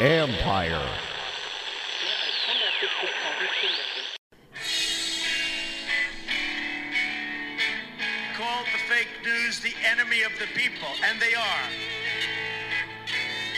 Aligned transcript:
Empire. 0.00 0.86
Called 8.36 8.66
the 8.72 8.78
fake 8.88 9.08
news 9.24 9.60
the 9.60 9.74
enemy 9.90 10.22
of 10.22 10.32
the 10.38 10.46
people, 10.54 10.88
and 11.04 11.20
they 11.20 11.34
are. 11.34 11.68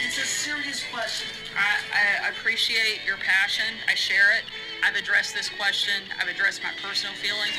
It's 0.05 0.19
a 0.19 0.27
serious 0.27 0.83
question. 0.93 1.29
I, 1.57 2.27
I 2.27 2.29
appreciate 2.31 3.01
your 3.07 3.17
passion. 3.19 3.77
I 3.89 3.95
share 3.95 4.37
it. 4.37 4.45
I've 4.85 4.97
addressed 4.97 5.35
this 5.35 5.49
question. 5.49 6.03
I've 6.21 6.29
addressed 6.29 6.63
my 6.63 6.71
personal 6.83 7.15
feelings. 7.15 7.55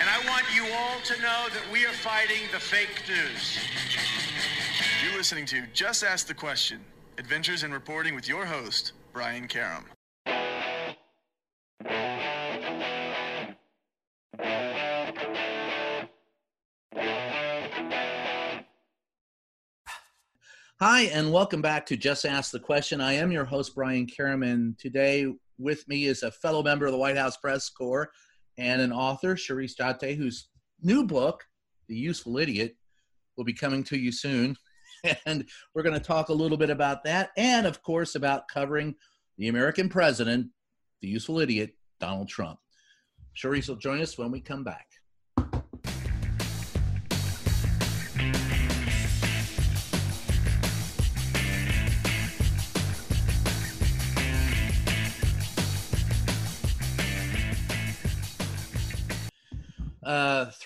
And 0.00 0.08
I 0.08 0.18
want 0.28 0.44
you 0.54 0.64
all 0.74 1.00
to 1.04 1.20
know 1.20 1.48
that 1.52 1.64
we 1.72 1.84
are 1.84 1.92
fighting 1.92 2.48
the 2.52 2.60
fake 2.60 3.02
news. 3.08 3.58
You're 5.16 5.20
listening 5.20 5.46
to 5.46 5.62
Just 5.72 6.04
Ask 6.04 6.26
the 6.26 6.34
Question 6.34 6.84
Adventures 7.16 7.62
in 7.62 7.72
Reporting 7.72 8.14
with 8.14 8.28
your 8.28 8.44
host, 8.44 8.92
Brian 9.14 9.48
Karem. 9.48 9.84
Hi, 20.78 21.00
and 21.04 21.32
welcome 21.32 21.62
back 21.62 21.86
to 21.86 21.96
Just 21.96 22.26
Ask 22.26 22.50
the 22.50 22.60
Question. 22.60 23.00
I 23.00 23.14
am 23.14 23.32
your 23.32 23.46
host, 23.46 23.74
Brian 23.74 24.06
Karem, 24.06 24.44
and 24.46 24.78
today 24.78 25.32
with 25.56 25.88
me 25.88 26.04
is 26.04 26.24
a 26.24 26.30
fellow 26.30 26.62
member 26.62 26.84
of 26.84 26.92
the 26.92 26.98
White 26.98 27.16
House 27.16 27.38
Press 27.38 27.70
Corps 27.70 28.10
and 28.58 28.82
an 28.82 28.92
author, 28.92 29.34
Shirish 29.34 29.76
Dáte, 29.80 30.14
whose 30.14 30.50
new 30.82 31.06
book, 31.06 31.42
The 31.88 31.96
Useful 31.96 32.36
Idiot, 32.36 32.76
will 33.38 33.44
be 33.44 33.54
coming 33.54 33.82
to 33.84 33.96
you 33.96 34.12
soon. 34.12 34.56
And 35.26 35.46
we're 35.74 35.82
going 35.82 35.98
to 35.98 36.04
talk 36.04 36.28
a 36.28 36.34
little 36.34 36.56
bit 36.56 36.70
about 36.70 37.04
that, 37.04 37.30
and 37.36 37.66
of 37.66 37.82
course, 37.82 38.14
about 38.14 38.48
covering 38.48 38.94
the 39.38 39.48
American 39.48 39.88
president, 39.88 40.48
the 41.02 41.08
useful 41.08 41.40
idiot, 41.40 41.74
Donald 42.00 42.28
Trump. 42.28 42.58
Shirish 43.36 43.68
will 43.68 43.76
join 43.76 44.00
us 44.00 44.16
when 44.16 44.30
we 44.30 44.40
come 44.40 44.64
back. 44.64 44.85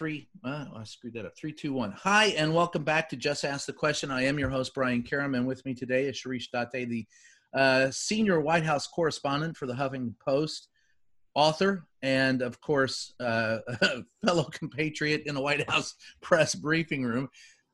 Three, 0.00 0.30
uh, 0.44 0.64
I 0.74 0.84
screwed 0.84 1.12
that 1.12 1.26
up. 1.26 1.36
Three, 1.36 1.52
two, 1.52 1.74
one. 1.74 1.92
Hi, 1.92 2.28
and 2.28 2.54
welcome 2.54 2.84
back 2.84 3.06
to 3.10 3.16
Just 3.16 3.44
Ask 3.44 3.66
the 3.66 3.74
Question. 3.74 4.10
I 4.10 4.22
am 4.22 4.38
your 4.38 4.48
host, 4.48 4.72
Brian 4.74 5.02
Karem, 5.02 5.36
and 5.36 5.46
with 5.46 5.62
me 5.66 5.74
today 5.74 6.06
is 6.06 6.16
Shirish 6.16 6.46
Dáte, 6.54 6.88
the 6.88 7.06
uh, 7.52 7.90
senior 7.90 8.40
White 8.40 8.64
House 8.64 8.86
correspondent 8.86 9.58
for 9.58 9.66
the 9.66 9.74
Huffington 9.74 10.14
Post, 10.18 10.68
author, 11.34 11.86
and 12.00 12.40
of 12.40 12.62
course, 12.62 13.12
uh, 13.20 13.58
fellow 14.24 14.44
compatriot 14.44 15.24
in 15.26 15.34
the 15.34 15.42
White 15.42 15.68
House 15.68 15.94
press 16.22 16.54
briefing 16.54 17.04
room. 17.04 17.28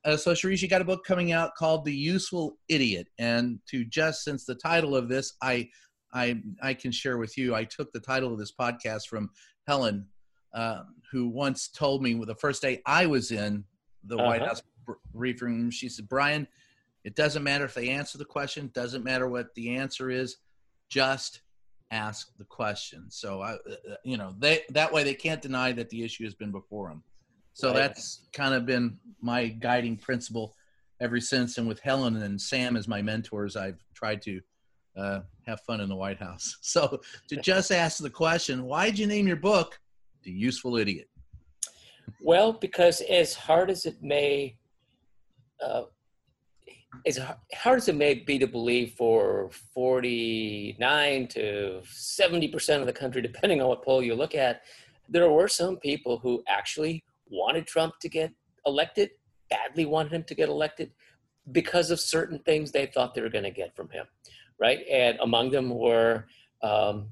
Uh, 0.05 0.17
so, 0.17 0.33
Shirish, 0.33 0.63
you 0.63 0.67
got 0.67 0.81
a 0.81 0.85
book 0.85 1.05
coming 1.05 1.31
out 1.31 1.55
called 1.57 1.85
The 1.85 1.95
Useful 1.95 2.59
Idiot. 2.69 3.07
And 3.21 3.61
to 3.71 3.85
just 3.85 4.25
since 4.25 4.45
the 4.45 4.57
title 4.57 4.97
of 4.97 5.09
this, 5.09 5.35
I, 5.43 5.69
I, 6.13 6.43
I 6.61 6.75
can 6.75 6.91
share 6.91 7.19
with 7.19 7.39
you, 7.39 7.55
I 7.55 7.63
took 7.63 7.93
the 7.93 8.01
title 8.01 8.33
of 8.33 8.39
this 8.41 8.53
podcast 8.53 9.07
from 9.07 9.31
Helen 9.69 10.09
uh, 10.57 10.83
who 11.13 11.29
once 11.29 11.69
told 11.69 12.03
me 12.03 12.15
the 12.25 12.35
first 12.35 12.63
day 12.63 12.83
I 12.87 13.07
was 13.07 13.31
in 13.31 13.63
the 14.05 14.17
uh-huh. 14.17 14.25
White 14.25 14.43
House 14.43 14.63
briefing 15.13 15.49
room, 15.49 15.71
she 15.71 15.89
said, 15.89 16.09
Brian, 16.09 16.49
it 17.05 17.15
doesn't 17.15 17.45
matter 17.45 17.65
if 17.65 17.75
they 17.75 17.91
answer 17.91 18.19
the 18.19 18.25
question, 18.25 18.71
doesn't 18.75 19.05
matter 19.05 19.29
what 19.29 19.55
the 19.55 19.77
answer 19.77 20.11
is, 20.11 20.39
just 20.89 21.43
ask 21.91 22.37
the 22.39 22.45
question. 22.45 23.05
So 23.11 23.43
I, 23.43 23.53
uh, 23.53 23.57
uh, 23.93 23.95
you 24.03 24.17
know, 24.17 24.35
they 24.39 24.63
that 24.71 24.93
way 24.93 25.05
they 25.05 25.15
can't 25.15 25.43
deny 25.43 25.73
that 25.73 25.91
the 25.91 26.03
issue 26.03 26.25
has 26.25 26.35
been 26.35 26.51
before 26.51 26.89
them. 26.89 27.03
So 27.53 27.69
right. 27.69 27.77
that's 27.77 28.23
kind 28.33 28.55
of 28.55 28.67
been 28.67 28.99
my 29.21 29.49
guiding 29.49 29.97
principle 29.97 30.55
ever 31.01 31.21
since. 31.21 31.59
And 31.59 31.69
with 31.69 31.81
Helen 31.81 32.17
and 32.17 32.41
Sam 32.41 32.77
as 32.77 32.89
my 32.89 33.03
mentors, 33.03 33.57
I've 33.57 33.85
tried 33.95 34.23
to 34.23 34.41
uh, 34.97 35.21
have 35.47 35.61
fun 35.61 35.81
in 35.81 35.89
the 35.89 35.97
White 35.97 36.19
House. 36.19 36.57
So 36.63 37.01
to 37.29 37.37
just 37.37 37.71
ask 37.71 37.99
the 37.99 38.11
question, 38.11 38.65
why 38.65 38.87
did 38.87 38.99
you 38.99 39.07
name 39.07 39.27
your 39.27 39.37
book 39.37 39.79
the 40.27 40.33
useful 40.33 40.77
idiot? 40.77 41.09
Well, 42.21 42.53
because 42.53 43.01
as 43.01 43.35
hard 43.35 43.71
as 43.71 43.87
it 43.87 44.03
may, 44.03 44.57
uh, 45.65 45.85
as 47.07 47.19
hard 47.55 47.79
as 47.79 47.89
it 47.89 47.95
may 47.95 48.15
be 48.15 48.39
to 48.39 48.47
believe 48.47 48.95
for 48.99 49.51
49 49.73 51.29
to 51.29 51.81
70% 51.85 52.81
of 52.81 52.87
the 52.87 52.93
country, 52.93 53.23
depending 53.23 53.63
on 53.63 53.69
what 53.69 53.85
poll 53.85 54.03
you 54.03 54.15
look 54.15 54.35
at, 54.35 54.63
there 55.09 55.31
were 55.31 55.49
some 55.49 55.77
people 55.77 56.19
who 56.19 56.43
actually 56.49 57.05
wanted 57.29 57.67
Trump 57.67 57.95
to 58.01 58.09
get 58.09 58.33
elected, 58.67 59.11
badly 59.49 59.87
wanted 59.87 60.13
him 60.13 60.25
to 60.25 60.35
get 60.35 60.49
elected 60.49 60.91
because 61.53 61.93
of 61.93 62.01
certain 62.01 62.41
things 62.41 62.73
they 62.73 62.87
thought 62.87 63.15
they 63.15 63.21
were 63.21 63.29
going 63.29 63.45
to 63.45 63.51
get 63.51 63.77
from 63.77 63.89
him, 63.91 64.07
right? 64.59 64.81
And 64.91 65.17
among 65.21 65.51
them 65.51 65.71
were 65.71 66.27
um, 66.63 67.11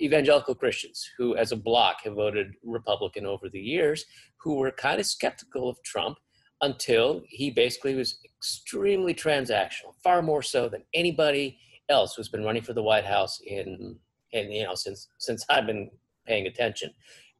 evangelical 0.00 0.54
Christians 0.54 1.08
who, 1.16 1.36
as 1.36 1.52
a 1.52 1.56
bloc, 1.56 2.02
have 2.04 2.14
voted 2.14 2.54
Republican 2.62 3.26
over 3.26 3.48
the 3.48 3.60
years, 3.60 4.04
who 4.38 4.54
were 4.56 4.70
kind 4.70 5.00
of 5.00 5.06
skeptical 5.06 5.68
of 5.68 5.82
Trump 5.82 6.18
until 6.62 7.22
he 7.28 7.50
basically 7.50 7.94
was 7.94 8.18
extremely 8.24 9.14
transactional, 9.14 9.94
far 10.02 10.22
more 10.22 10.42
so 10.42 10.68
than 10.68 10.82
anybody 10.94 11.58
else 11.88 12.14
who's 12.14 12.28
been 12.28 12.44
running 12.44 12.62
for 12.62 12.72
the 12.72 12.82
White 12.82 13.04
House 13.04 13.40
in, 13.46 13.96
in 14.32 14.50
you 14.50 14.64
know, 14.64 14.74
since 14.74 15.08
since 15.18 15.44
I've 15.48 15.66
been 15.66 15.90
paying 16.26 16.46
attention, 16.46 16.90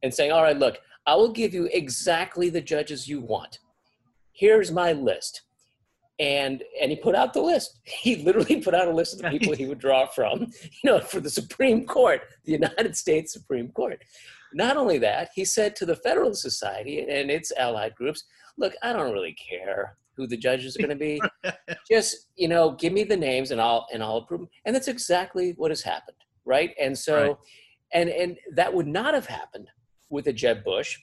and 0.03 0.13
saying, 0.13 0.31
"All 0.31 0.43
right, 0.43 0.57
look, 0.57 0.79
I 1.05 1.15
will 1.15 1.31
give 1.31 1.53
you 1.53 1.69
exactly 1.73 2.49
the 2.49 2.61
judges 2.61 3.07
you 3.07 3.21
want. 3.21 3.59
Here's 4.31 4.71
my 4.71 4.91
list." 4.93 5.41
And 6.19 6.63
and 6.81 6.89
he 6.91 6.97
put 6.97 7.15
out 7.15 7.33
the 7.33 7.41
list. 7.41 7.79
He 7.85 8.17
literally 8.17 8.61
put 8.61 8.73
out 8.73 8.87
a 8.87 8.93
list 8.93 9.13
of 9.13 9.21
the 9.21 9.29
people 9.29 9.53
he 9.53 9.65
would 9.65 9.79
draw 9.79 10.05
from, 10.07 10.51
you 10.61 10.91
know, 10.91 10.99
for 10.99 11.19
the 11.19 11.29
Supreme 11.29 11.85
Court, 11.85 12.21
the 12.45 12.53
United 12.53 12.95
States 12.95 13.33
Supreme 13.33 13.69
Court. 13.69 14.01
Not 14.53 14.77
only 14.77 14.97
that, 14.99 15.29
he 15.35 15.45
said 15.45 15.75
to 15.75 15.85
the 15.85 15.95
Federalist 15.95 16.41
Society 16.41 17.01
and 17.01 17.29
its 17.29 17.51
allied 17.57 17.95
groups, 17.95 18.23
"Look, 18.57 18.73
I 18.81 18.93
don't 18.93 19.11
really 19.13 19.35
care 19.35 19.97
who 20.15 20.25
the 20.25 20.37
judges 20.37 20.75
are 20.75 20.79
going 20.79 20.89
to 20.89 20.95
be. 20.95 21.21
Just 21.91 22.27
you 22.35 22.47
know, 22.47 22.71
give 22.71 22.93
me 22.93 23.03
the 23.03 23.17
names 23.17 23.51
and 23.51 23.61
I'll 23.61 23.85
and 23.93 24.01
I'll 24.01 24.17
approve." 24.17 24.41
Them. 24.41 24.49
And 24.65 24.75
that's 24.75 24.87
exactly 24.87 25.53
what 25.57 25.71
has 25.71 25.81
happened, 25.81 26.17
right? 26.45 26.73
And 26.79 26.97
so, 26.97 27.21
right. 27.21 27.35
and 27.93 28.09
and 28.09 28.37
that 28.55 28.73
would 28.73 28.87
not 28.87 29.13
have 29.13 29.27
happened 29.27 29.69
with 30.09 30.27
a 30.27 30.33
Jeb 30.33 30.63
Bush 30.63 30.97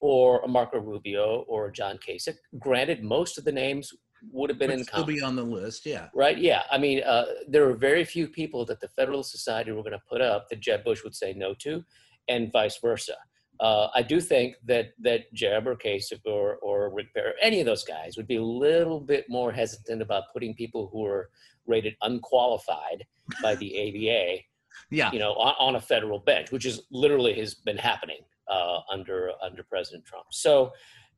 or 0.00 0.40
a 0.40 0.48
Marco 0.48 0.78
Rubio 0.78 1.44
or 1.48 1.66
a 1.66 1.72
John 1.72 1.98
Kasich. 1.98 2.36
Granted, 2.58 3.02
most 3.02 3.38
of 3.38 3.44
the 3.44 3.52
names 3.52 3.92
would 4.30 4.50
have 4.50 4.58
been 4.58 4.70
would 4.70 4.80
in 4.80 4.84
still 4.84 5.04
be 5.04 5.22
on 5.22 5.36
the 5.36 5.42
list, 5.42 5.86
yeah. 5.86 6.08
Right, 6.14 6.38
yeah. 6.38 6.62
I 6.70 6.78
mean, 6.78 7.02
uh, 7.02 7.26
there 7.48 7.68
are 7.68 7.74
very 7.74 8.04
few 8.04 8.28
people 8.28 8.64
that 8.66 8.80
the 8.80 8.88
Federalist 8.88 9.30
Society 9.30 9.72
were 9.72 9.82
going 9.82 9.92
to 9.92 10.02
put 10.08 10.20
up 10.20 10.48
that 10.48 10.60
Jeb 10.60 10.84
Bush 10.84 11.04
would 11.04 11.14
say 11.14 11.32
no 11.32 11.54
to, 11.60 11.84
and 12.28 12.50
vice 12.52 12.78
versa. 12.80 13.14
Uh, 13.58 13.88
I 13.94 14.02
do 14.02 14.20
think 14.20 14.56
that 14.66 14.88
that 15.00 15.32
Jeb 15.32 15.66
or 15.66 15.76
Kasich 15.76 16.20
or 16.26 16.56
or 16.56 16.92
Rick 16.92 17.14
Perry, 17.14 17.32
any 17.40 17.60
of 17.60 17.66
those 17.66 17.84
guys 17.84 18.16
would 18.16 18.26
be 18.26 18.36
a 18.36 18.42
little 18.42 19.00
bit 19.00 19.26
more 19.28 19.50
hesitant 19.50 20.02
about 20.02 20.24
putting 20.32 20.54
people 20.54 20.90
who 20.92 21.04
are 21.06 21.30
rated 21.66 21.94
unqualified 22.02 23.04
by 23.42 23.54
the 23.54 23.72
ABA, 23.88 24.42
yeah, 24.90 25.10
you 25.10 25.18
know, 25.18 25.32
on, 25.32 25.54
on, 25.58 25.76
a 25.76 25.80
federal 25.80 26.18
bench, 26.18 26.52
which 26.52 26.66
is 26.66 26.82
literally 26.90 27.32
has 27.34 27.54
been 27.54 27.78
happening 27.78 28.20
uh, 28.48 28.80
under 28.90 29.30
under 29.42 29.62
President 29.62 30.04
Trump. 30.04 30.26
So, 30.32 30.72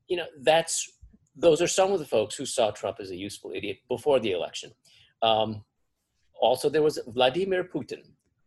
you 0.06 0.16
know, 0.16 0.26
that's 0.42 0.97
those 1.38 1.62
are 1.62 1.68
some 1.68 1.92
of 1.92 1.98
the 1.98 2.04
folks 2.04 2.34
who 2.34 2.46
saw 2.46 2.70
Trump 2.70 2.98
as 3.00 3.10
a 3.10 3.16
useful 3.16 3.52
idiot 3.54 3.78
before 3.88 4.20
the 4.20 4.32
election. 4.32 4.72
Um, 5.22 5.64
also, 6.40 6.68
there 6.68 6.82
was 6.82 6.98
Vladimir 7.06 7.64
Putin 7.64 8.02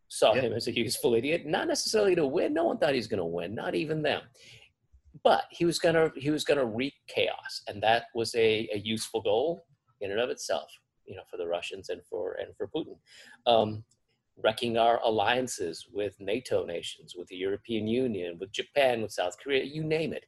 saw 0.07 0.33
yep. 0.33 0.43
him 0.43 0.53
as 0.53 0.67
a 0.67 0.75
useful 0.75 1.13
idiot, 1.15 1.45
not 1.45 1.67
necessarily 1.67 2.15
to 2.15 2.27
win. 2.27 2.53
No 2.53 2.65
one 2.65 2.77
thought 2.77 2.91
he 2.91 2.97
was 2.97 3.07
going 3.07 3.19
to 3.19 3.25
win, 3.25 3.55
not 3.55 3.75
even 3.75 4.01
them. 4.01 4.21
But 5.23 5.43
he 5.51 5.65
was 5.65 5.77
gonna 5.77 6.09
he 6.15 6.29
was 6.29 6.45
gonna 6.45 6.65
wreak 6.65 6.93
chaos, 7.07 7.63
and 7.67 7.83
that 7.83 8.05
was 8.15 8.33
a, 8.33 8.69
a 8.73 8.77
useful 8.77 9.21
goal 9.21 9.65
in 9.99 10.09
and 10.09 10.21
of 10.21 10.29
itself, 10.29 10.71
you 11.05 11.15
know, 11.15 11.23
for 11.29 11.35
the 11.35 11.45
Russians 11.45 11.89
and 11.89 12.01
for 12.09 12.37
and 12.39 12.55
for 12.55 12.67
Putin. 12.67 12.95
Um, 13.45 13.83
wrecking 14.41 14.77
our 14.77 15.01
alliances 15.03 15.85
with 15.91 16.15
NATO 16.19 16.65
nations, 16.65 17.13
with 17.15 17.27
the 17.27 17.35
European 17.35 17.87
Union, 17.87 18.37
with 18.39 18.51
Japan, 18.53 19.01
with 19.01 19.11
South 19.11 19.35
Korea, 19.43 19.63
you 19.63 19.83
name 19.83 20.13
it. 20.13 20.25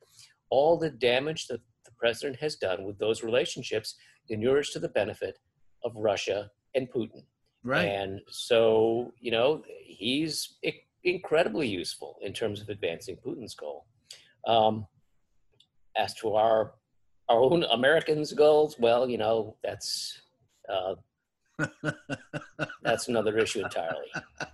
All 0.50 0.77
the 0.77 0.89
damage 0.89 1.48
that 1.48 1.62
president 1.91 2.39
has 2.39 2.56
done 2.56 2.83
with 2.83 2.97
those 3.00 3.24
relationships 3.24 3.95
inures 4.30 4.69
to 4.71 4.80
the 4.80 4.89
benefit 4.89 5.39
of 5.83 5.91
Russia 5.95 6.50
and 6.75 6.89
Putin. 6.91 7.24
Right. 7.63 7.85
And 7.85 8.21
so, 8.30 9.13
you 9.19 9.31
know, 9.31 9.63
he's 9.83 10.56
incredibly 11.03 11.68
useful 11.68 12.18
in 12.21 12.33
terms 12.33 12.62
of 12.62 12.69
advancing 12.69 13.18
Putin's 13.18 13.56
goal. 13.56 13.85
Um, 14.45 14.88
as 15.95 16.13
to 16.15 16.33
our 16.33 16.74
our 17.30 17.39
own 17.39 17.63
Americans' 17.71 18.33
goals, 18.33 18.75
well, 18.79 19.07
you 19.09 19.18
know, 19.18 19.56
that's 19.63 20.21
uh, 20.68 20.95
that's 22.83 23.07
another 23.07 23.38
issue 23.38 23.63
entirely. 23.63 24.07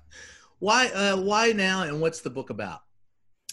Why? 0.59 0.87
Uh, 0.89 1.15
why 1.15 1.53
now? 1.53 1.83
And 1.83 2.01
what's 2.01 2.19
the 2.19 2.29
book 2.29 2.49
about? 2.49 2.81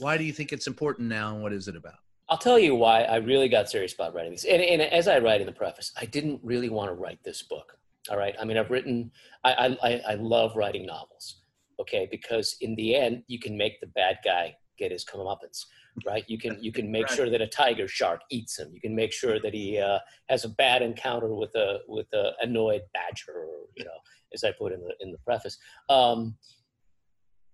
Why 0.01 0.19
do 0.19 0.25
you 0.25 0.33
think 0.33 0.53
it's 0.53 0.67
important 0.67 1.09
now? 1.09 1.35
And 1.35 1.43
what 1.43 1.53
is 1.53 1.69
it 1.69 1.77
about? 1.77 2.01
I'll 2.29 2.39
tell 2.39 2.59
you 2.59 2.75
why 2.75 3.03
I 3.03 3.17
really 3.17 3.49
got 3.49 3.71
serious 3.71 3.95
about 3.95 4.15
writing 4.15 4.33
this. 4.33 4.45
And, 4.45 4.61
and 4.61 4.83
as 4.83 5.07
I 5.07 5.19
write 5.19 5.41
in 5.41 5.47
the 5.47 5.53
preface, 5.53 5.93
I 6.01 6.07
didn't 6.07 6.41
really 6.43 6.69
want 6.69 6.91
to 6.91 6.95
write 6.95 7.23
this 7.25 7.43
book. 7.43 7.79
All 8.11 8.17
right. 8.17 8.35
I 8.41 8.45
mean, 8.45 8.57
I've 8.57 8.71
written. 8.71 9.11
I 9.45 9.77
I, 9.83 10.03
I 10.13 10.15
love 10.15 10.57
writing 10.57 10.87
novels. 10.87 11.43
Okay, 11.79 12.09
because 12.11 12.57
in 12.61 12.75
the 12.77 12.95
end, 12.95 13.23
you 13.27 13.39
can 13.39 13.57
make 13.57 13.81
the 13.81 13.87
bad 13.89 14.19
guy 14.25 14.57
get 14.79 14.91
his 14.91 15.05
comeuppance 15.05 15.67
right? 16.05 16.25
You 16.29 16.39
can 16.39 16.63
you 16.63 16.73
can 16.73 16.91
make 16.91 17.07
right. 17.07 17.17
sure 17.17 17.31
that 17.31 17.41
a 17.41 17.47
tiger 17.47 17.89
shark 17.89 18.21
eats 18.31 18.59
him. 18.59 18.71
You 18.73 18.81
can 18.81 18.95
make 18.95 19.13
sure 19.13 19.41
that 19.41 19.55
he 19.55 19.79
uh, 19.79 19.99
has 20.29 20.45
a 20.45 20.49
bad 20.49 20.83
encounter 20.83 21.35
with 21.35 21.55
a 21.55 21.79
with 21.89 22.07
a 22.13 22.33
annoyed 22.43 22.83
badger, 22.93 23.33
or, 23.33 23.67
you 23.77 23.85
know, 23.85 23.99
as 24.35 24.45
I 24.45 24.53
put 24.53 24.73
in 24.73 24.81
the 24.81 24.95
in 25.01 25.13
the 25.13 25.19
preface. 25.19 25.59
Um, 25.89 26.37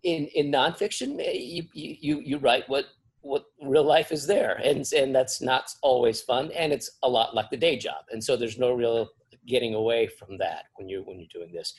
in 0.02 0.26
in 0.34 0.50
nonfiction, 0.50 1.20
eh, 1.20 1.32
you 1.32 1.68
you 1.72 2.20
you 2.20 2.38
write 2.38 2.68
what 2.68 2.86
what 3.22 3.44
real 3.62 3.84
life 3.84 4.12
is 4.12 4.26
there, 4.26 4.60
and 4.62 4.84
and 4.92 5.14
that's 5.14 5.40
not 5.40 5.70
always 5.82 6.20
fun, 6.20 6.50
and 6.52 6.72
it's 6.72 6.90
a 7.02 7.08
lot 7.08 7.34
like 7.34 7.50
the 7.50 7.56
day 7.56 7.76
job, 7.76 8.04
and 8.10 8.22
so 8.22 8.36
there's 8.36 8.58
no 8.58 8.72
real 8.72 9.08
getting 9.46 9.74
away 9.74 10.06
from 10.06 10.38
that 10.38 10.64
when 10.76 10.88
you 10.88 11.02
when 11.04 11.18
you're 11.18 11.28
doing 11.32 11.52
this. 11.52 11.74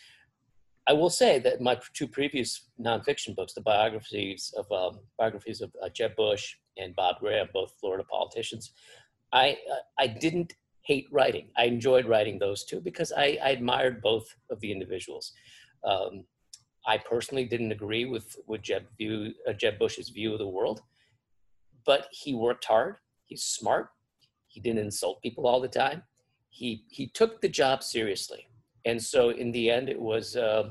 I 0.88 0.94
will 0.94 1.10
say 1.10 1.40
that 1.40 1.62
my 1.62 1.80
two 1.94 2.08
previous 2.08 2.70
nonfiction 2.80 3.36
books, 3.36 3.54
the 3.54 3.62
biographies 3.62 4.54
of 4.58 4.70
um, 4.72 5.00
biographies 5.18 5.62
of 5.62 5.72
uh, 5.82 5.90
Jeb 5.90 6.16
Bush 6.16 6.56
and 6.78 6.96
Bob 6.96 7.20
Graham, 7.20 7.48
both 7.54 7.74
Florida 7.80 8.04
politicians, 8.04 8.72
I 9.32 9.58
uh, 9.72 9.84
I 9.98 10.08
didn't 10.08 10.54
hate 10.82 11.08
writing. 11.12 11.48
I 11.58 11.66
enjoyed 11.66 12.06
writing 12.06 12.38
those 12.38 12.66
two 12.66 12.82
because 12.82 13.12
I, 13.14 13.38
I 13.42 13.50
admired 13.52 14.02
both 14.02 14.28
of 14.50 14.60
the 14.60 14.72
individuals. 14.72 15.32
Um, 15.86 16.26
I 16.86 16.98
personally 16.98 17.46
didn't 17.46 17.72
agree 17.72 18.06
with 18.06 18.36
with 18.48 18.62
Jeb 18.62 18.84
view 18.98 19.34
uh, 19.48 19.54
Jeb 19.54 19.80
Bush's 19.80 20.10
view 20.10 20.34
of 20.34 20.40
the 20.40 20.48
world, 20.48 20.82
but 21.86 22.08
he 22.12 22.34
worked 22.34 22.66
hard. 22.66 22.98
He's 23.26 23.44
smart. 23.44 23.90
He 24.48 24.60
didn't 24.60 24.80
insult 24.80 25.22
people 25.22 25.48
all 25.48 25.62
the 25.62 25.68
time. 25.68 26.04
He 26.50 26.86
he 26.90 27.08
took 27.08 27.42
the 27.42 27.50
job 27.50 27.84
seriously 27.84 28.48
and 28.86 29.02
so 29.02 29.30
in 29.30 29.52
the 29.52 29.70
end, 29.70 29.90
it 29.90 30.00
was, 30.00 30.36
uh, 30.36 30.70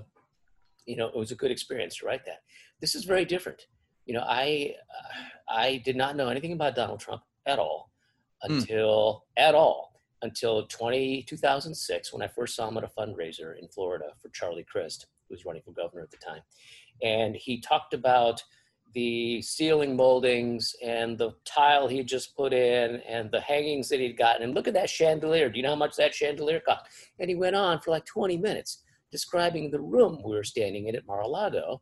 you 0.87 0.97
know, 0.97 1.09
it 1.09 1.17
was 1.17 1.31
a 1.31 1.37
good 1.37 1.51
experience 1.51 1.97
to 1.97 2.07
write 2.07 2.25
that. 2.27 2.43
This 2.81 2.95
is 2.95 3.05
very 3.05 3.25
different. 3.25 3.67
You 4.07 4.15
know, 4.15 4.25
I, 4.27 4.75
I 5.49 5.81
did 5.85 5.97
not 5.97 6.17
know 6.17 6.29
anything 6.29 6.53
about 6.53 6.75
Donald 6.75 7.01
Trump 7.01 7.23
at 7.47 7.59
all 7.59 7.91
hmm. 8.43 8.55
until, 8.55 9.25
mm. 9.39 9.43
at 9.43 9.55
all, 9.55 9.93
until 10.23 10.67
20, 10.67 11.23
2006, 11.23 12.13
when 12.13 12.23
I 12.23 12.29
first 12.29 12.55
saw 12.55 12.69
him 12.69 12.77
at 12.77 12.85
a 12.85 12.89
fundraiser 12.89 13.59
in 13.59 13.69
Florida 13.69 14.07
for 14.21 14.29
Charlie 14.31 14.67
Crist, 14.71 15.07
who 15.29 15.35
was 15.35 15.45
running 15.45 15.63
for 15.63 15.73
governor 15.73 16.03
at 16.03 16.11
the 16.11 16.17
time. 16.19 16.43
And 17.03 17.35
he 17.35 17.61
talked 17.61 17.95
about 17.95 18.43
the 18.95 19.41
ceiling 19.43 19.97
moldings 19.97 20.75
and 20.85 21.17
the 21.17 21.33
tile 21.45 21.89
he 21.89 22.03
just 22.03 22.37
put 22.37 22.53
in 22.53 22.97
and 23.09 23.31
the 23.31 23.41
hangings 23.41 23.89
that 23.89 24.01
he'd 24.01 24.19
gotten. 24.19 24.43
And 24.43 24.55
look 24.55 24.69
at 24.69 24.75
that 24.75 24.91
chandelier. 24.91 25.49
Do 25.49 25.57
you 25.57 25.63
know 25.63 25.71
how 25.71 25.77
much 25.77 25.97
that 25.97 26.15
chandelier 26.15 26.61
cost? 26.61 26.85
And 27.19 27.29
he 27.29 27.35
went 27.35 27.57
on 27.57 27.81
for 27.81 27.91
like 27.91 28.05
20 28.05 28.37
minutes 28.37 28.83
describing 29.11 29.71
the 29.71 29.81
room 29.81 30.23
we 30.25 30.35
were 30.35 30.45
standing 30.45 30.89
in 30.89 30.97
at 30.97 31.07
Mar-a-Lago 31.07 31.81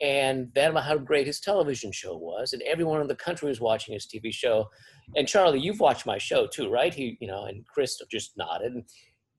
and 0.00 0.50
then 0.54 0.70
about 0.70 0.84
how 0.84 0.98
great 0.98 1.26
his 1.26 1.40
television 1.40 1.90
show 1.90 2.16
was. 2.16 2.52
And 2.52 2.62
everyone 2.62 3.00
in 3.00 3.06
the 3.06 3.16
country 3.16 3.48
was 3.48 3.60
watching 3.60 3.94
his 3.94 4.06
TV 4.06 4.32
show. 4.32 4.68
And 5.16 5.26
Charlie, 5.26 5.60
you've 5.60 5.80
watched 5.80 6.04
my 6.04 6.18
show 6.18 6.46
too, 6.46 6.68
right? 6.70 6.92
He, 6.92 7.16
you 7.20 7.26
know, 7.26 7.44
and 7.44 7.66
Crist 7.66 8.04
just 8.10 8.36
nodded. 8.36 8.72
And 8.74 8.84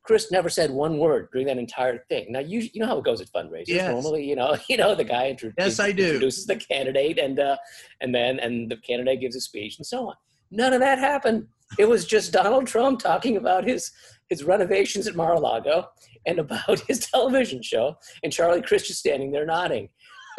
Crist 0.08 0.32
never 0.32 0.50
said 0.50 0.72
one 0.72 0.98
word 0.98 1.28
during 1.34 1.48
that 1.48 1.58
entire 1.58 2.06
thing. 2.08 2.32
Now 2.32 2.40
you 2.40 2.62
you 2.74 2.80
know 2.80 2.88
how 2.88 2.98
it 2.98 3.04
goes 3.04 3.20
at 3.20 3.28
fundraisers. 3.28 3.68
Yes. 3.68 3.92
Normally, 3.92 4.24
you 4.24 4.38
know, 4.38 4.56
you 4.70 4.78
know 4.78 4.96
the 4.96 5.04
guy 5.04 5.30
introduces, 5.30 5.78
yes, 5.78 5.80
I 5.80 5.92
do. 5.92 6.06
introduces 6.06 6.46
the 6.46 6.56
candidate 6.56 7.20
and 7.20 7.40
uh, 7.40 7.58
and 8.00 8.16
then 8.16 8.40
and 8.40 8.72
the 8.72 8.78
candidate 8.78 9.20
gives 9.20 9.36
a 9.36 9.42
speech 9.42 9.78
and 9.78 9.86
so 9.86 10.08
on. 10.08 10.16
None 10.50 10.72
of 10.72 10.80
that 10.80 10.98
happened. 10.98 11.46
It 11.78 11.90
was 11.90 12.06
just 12.06 12.32
Donald 12.32 12.68
Trump 12.68 13.02
talking 13.02 13.36
about 13.36 13.66
his 13.66 13.92
his 14.30 14.46
renovations 14.46 15.08
at 15.08 15.16
Mar-a-Lago 15.16 15.90
and 16.26 16.40
about 16.40 16.80
his 16.88 17.00
television 17.00 17.62
show, 17.62 17.98
and 18.24 18.32
Charlie 18.32 18.62
Crist 18.62 18.88
just 18.88 19.00
standing 19.00 19.32
there 19.32 19.46
nodding. 19.46 19.90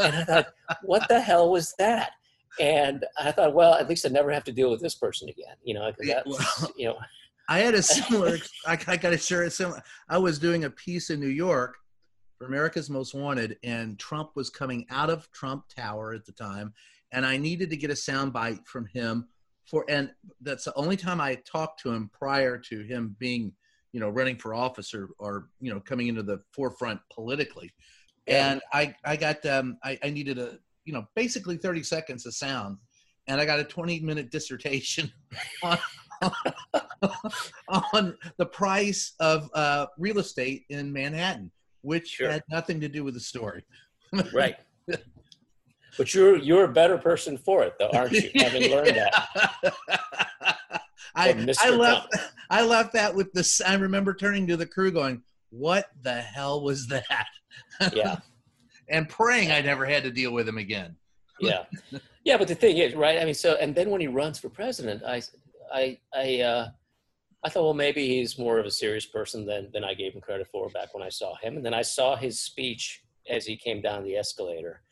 And 0.00 0.16
I 0.16 0.24
thought, 0.24 0.46
what 0.82 1.08
the 1.08 1.20
hell 1.20 1.50
was 1.50 1.74
that? 1.78 2.12
And 2.60 3.04
I 3.18 3.32
thought, 3.32 3.52
well, 3.52 3.74
at 3.74 3.88
least 3.88 4.06
I 4.06 4.08
never 4.08 4.30
have 4.30 4.44
to 4.44 4.52
deal 4.52 4.70
with 4.70 4.80
this 4.80 4.94
person 4.94 5.28
again. 5.28 5.56
You 5.62 5.74
know, 5.74 5.92
that's 6.00 6.26
well, 6.26 6.72
you 6.76 6.86
know 6.86 6.96
I 7.48 7.60
had 7.60 7.74
a 7.74 7.82
similar. 7.82 8.38
I, 8.66 8.78
I 8.86 8.96
got 8.96 9.10
to 9.10 9.18
share 9.18 9.44
a 9.44 9.50
similar. 9.50 9.82
I 10.08 10.18
was 10.18 10.38
doing 10.38 10.64
a 10.64 10.70
piece 10.70 11.10
in 11.10 11.18
New 11.18 11.28
York 11.28 11.76
for 12.36 12.46
America's 12.46 12.90
Most 12.90 13.14
Wanted, 13.14 13.56
and 13.64 13.98
Trump 13.98 14.30
was 14.36 14.50
coming 14.50 14.86
out 14.90 15.08
of 15.08 15.30
Trump 15.32 15.64
Tower 15.74 16.12
at 16.12 16.26
the 16.26 16.32
time, 16.32 16.74
and 17.12 17.24
I 17.24 17.38
needed 17.38 17.70
to 17.70 17.76
get 17.76 17.90
a 17.90 17.94
soundbite 17.94 18.66
from 18.66 18.86
him 18.86 19.28
for. 19.64 19.86
And 19.88 20.10
that's 20.42 20.64
the 20.64 20.74
only 20.74 20.96
time 20.96 21.20
I 21.20 21.36
talked 21.36 21.80
to 21.80 21.90
him 21.90 22.10
prior 22.12 22.58
to 22.58 22.82
him 22.82 23.16
being, 23.18 23.52
you 23.92 24.00
know, 24.00 24.10
running 24.10 24.36
for 24.36 24.52
office 24.52 24.92
or, 24.92 25.10
or 25.18 25.48
you 25.60 25.72
know, 25.72 25.80
coming 25.80 26.08
into 26.08 26.22
the 26.22 26.42
forefront 26.52 27.00
politically. 27.12 27.72
And 28.26 28.60
I, 28.74 28.94
I 29.06 29.16
got, 29.16 29.44
um, 29.46 29.78
I, 29.82 29.98
I 30.02 30.10
needed 30.10 30.38
a, 30.38 30.58
you 30.84 30.92
know, 30.92 31.06
basically 31.14 31.56
30 31.56 31.82
seconds 31.82 32.26
of 32.26 32.34
sound, 32.34 32.76
and 33.26 33.40
I 33.40 33.46
got 33.46 33.58
a 33.58 33.64
20 33.64 34.00
minute 34.00 34.30
dissertation 34.30 35.10
on 35.62 35.78
on 37.68 38.16
the 38.36 38.46
price 38.46 39.14
of 39.20 39.50
uh, 39.54 39.86
real 39.98 40.18
estate 40.18 40.64
in 40.70 40.92
Manhattan, 40.92 41.50
which 41.82 42.08
sure. 42.08 42.30
had 42.30 42.44
nothing 42.50 42.80
to 42.80 42.88
do 42.88 43.04
with 43.04 43.14
the 43.14 43.20
story. 43.20 43.64
right. 44.32 44.56
But 45.98 46.14
you're 46.14 46.36
you're 46.36 46.64
a 46.64 46.72
better 46.72 46.96
person 46.96 47.36
for 47.36 47.64
it, 47.64 47.74
though, 47.78 47.90
aren't 47.92 48.12
you? 48.12 48.30
Having 48.36 48.70
learned 48.70 48.96
that. 48.96 49.74
I, 51.14 51.54
I 51.60 51.70
left 51.70 52.14
I 52.50 52.64
left 52.64 52.92
that 52.92 53.14
with 53.14 53.32
this. 53.32 53.60
I 53.60 53.74
remember 53.74 54.14
turning 54.14 54.46
to 54.46 54.56
the 54.56 54.64
crew, 54.64 54.92
going, 54.92 55.22
"What 55.50 55.90
the 56.02 56.14
hell 56.14 56.62
was 56.62 56.86
that?" 56.86 57.26
Yeah. 57.92 58.18
and 58.88 59.08
praying 59.08 59.50
I 59.50 59.60
never 59.60 59.84
had 59.84 60.04
to 60.04 60.12
deal 60.12 60.32
with 60.32 60.48
him 60.48 60.58
again. 60.58 60.94
yeah, 61.40 61.64
yeah. 62.24 62.36
But 62.36 62.46
the 62.46 62.54
thing 62.54 62.78
is, 62.78 62.94
right? 62.94 63.18
I 63.18 63.24
mean, 63.24 63.34
so 63.34 63.56
and 63.56 63.74
then 63.74 63.90
when 63.90 64.00
he 64.00 64.06
runs 64.06 64.38
for 64.38 64.48
president, 64.48 65.02
I 65.02 65.20
I 65.72 65.98
I 66.14 66.40
uh, 66.40 66.68
I 67.44 67.48
thought, 67.48 67.64
well, 67.64 67.74
maybe 67.74 68.08
he's 68.08 68.38
more 68.38 68.58
of 68.58 68.66
a 68.66 68.70
serious 68.70 69.06
person 69.06 69.46
than 69.46 69.70
than 69.72 69.84
I 69.84 69.94
gave 69.94 70.14
him 70.14 70.20
credit 70.20 70.48
for 70.50 70.68
back 70.70 70.94
when 70.94 71.02
I 71.02 71.08
saw 71.08 71.36
him. 71.36 71.56
And 71.56 71.64
then 71.64 71.74
I 71.74 71.82
saw 71.82 72.16
his 72.16 72.40
speech 72.40 73.02
as 73.30 73.46
he 73.46 73.56
came 73.56 73.80
down 73.80 74.04
the 74.04 74.16
escalator, 74.16 74.82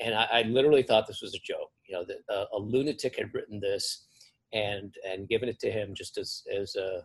and 0.00 0.14
I, 0.14 0.28
I 0.32 0.42
literally 0.42 0.82
thought 0.82 1.06
this 1.06 1.22
was 1.22 1.34
a 1.34 1.44
joke. 1.44 1.70
You 1.88 1.96
know, 1.96 2.04
that 2.04 2.34
uh, 2.34 2.44
a 2.54 2.58
lunatic 2.58 3.16
had 3.18 3.34
written 3.34 3.60
this 3.60 4.06
and 4.52 4.94
and 5.08 5.28
given 5.28 5.48
it 5.48 5.58
to 5.60 5.70
him 5.70 5.94
just 5.94 6.18
as 6.18 6.42
as 6.56 6.76
a 6.76 7.02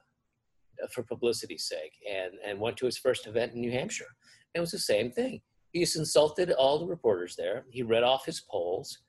for 0.91 1.01
publicity's 1.01 1.67
sake, 1.67 1.93
and 2.09 2.33
and 2.45 2.59
went 2.59 2.77
to 2.77 2.85
his 2.85 2.97
first 2.97 3.25
event 3.25 3.53
in 3.53 3.61
New 3.61 3.71
Hampshire. 3.71 4.15
And 4.53 4.59
it 4.59 4.61
was 4.61 4.71
the 4.71 4.79
same 4.79 5.11
thing. 5.11 5.41
He 5.73 5.81
just 5.81 5.97
insulted 5.97 6.51
all 6.51 6.79
the 6.79 6.85
reporters 6.85 7.35
there. 7.35 7.65
He 7.71 7.83
read 7.83 8.03
off 8.03 8.25
his 8.25 8.41
polls. 8.41 8.99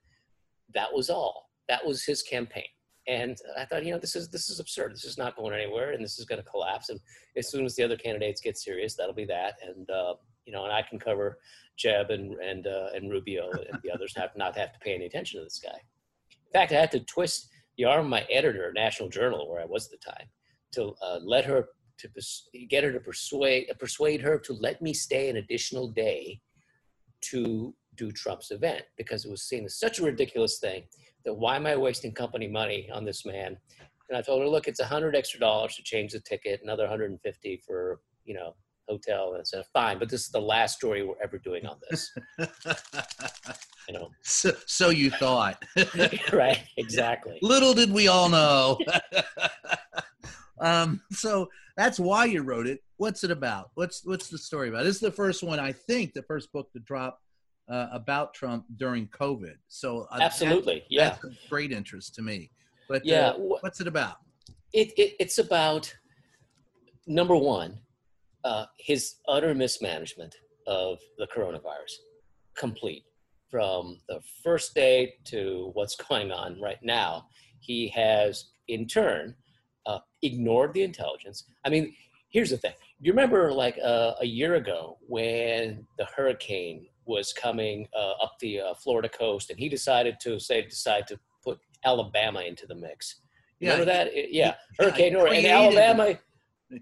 That 0.74 0.92
was 0.92 1.08
all. 1.08 1.50
That 1.68 1.84
was 1.86 2.04
his 2.04 2.22
campaign 2.22 2.64
and 3.08 3.38
I 3.56 3.64
thought, 3.64 3.84
you 3.84 3.92
know, 3.92 3.98
this 3.98 4.14
is 4.14 4.28
this 4.28 4.50
is 4.50 4.60
absurd. 4.60 4.92
This 4.92 5.04
is 5.04 5.16
not 5.16 5.34
going 5.34 5.54
anywhere, 5.54 5.92
and 5.92 6.04
this 6.04 6.18
is 6.18 6.26
going 6.26 6.42
to 6.42 6.48
collapse. 6.48 6.90
And 6.90 7.00
as 7.36 7.50
soon 7.50 7.64
as 7.64 7.74
the 7.74 7.82
other 7.82 7.96
candidates 7.96 8.42
get 8.42 8.58
serious, 8.58 8.94
that'll 8.94 9.14
be 9.14 9.24
that. 9.24 9.54
And 9.66 9.88
uh, 9.90 10.14
you 10.44 10.52
know, 10.52 10.64
and 10.64 10.72
I 10.72 10.82
can 10.82 10.98
cover 10.98 11.38
Jeb 11.78 12.10
and 12.10 12.34
and 12.34 12.66
uh, 12.66 12.88
and 12.94 13.10
Rubio 13.10 13.50
and 13.50 13.80
the 13.82 13.90
others 13.90 14.14
have 14.16 14.36
not 14.36 14.56
have 14.56 14.74
to 14.74 14.78
pay 14.80 14.94
any 14.94 15.06
attention 15.06 15.40
to 15.40 15.44
this 15.44 15.58
guy. 15.58 15.78
In 16.30 16.52
fact, 16.52 16.72
I 16.72 16.80
had 16.80 16.90
to 16.92 17.00
twist 17.00 17.48
the 17.78 17.86
arm 17.86 18.04
of 18.04 18.10
my 18.10 18.26
editor, 18.30 18.72
National 18.74 19.08
Journal, 19.08 19.48
where 19.50 19.62
I 19.62 19.66
was 19.66 19.86
at 19.86 19.92
the 19.92 20.12
time, 20.12 20.26
to 20.72 20.94
uh, 21.02 21.18
let 21.22 21.46
her 21.46 21.68
to 21.98 22.08
pers- 22.10 22.48
get 22.68 22.84
her 22.84 22.92
to 22.92 23.00
persuade 23.00 23.68
persuade 23.78 24.20
her 24.20 24.38
to 24.38 24.52
let 24.52 24.82
me 24.82 24.92
stay 24.92 25.30
an 25.30 25.38
additional 25.38 25.88
day 25.88 26.40
to 27.22 27.74
do 27.96 28.12
Trump's 28.12 28.50
event 28.50 28.82
because 28.98 29.24
it 29.24 29.30
was 29.30 29.42
seen 29.42 29.64
as 29.64 29.78
such 29.78 29.98
a 29.98 30.04
ridiculous 30.04 30.58
thing 30.58 30.84
that 31.24 31.34
why 31.34 31.56
am 31.56 31.66
I 31.66 31.76
wasting 31.76 32.12
company 32.12 32.48
money 32.48 32.88
on 32.92 33.04
this 33.04 33.24
man? 33.24 33.56
And 34.08 34.16
I 34.16 34.22
told 34.22 34.40
her, 34.40 34.48
look, 34.48 34.68
it's 34.68 34.80
a 34.80 34.86
hundred 34.86 35.14
extra 35.14 35.38
dollars 35.38 35.76
to 35.76 35.82
change 35.82 36.12
the 36.12 36.20
ticket, 36.20 36.60
another 36.62 36.84
150 36.84 37.62
for, 37.66 38.00
you 38.24 38.34
know, 38.34 38.54
hotel. 38.88 39.32
And 39.32 39.40
I 39.40 39.44
said, 39.44 39.64
fine, 39.72 39.98
but 39.98 40.08
this 40.08 40.22
is 40.22 40.30
the 40.30 40.40
last 40.40 40.76
story 40.76 41.02
we're 41.02 41.22
ever 41.22 41.38
doing 41.38 41.66
on 41.66 41.76
this. 41.90 42.10
you 43.88 43.94
know. 43.94 44.10
So, 44.22 44.52
so 44.66 44.90
you 44.90 45.10
thought. 45.10 45.62
right, 46.32 46.62
exactly. 46.76 47.38
Little 47.42 47.74
did 47.74 47.92
we 47.92 48.08
all 48.08 48.28
know. 48.28 48.78
um, 50.60 51.02
so 51.12 51.48
that's 51.76 52.00
why 52.00 52.24
you 52.24 52.42
wrote 52.42 52.66
it. 52.66 52.80
What's 52.96 53.24
it 53.24 53.30
about? 53.30 53.70
What's 53.74 54.04
what's 54.04 54.28
the 54.28 54.38
story 54.38 54.68
about? 54.68 54.84
This 54.84 54.96
is 54.96 55.00
the 55.00 55.12
first 55.12 55.42
one, 55.42 55.60
I 55.60 55.72
think, 55.72 56.14
the 56.14 56.22
first 56.22 56.52
book 56.52 56.72
to 56.72 56.80
drop 56.80 57.20
uh, 57.68 57.88
about 57.92 58.34
Trump 58.34 58.64
during 58.76 59.08
COVID. 59.08 59.56
So 59.68 60.06
uh, 60.10 60.18
absolutely, 60.20 60.84
yeah, 60.88 61.16
great 61.48 61.72
interest 61.72 62.14
to 62.16 62.22
me. 62.22 62.50
But 62.88 63.04
yeah, 63.04 63.30
uh, 63.30 63.34
what's 63.60 63.80
it 63.80 63.86
about? 63.86 64.16
It, 64.72 64.92
it 64.96 65.16
it's 65.18 65.38
about 65.38 65.94
number 67.06 67.36
one, 67.36 67.78
uh, 68.44 68.66
his 68.78 69.16
utter 69.26 69.54
mismanagement 69.54 70.34
of 70.66 70.98
the 71.18 71.26
coronavirus, 71.26 71.96
complete 72.56 73.04
from 73.50 73.98
the 74.08 74.20
first 74.42 74.74
day 74.74 75.14
to 75.24 75.70
what's 75.74 75.96
going 76.08 76.30
on 76.32 76.60
right 76.60 76.82
now. 76.82 77.26
He 77.60 77.88
has, 77.88 78.50
in 78.68 78.86
turn, 78.86 79.34
uh, 79.86 79.98
ignored 80.22 80.74
the 80.74 80.82
intelligence. 80.82 81.44
I 81.64 81.70
mean, 81.70 81.94
here's 82.30 82.50
the 82.50 82.56
thing. 82.56 82.74
You 83.00 83.12
remember, 83.12 83.52
like 83.52 83.78
uh, 83.82 84.12
a 84.20 84.26
year 84.26 84.56
ago, 84.56 84.98
when 85.06 85.86
the 85.98 86.06
hurricane 86.16 86.86
was 87.08 87.32
coming 87.32 87.88
uh, 87.96 88.12
up 88.22 88.34
the 88.40 88.60
uh, 88.60 88.74
Florida 88.74 89.08
coast, 89.08 89.50
and 89.50 89.58
he 89.58 89.68
decided 89.68 90.20
to 90.20 90.38
say 90.38 90.62
decide 90.62 91.06
to 91.08 91.18
put 91.42 91.58
Alabama 91.84 92.40
into 92.42 92.66
the 92.66 92.74
mix. 92.74 93.16
Yeah, 93.60 93.72
Remember 93.72 93.92
that? 93.92 94.06
It- 94.14 94.30
yeah, 94.32 94.54
he- 94.78 94.84
Hurricane 94.84 95.12
Nora 95.14 95.30
and 95.32 95.46
Alabama. 95.46 96.18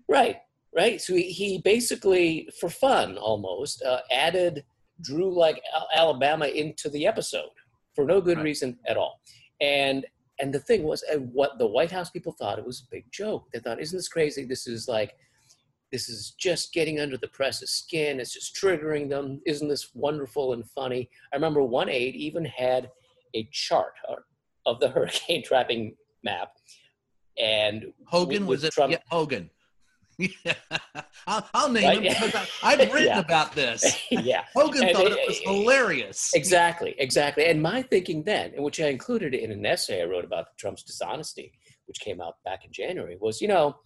Right, 0.09 0.37
right. 0.75 1.01
So 1.01 1.15
he, 1.15 1.31
he 1.31 1.59
basically, 1.59 2.49
for 2.61 2.69
fun 2.69 3.17
almost, 3.17 3.83
uh, 3.83 4.01
added 4.11 4.65
drew 5.01 5.33
like 5.33 5.63
Al- 5.75 5.89
Alabama 5.95 6.47
into 6.47 6.89
the 6.91 7.07
episode 7.07 7.51
for 7.95 8.05
no 8.05 8.21
good 8.21 8.39
Right. 8.39 8.45
reason 8.45 8.79
at 8.89 8.97
all. 8.97 9.21
And 9.61 10.05
and 10.39 10.53
the 10.53 10.61
thing 10.61 10.83
was, 10.83 11.03
and 11.11 11.33
what 11.33 11.59
the 11.59 11.67
White 11.67 11.91
House 11.91 12.11
people 12.11 12.33
thought 12.33 12.59
it 12.59 12.67
was 12.67 12.81
a 12.81 12.91
big 12.91 13.05
joke. 13.11 13.45
They 13.53 13.59
thought, 13.61 13.81
"Isn't 13.81 13.97
this 13.97 14.09
crazy? 14.09 14.45
This 14.45 14.67
is 14.67 14.87
like." 14.89 15.15
This 15.97 16.11
is 16.11 16.33
just 16.39 16.75
getting 16.75 17.01
under 17.01 17.17
the 17.17 17.29
press's 17.29 17.71
skin. 17.71 18.21
It's 18.21 18.35
just 18.35 18.55
triggering 18.55 19.09
them. 19.09 19.41
Isn't 19.47 19.67
this 19.69 19.95
wonderful 19.95 20.53
and 20.53 20.63
funny? 20.73 21.09
I 21.33 21.37
remember 21.37 21.63
one 21.63 21.89
aide 21.89 22.15
even 22.15 22.45
had 22.45 22.91
a 23.33 23.49
chart 23.51 23.95
of 24.67 24.79
the 24.79 24.89
hurricane 24.95 25.43
trapping 25.43 25.97
map, 26.23 26.51
and 27.39 27.87
Hogan 28.09 28.47
was 28.47 28.63
it? 28.63 28.75
Trump- 28.75 28.93
Yeah, 28.93 28.99
Hogan. 29.11 29.49
I'll, 31.27 31.49
I'll 31.55 31.73
name 31.73 31.85
Right, 31.85 32.03
him 32.03 32.13
because 32.31 32.47
I've 32.63 32.79
written 32.93 33.07
Yeah. 33.09 33.19
about 33.21 33.55
this. 33.55 33.99
yeah, 34.11 34.45
Hogan 34.55 34.83
And 34.89 34.95
thought 34.95 35.13
it- 35.13 35.27
was 35.27 35.39
hilarious. 35.39 36.31
Exactly, 36.35 36.95
exactly. 36.99 37.47
And 37.47 37.63
my 37.63 37.81
thinking 37.81 38.23
then, 38.23 38.53
in 38.53 38.63
which 38.63 38.81
I 38.81 38.89
included 38.89 39.33
in 39.33 39.51
an 39.51 39.65
essay 39.65 40.03
I 40.03 40.05
wrote 40.05 40.27
about 40.27 40.49
Trump's 40.59 40.83
dishonesty, 40.83 41.53
which 41.87 42.01
came 42.01 42.21
out 42.21 42.35
back 42.45 42.67
in 42.67 42.71
January, 42.73 43.17
was 43.19 43.41
you 43.41 43.49
know, 43.49 43.77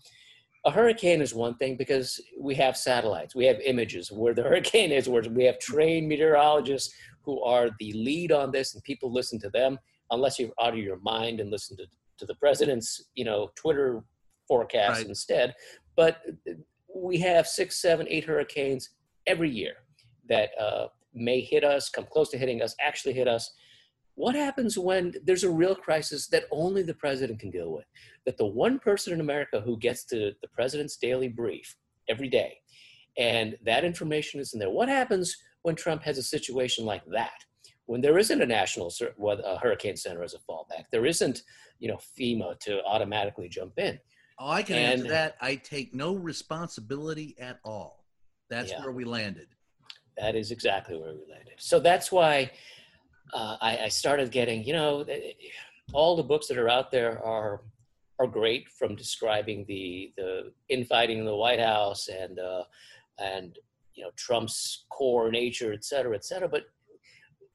a 0.67 0.71
hurricane 0.71 1.23
is 1.23 1.35
one 1.35 1.55
thing 1.57 1.77
because 1.77 2.21
we 2.39 2.55
have 2.57 2.77
satellites, 2.77 3.35
we 3.35 3.47
have 3.47 3.59
images 3.61 4.13
where 4.13 4.35
the 4.35 4.43
hurricane 4.49 4.93
is, 4.93 5.09
where 5.09 5.23
we 5.23 5.45
have 5.45 5.59
trained 5.59 6.09
meteorologists 6.09 6.95
who 7.23 7.43
are 7.43 7.71
the 7.79 7.93
lead 7.93 8.33
on 8.33 8.51
this, 8.51 8.75
and 8.75 8.83
people 8.83 9.13
listen 9.13 9.39
to 9.41 9.51
them. 9.51 9.79
Unless 10.11 10.39
you're 10.39 10.51
out 10.61 10.73
of 10.73 10.79
your 10.79 10.99
mind 11.01 11.39
and 11.41 11.51
listen 11.51 11.77
to, 11.77 11.85
to 12.19 12.27
the 12.27 12.35
president's, 12.35 13.09
you 13.15 13.25
know, 13.25 13.51
Twitter 13.55 14.03
forecast 14.49 14.99
Right. 14.99 15.07
instead. 15.09 15.55
But 15.97 16.23
we 16.93 17.19
have 17.19 17.47
six, 17.47 17.81
seven, 17.81 18.07
eight 18.09 18.25
hurricanes 18.25 18.91
every 19.27 19.51
year 19.51 19.75
that 20.29 20.51
uh, 20.61 20.89
may 21.15 21.41
hit 21.41 21.63
us, 21.63 21.89
come 21.89 22.07
close 22.11 22.29
to 22.31 22.39
hitting 22.39 22.61
us, 22.61 22.75
actually 22.81 23.15
hit 23.15 23.29
us. 23.29 23.53
What 24.15 24.35
happens 24.35 24.77
when 24.79 25.15
there's 25.25 25.45
a 25.45 25.51
real 25.51 25.75
crisis 25.75 26.27
that 26.29 26.45
only 26.51 26.83
the 26.83 26.95
president 26.95 27.41
can 27.41 27.51
deal 27.51 27.73
with? 27.73 27.87
That 28.27 28.37
the 28.37 28.47
one 28.47 28.79
person 28.79 29.13
in 29.13 29.21
America 29.21 29.61
who 29.61 29.79
gets 29.79 30.05
to 30.07 30.33
the 30.43 30.49
president's 30.49 30.97
daily 30.97 31.29
brief 31.29 31.77
every 32.09 32.29
day, 32.29 32.59
and 33.17 33.57
that 33.65 33.85
information 33.85 34.41
is 34.41 34.53
in 34.53 34.61
there. 34.61 34.71
What 34.71 34.89
happens 34.89 35.37
when 35.63 35.75
Trump 35.75 36.03
has 36.03 36.19
a 36.19 36.23
situation 36.23 36.85
like 36.85 37.05
that? 37.13 37.45
When 37.87 38.01
there 38.01 38.19
isn't 38.19 38.41
a 38.41 38.47
national 38.47 38.93
a 39.21 39.59
hurricane 39.59 39.97
center 39.97 40.23
as 40.23 40.35
a 40.35 40.39
fallback, 40.39 40.85
there 40.93 41.07
isn't, 41.07 41.43
you 41.79 41.89
know, 41.89 41.99
FEMA 42.19 42.59
to 42.61 42.85
automatically 42.85 43.49
jump 43.49 43.79
in. 43.79 43.99
Oh, 44.39 44.49
I 44.49 44.63
can 44.63 44.77
answer 44.77 45.05
And- 45.05 45.13
that. 45.13 45.37
I 45.41 45.57
take 45.57 45.93
no 45.93 46.15
responsibility 46.15 47.35
at 47.39 47.59
all. 47.65 48.05
That's 48.49 48.71
Yeah. 48.71 48.81
where 48.83 48.93
we 48.93 49.05
landed. 49.05 49.49
That 50.17 50.35
is 50.37 50.51
exactly 50.51 50.97
where 50.99 51.15
we 51.15 51.25
landed. 51.31 51.55
So 51.59 51.81
that's 51.81 52.13
why 52.13 52.53
uh, 53.33 53.57
I, 53.61 53.79
I 53.85 53.89
started 53.89 54.31
getting, 54.31 54.65
you 54.65 54.73
know, 54.73 55.05
all 55.93 56.17
the 56.17 56.23
books 56.23 56.47
that 56.49 56.59
are 56.59 56.69
out 56.69 56.91
there 56.91 57.25
are 57.25 57.63
are 58.19 58.27
great 58.27 58.69
from 58.69 58.95
describing 58.95 59.65
the 59.67 60.13
the 60.17 60.53
infighting 60.69 61.19
in 61.19 61.25
the 61.25 61.35
White 61.35 61.61
House 61.61 62.09
and 62.09 62.39
uh, 62.39 62.65
and 63.19 63.59
you 63.95 64.05
know 64.05 64.11
Trump's 64.17 64.85
core 64.91 65.31
nature, 65.31 65.73
et 65.73 65.85
cetera, 65.85 66.15
et 66.15 66.25
cetera. 66.25 66.49
But 66.49 66.65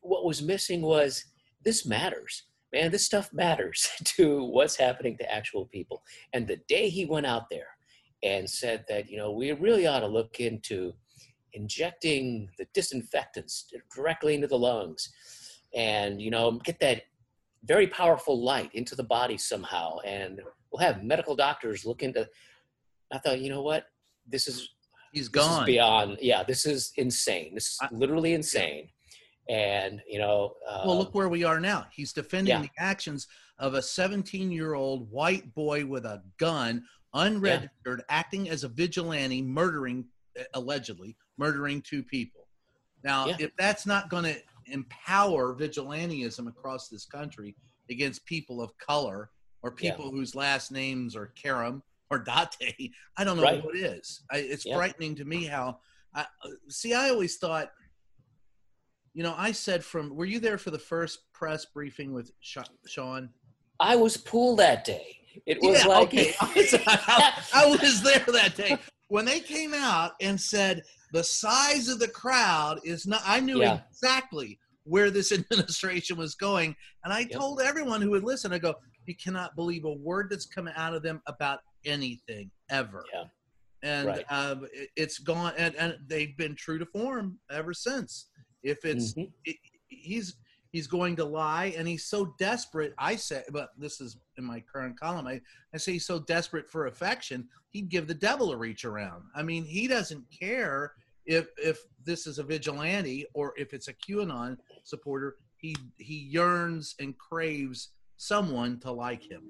what 0.02 0.26
was 0.26 0.42
missing 0.42 0.82
was 0.82 1.24
this 1.64 1.86
matters, 1.86 2.44
man. 2.74 2.92
This 2.92 3.06
stuff 3.06 3.32
matters 3.32 3.88
to 4.04 4.44
what's 4.44 4.76
happening 4.76 5.18
to 5.18 5.32
actual 5.32 5.66
people. 5.66 6.04
And 6.34 6.48
the 6.48 6.62
day 6.68 6.90
he 6.90 7.06
went 7.06 7.26
out 7.26 7.50
there 7.50 7.68
and 8.24 8.50
said 8.50 8.86
that, 8.90 9.10
you 9.10 9.18
know, 9.18 9.32
we 9.32 9.52
really 9.52 9.88
ought 9.88 10.00
to 10.00 10.08
look 10.08 10.40
into 10.40 10.94
injecting 11.54 12.50
the 12.58 12.68
disinfectants 12.74 13.72
directly 13.96 14.36
into 14.36 14.48
the 14.48 14.58
lungs 14.58 15.12
and 15.76 16.22
you 16.22 16.32
know 16.32 16.54
get 16.64 16.80
that 16.80 17.04
very 17.66 17.88
powerful 17.88 18.42
light 18.44 18.70
into 18.74 18.96
the 18.96 19.04
body 19.04 19.38
somehow 19.38 19.98
and 20.00 20.42
we'll 20.72 20.80
have 20.82 21.04
medical 21.04 21.36
doctors 21.36 21.86
look 21.86 22.02
into 22.04 22.28
i 23.12 23.18
thought 23.18 23.40
you 23.42 23.50
know 23.50 23.62
what 23.62 23.88
this 24.28 24.48
is 24.48 24.70
He's 25.12 25.30
this 25.30 25.44
is 25.44 25.50
gone. 25.50 25.66
beyond 25.66 26.18
yeah 26.22 26.44
this 26.44 26.66
is 26.66 26.92
insane 26.98 27.54
this 27.54 27.68
is 27.68 27.78
I- 27.82 27.90
literally 27.92 28.34
insane 28.34 28.90
and 29.50 30.02
you 30.08 30.18
know 30.20 30.56
uh, 30.68 30.84
well, 30.86 30.98
look 30.98 31.14
where 31.14 31.30
we 31.30 31.44
are 31.44 31.60
now. 31.60 31.86
He's 31.94 32.12
defending 32.12 32.56
Yeah. 32.56 32.62
the 32.64 32.70
actions 32.80 33.28
of 33.60 33.76
a 33.76 33.82
17 33.82 34.52
year 34.52 34.74
old 34.74 35.10
white 35.12 35.54
boy 35.54 35.86
with 35.86 36.04
a 36.04 36.24
gun, 36.40 36.84
unregistered, 37.14 38.02
acting 38.10 38.50
as 38.50 38.64
a 38.64 38.68
vigilante, 38.68 39.44
murdering, 39.44 40.06
uh, 40.40 40.44
allegedly, 40.56 41.16
murdering 41.38 41.84
two 41.84 42.02
people. 42.02 42.48
Now, 43.04 43.28
Yeah. 43.28 43.36
if 43.40 43.52
that's 43.56 43.86
not 43.86 44.10
going 44.10 44.24
to 44.24 44.36
empower 44.68 45.56
vigilantism 45.56 46.48
across 46.48 46.88
this 46.90 47.06
country 47.06 47.56
against 47.90 48.26
people 48.26 48.62
of 48.62 48.78
color 48.78 49.30
or 49.64 49.76
Yeah. 49.80 49.92
people 49.92 50.12
whose 50.12 50.36
last 50.36 50.72
names 50.72 51.16
are 51.16 51.34
Karem 51.42 51.82
or 52.12 52.24
Dáte, 52.24 52.92
I 53.18 53.24
don't 53.24 53.38
know 53.38 53.44
Right. 53.44 53.64
it 53.74 53.78
is. 53.78 54.22
I, 54.32 54.38
it's 54.38 54.66
Yeah. 54.66 54.76
frightening 54.76 55.16
to 55.16 55.26
me 55.26 55.46
how. 55.46 55.80
I, 56.14 56.26
see, 56.70 56.94
I 56.94 57.10
always 57.10 57.38
thought 57.38 57.72
you 59.14 59.24
know, 59.24 59.34
I 59.38 59.54
said 59.54 59.84
from 59.84 60.14
were 60.14 60.26
you 60.26 60.42
there 60.42 60.58
for 60.58 60.72
the 60.72 60.80
first 60.80 61.32
press 61.34 61.66
briefing 61.66 62.12
with 62.14 62.32
Sean? 62.42 63.30
i 63.80 63.96
was 63.96 64.16
pool 64.18 64.56
that 64.56 64.86
day 64.86 65.18
it 65.46 65.58
was 65.62 65.86
like 65.86 66.08
okay. 66.08 66.34
I, 66.42 67.44
I 67.54 67.66
was 67.66 68.02
there 68.02 68.24
that 68.28 68.56
day 68.56 68.78
when 69.08 69.26
they 69.26 69.40
came 69.40 69.74
out 69.74 70.14
and 70.22 70.40
said 70.40 70.82
the 71.12 71.24
size 71.24 71.88
of 71.88 72.00
the 72.00 72.08
crowd 72.08 72.80
is 72.84 73.06
not. 73.06 73.22
I 73.26 73.40
knew 73.40 73.62
Yeah. 73.62 73.82
exactly 73.90 74.60
where 74.84 75.10
this 75.12 75.32
administration 75.32 76.18
was 76.18 76.36
going, 76.36 76.76
and 77.04 77.14
I 77.14 77.22
Yep. 77.22 77.32
told 77.32 77.62
everyone 77.62 78.02
who 78.02 78.12
would 78.12 78.24
listen, 78.24 78.54
I 78.54 78.60
go, 78.60 78.76
you 79.06 79.16
cannot 79.16 79.56
believe 79.56 79.86
a 79.86 79.94
word 79.94 80.28
that's 80.30 80.46
coming 80.48 80.74
out 80.76 80.94
of 80.96 81.04
them 81.04 81.22
about 81.28 81.60
anything 81.86 82.52
ever. 82.70 83.06
Yeah. 83.14 83.26
And 83.84 84.08
Right. 84.08 84.26
um, 84.30 84.66
it, 84.74 84.90
it's 84.96 85.20
gone, 85.20 85.54
and, 85.58 85.76
and 85.76 85.98
they've 86.08 86.36
been 86.38 86.56
true 86.56 86.80
to 86.80 86.86
form 86.88 87.40
ever 87.52 87.74
since. 87.74 88.30
If 88.64 88.84
it's 88.84 89.14
Mhm. 89.14 89.32
it, 89.46 89.58
he's 89.88 90.36
he's 90.76 90.88
going 90.88 91.16
to 91.16 91.24
lie 91.24 91.74
and 91.78 91.88
he's 91.88 92.04
so 92.06 92.36
desperate 92.38 92.94
i 92.98 93.16
say 93.16 93.42
but 93.54 93.70
this 93.78 94.02
is 94.02 94.18
in 94.38 94.44
my 94.44 94.60
current 94.60 95.00
column 95.00 95.26
i, 95.26 95.40
I 95.74 95.78
say 95.78 95.94
he's 95.94 96.06
so 96.06 96.20
desperate 96.20 96.70
for 96.70 96.88
affection 96.88 97.48
he'd 97.70 97.88
give 97.88 98.08
the 98.08 98.14
devil 98.14 98.52
a 98.52 98.58
reach 98.58 98.84
around 98.84 99.24
i 99.36 99.42
mean 99.42 99.64
he 99.64 99.88
doesn't 99.88 100.26
care 100.38 100.92
if 101.26 101.48
if 101.58 101.78
this 102.04 102.28
is 102.28 102.40
a 102.40 102.44
vigilante 102.44 103.26
or 103.34 103.54
if 103.56 103.74
it's 103.74 103.88
a 103.88 103.94
qanon 103.94 104.58
supporter 104.84 105.38
he 105.56 105.78
he 105.98 106.16
yearns 106.16 106.96
and 107.00 107.18
craves 107.18 107.92
someone 108.18 108.78
to 108.82 108.92
like 108.92 109.24
him 109.24 109.44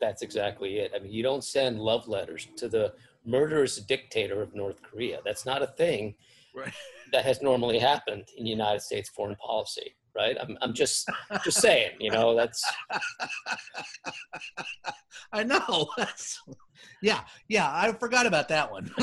That's 0.00 0.22
exactly 0.22 0.78
it. 0.78 0.92
I 0.94 1.00
mean, 1.00 1.12
you 1.12 1.24
don't 1.24 1.42
send 1.42 1.80
love 1.80 2.06
letters 2.06 2.46
to 2.60 2.68
the 2.68 2.94
murderous 3.34 3.76
dictator 3.92 4.40
of 4.40 4.54
North 4.54 4.80
Korea. 4.80 5.18
That's 5.24 5.44
not 5.44 5.60
a 5.60 5.66
thing 5.66 6.14
Right. 6.54 6.72
that 7.12 7.24
has 7.24 7.42
normally 7.42 7.80
happened 7.80 8.24
in 8.38 8.46
United 8.46 8.82
States 8.82 9.08
foreign 9.08 9.34
policy, 9.36 9.88
right? 10.14 10.36
I'm, 10.40 10.56
I'm 10.60 10.74
just 10.74 11.08
just 11.44 11.60
saying, 11.60 11.92
you 12.00 12.10
know, 12.10 12.34
that's 12.34 12.64
I 15.32 15.42
know. 15.42 15.88
That's, 15.96 16.40
yeah, 17.02 17.20
yeah. 17.48 17.70
I 17.72 17.92
forgot 17.92 18.26
about 18.26 18.48
that 18.48 18.70
one. 18.70 18.90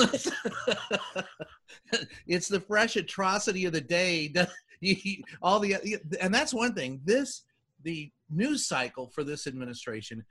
it's 2.27 2.47
the 2.47 2.59
fresh 2.59 2.95
atrocity 2.95 3.65
of 3.65 3.73
the 3.73 3.81
day. 3.81 4.31
All 5.41 5.59
the 5.59 5.99
and 6.21 6.33
that's 6.33 6.53
one 6.53 6.73
thing. 6.73 7.01
This 7.03 7.43
the 7.83 8.11
news 8.29 8.67
cycle 8.67 9.07
for 9.07 9.23
this 9.23 9.47
administration 9.47 10.23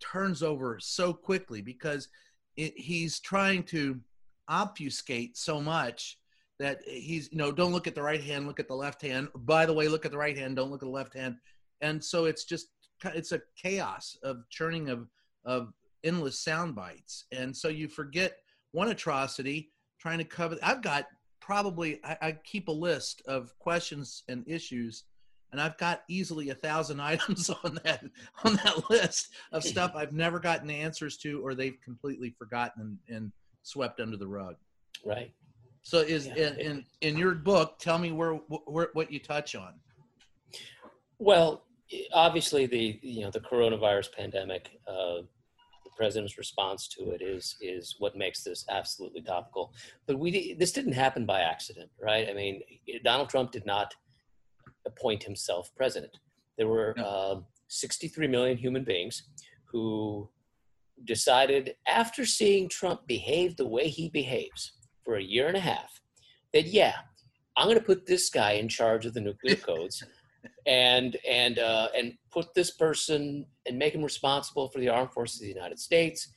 turns 0.00 0.42
over 0.42 0.78
so 0.80 1.12
quickly 1.12 1.60
because 1.60 2.08
it, 2.56 2.72
he's 2.76 3.20
trying 3.20 3.62
to 3.62 4.00
obfuscate 4.48 5.36
so 5.36 5.60
much 5.60 6.18
that 6.58 6.80
he's 6.84 7.30
you 7.30 7.38
know 7.38 7.52
don't 7.52 7.72
look 7.72 7.86
at 7.86 7.94
the 7.94 8.02
right 8.02 8.22
hand, 8.22 8.46
look 8.46 8.60
at 8.60 8.68
the 8.68 8.74
left 8.74 9.02
hand. 9.02 9.28
By 9.34 9.66
the 9.66 9.72
way, 9.72 9.88
look 9.88 10.04
at 10.04 10.10
the 10.10 10.18
right 10.18 10.36
hand, 10.36 10.56
don't 10.56 10.70
look 10.70 10.82
at 10.82 10.86
the 10.86 10.92
left 10.92 11.14
hand. 11.14 11.36
And 11.80 12.02
so 12.02 12.24
it's 12.24 12.44
just 12.44 12.68
it's 13.04 13.32
a 13.32 13.40
chaos 13.56 14.16
of 14.22 14.48
churning 14.50 14.88
of 14.88 15.08
of 15.44 15.72
endless 16.04 16.40
sound 16.40 16.74
bites, 16.74 17.24
and 17.32 17.56
so 17.56 17.68
you 17.68 17.88
forget 17.88 18.38
one 18.72 18.88
atrocity 18.88 19.70
trying 19.98 20.18
to 20.18 20.24
cover. 20.24 20.56
I've 20.62 20.82
got 20.82 21.06
probably 21.40 22.00
I, 22.04 22.16
I 22.20 22.32
keep 22.44 22.68
a 22.68 22.72
list 22.72 23.22
of 23.26 23.56
questions 23.58 24.24
and 24.28 24.44
issues 24.46 25.04
and 25.52 25.60
I've 25.60 25.78
got 25.78 26.02
easily 26.08 26.50
a 26.50 26.54
thousand 26.54 27.00
items 27.12 27.50
on 27.50 27.78
that 27.84 28.04
on 28.44 28.54
that 28.56 28.90
list 28.90 29.28
of 29.52 29.64
stuff 29.64 29.92
I've 29.94 30.12
never 30.12 30.38
gotten 30.38 30.70
answers 30.70 31.16
to 31.18 31.44
or 31.44 31.54
they've 31.54 31.80
completely 31.82 32.34
forgotten 32.38 32.98
and, 33.08 33.16
and 33.16 33.32
swept 33.62 34.00
under 34.00 34.16
the 34.16 34.28
rug. 34.28 34.56
Right. 35.04 35.32
So 35.88 36.00
is 36.00 36.26
yeah. 36.26 36.48
in, 36.48 36.60
in, 36.60 36.84
in 37.00 37.16
your 37.16 37.34
book, 37.34 37.78
tell 37.78 37.96
me 37.96 38.12
where, 38.12 38.34
where 38.34 38.90
what 38.92 39.10
you 39.10 39.18
touch 39.18 39.54
on. 39.54 39.72
Well, 41.18 41.64
obviously 42.12 42.66
the 42.66 43.00
you 43.00 43.22
know 43.22 43.30
the 43.30 43.40
coronavirus 43.40 44.12
pandemic, 44.12 44.78
uh, 44.86 45.22
the 45.84 45.90
president's 45.96 46.36
response 46.36 46.88
to 46.88 47.12
it 47.12 47.22
is 47.22 47.56
is 47.62 47.96
what 48.00 48.18
makes 48.18 48.44
this 48.44 48.66
absolutely 48.68 49.22
topical. 49.22 49.72
But 50.06 50.18
we 50.18 50.52
this 50.58 50.72
didn't 50.72 50.92
happen 50.92 51.24
by 51.24 51.40
accident, 51.40 51.88
right? 51.98 52.28
I 52.28 52.34
mean, 52.34 52.60
Donald 53.02 53.30
Trump 53.30 53.50
did 53.50 53.64
not 53.64 53.94
appoint 54.86 55.22
himself 55.22 55.70
president. 55.74 56.18
There 56.58 56.68
were 56.68 56.92
no. 56.98 57.02
uh, 57.02 57.40
63 57.68 58.26
million 58.26 58.58
human 58.58 58.84
beings 58.84 59.22
who 59.64 60.28
decided 61.04 61.76
after 61.86 62.26
seeing 62.26 62.68
Trump 62.68 63.06
behave 63.06 63.56
the 63.56 63.66
way 63.66 63.88
he 63.88 64.10
behaves 64.10 64.72
for 65.08 65.16
a 65.16 65.22
year 65.22 65.48
and 65.48 65.56
a 65.56 65.60
half 65.60 66.02
that 66.52 66.66
yeah, 66.66 66.92
I'm 67.56 67.66
going 67.66 67.78
to 67.78 67.84
put 67.84 68.04
this 68.04 68.28
guy 68.28 68.52
in 68.52 68.68
charge 68.68 69.06
of 69.06 69.14
the 69.14 69.22
nuclear 69.22 69.56
codes 69.70 70.04
and 70.66 71.16
and 71.26 71.58
uh, 71.58 71.88
and 71.96 72.12
put 72.30 72.52
this 72.54 72.72
person 72.72 73.46
and 73.64 73.78
make 73.78 73.94
him 73.94 74.02
responsible 74.02 74.68
for 74.68 74.80
the 74.80 74.90
armed 74.90 75.12
forces 75.12 75.40
of 75.40 75.46
the 75.46 75.54
United 75.54 75.78
States, 75.78 76.28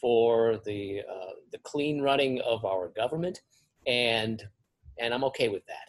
for 0.00 0.60
the 0.64 1.02
uh, 1.08 1.34
the 1.52 1.58
clean 1.58 2.02
running 2.02 2.40
of 2.40 2.64
our 2.64 2.88
government, 2.88 3.40
and 3.86 4.42
and 4.98 5.14
I'm 5.14 5.24
okay 5.24 5.48
with 5.48 5.64
that. 5.66 5.88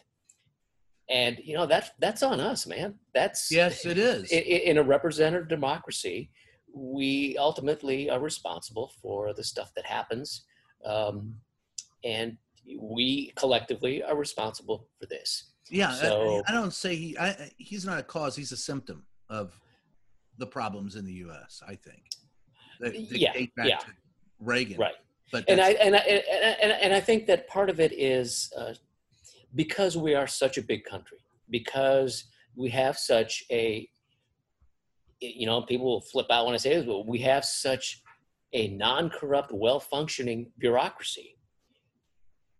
And 1.10 1.38
you 1.42 1.56
know 1.56 1.66
that's 1.66 1.90
that's 1.98 2.22
on 2.22 2.38
us, 2.38 2.68
man. 2.68 2.94
That's 3.14 3.50
yes, 3.50 3.84
it 3.84 3.98
is. 3.98 4.30
In, 4.30 4.42
in 4.42 4.78
a 4.78 4.82
representative 4.84 5.48
democracy, 5.48 6.30
we 6.72 7.36
ultimately 7.36 8.08
are 8.08 8.20
responsible 8.20 8.92
for 9.02 9.34
the 9.34 9.42
stuff 9.42 9.72
that 9.74 9.86
happens, 9.86 10.44
um, 10.84 11.34
and 12.04 12.36
we 12.78 13.32
collectively 13.36 14.02
are 14.02 14.16
responsible 14.16 14.88
for 15.00 15.06
this. 15.06 15.52
Yeah, 15.70 15.92
so, 15.92 16.42
I, 16.46 16.52
I, 16.52 16.54
don't 16.54 16.72
say 16.72 16.96
he. 16.96 17.18
I, 17.18 17.50
he's 17.58 17.84
not 17.84 17.98
a 17.98 18.02
cause. 18.02 18.34
He's 18.34 18.52
a 18.52 18.56
symptom 18.56 19.04
of 19.28 19.58
the 20.38 20.46
problems 20.46 20.96
in 20.96 21.04
the 21.04 21.12
U.S. 21.14 21.62
I 21.66 21.74
think. 21.74 22.04
Yeah, 23.10 23.32
yeah. 23.64 23.78
Reagan, 24.40 24.78
right? 24.78 24.94
But 25.30 25.44
and 25.48 25.60
I 25.60 25.70
and 25.72 25.94
I 25.94 25.98
and, 25.98 26.72
and 26.72 26.94
I 26.94 27.00
think 27.00 27.26
that 27.26 27.48
part 27.48 27.68
of 27.68 27.80
it 27.80 27.92
is 27.92 28.50
uh, 28.56 28.72
because 29.54 29.96
we 29.96 30.14
are 30.14 30.26
such 30.26 30.56
a 30.56 30.62
big 30.62 30.84
country, 30.84 31.18
because 31.50 32.24
we 32.56 32.70
have 32.70 32.96
such 32.96 33.44
a, 33.50 33.88
you 35.20 35.46
know, 35.46 35.62
people 35.62 35.86
will 35.86 36.00
flip 36.00 36.26
out 36.30 36.46
when 36.46 36.54
I 36.54 36.58
say 36.58 36.76
this, 36.76 36.86
but 36.86 37.06
we 37.06 37.18
have 37.18 37.44
such 37.44 38.02
a 38.54 38.68
non-corrupt, 38.68 39.52
well-functioning 39.52 40.50
bureaucracy 40.58 41.36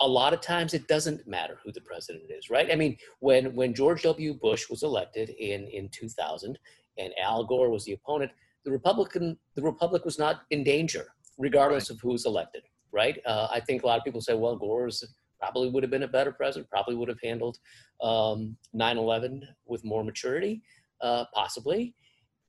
a 0.00 0.08
lot 0.08 0.32
of 0.32 0.40
times 0.40 0.74
it 0.74 0.86
doesn't 0.86 1.26
matter 1.26 1.58
who 1.64 1.72
the 1.72 1.80
president 1.80 2.24
is, 2.30 2.50
right? 2.50 2.70
I 2.70 2.76
mean, 2.76 2.96
when 3.20 3.54
when 3.54 3.74
George 3.74 4.02
W. 4.02 4.34
Bush 4.34 4.68
was 4.70 4.82
elected 4.82 5.30
in 5.30 5.66
in 5.68 5.88
2000 5.88 6.58
and 6.98 7.12
Al 7.20 7.44
Gore 7.44 7.70
was 7.70 7.84
the 7.84 7.92
opponent, 7.92 8.30
the 8.64 8.70
Republican 8.70 9.38
the 9.56 9.62
Republic 9.62 10.04
was 10.04 10.18
not 10.18 10.42
in 10.50 10.62
danger, 10.62 11.06
regardless 11.36 11.90
right. 11.90 11.96
of 11.96 12.00
who 12.00 12.10
was 12.10 12.26
elected, 12.26 12.62
right? 12.92 13.18
Uh, 13.26 13.48
I 13.50 13.60
think 13.60 13.82
a 13.82 13.86
lot 13.86 13.98
of 13.98 14.04
people 14.04 14.20
say, 14.20 14.34
well, 14.34 14.56
Gore's 14.56 15.04
probably 15.40 15.70
would 15.70 15.82
have 15.82 15.90
been 15.90 16.02
a 16.02 16.08
better 16.08 16.32
president, 16.32 16.70
probably 16.70 16.94
would 16.94 17.08
have 17.08 17.20
handled 17.22 17.58
um, 18.02 18.56
9/11 18.74 19.42
with 19.66 19.84
more 19.84 20.04
maturity, 20.04 20.62
uh, 21.00 21.24
possibly. 21.34 21.94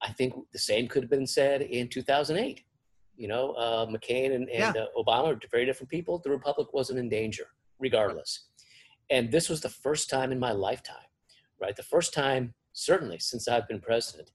I 0.02 0.14
think 0.14 0.34
the 0.54 0.60
same 0.60 0.88
could 0.88 1.04
have 1.04 1.10
been 1.10 1.28
said 1.28 1.62
in 1.62 1.90
2008. 1.90 2.64
You 3.20 3.28
know, 3.28 3.52
uh, 3.52 3.86
McCain 3.86 4.34
and, 4.34 4.50
and 4.50 4.76
yeah. 4.76 4.84
uh, 4.84 4.86
Obama 4.98 5.36
are 5.36 5.40
very 5.52 5.66
different 5.66 5.90
people. 5.90 6.20
The 6.20 6.30
Republic 6.30 6.74
wasn't 6.74 7.00
in 7.00 7.10
danger, 7.10 7.48
regardless. 7.78 8.46
And 9.10 9.30
this 9.30 9.50
was 9.50 9.60
the 9.60 9.70
first 9.70 10.10
time 10.10 10.32
in 10.32 10.40
my 10.40 10.54
lifetime, 10.54 11.10
right? 11.62 11.76
The 11.76 11.84
first 11.84 12.14
time, 12.14 12.54
certainly, 12.72 13.20
since 13.20 13.50
I've 13.50 13.68
been 13.68 13.82
president, 13.82 14.32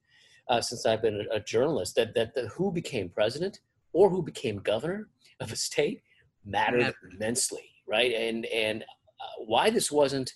uh, 0.50 0.60
since 0.60 0.84
I've 0.84 1.00
been 1.00 1.26
a, 1.32 1.36
a 1.36 1.40
journalist, 1.40 1.94
that, 1.94 2.14
that 2.14 2.34
the, 2.34 2.48
who 2.48 2.70
became 2.70 3.08
president 3.08 3.60
or 3.94 4.10
who 4.10 4.22
became 4.22 4.58
governor 4.58 5.08
of 5.40 5.50
a 5.50 5.56
state 5.56 6.02
mattered 6.44 6.80
yeah. 6.80 7.10
immensely, 7.12 7.70
right? 7.86 8.12
And 8.12 8.44
and 8.46 8.82
uh, 8.82 9.44
why 9.46 9.70
this 9.70 9.90
wasn't 9.90 10.34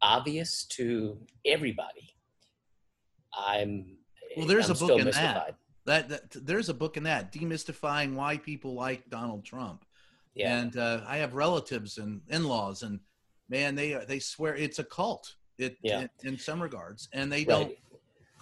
obvious 0.00 0.64
to 0.64 1.18
everybody, 1.44 2.14
I'm 3.36 3.98
well. 4.36 4.46
There's 4.46 4.70
I'm 4.70 4.76
a 4.76 4.78
book 4.78 4.98
in 4.98 5.04
mystified. 5.04 5.34
that. 5.34 5.56
That, 5.84 6.08
that 6.08 6.46
there's 6.46 6.68
a 6.68 6.74
book 6.74 6.96
in 6.96 7.02
that 7.04 7.32
demystifying 7.32 8.14
why 8.14 8.36
people 8.36 8.74
like 8.74 9.10
Donald 9.10 9.44
Trump. 9.44 9.84
Yeah. 10.34 10.58
And 10.58 10.76
uh, 10.76 11.00
I 11.06 11.18
have 11.18 11.34
relatives 11.34 11.98
and 11.98 12.22
in-laws, 12.28 12.82
and 12.82 13.00
man, 13.48 13.74
they 13.74 14.00
they 14.08 14.18
swear 14.18 14.54
it's 14.54 14.78
a 14.78 14.84
cult. 14.84 15.34
It, 15.58 15.76
yeah. 15.82 16.00
in, 16.00 16.32
in 16.32 16.38
some 16.38 16.62
regards, 16.62 17.08
and 17.12 17.30
they 17.30 17.44
don't. 17.44 17.68
Right. 17.68 17.78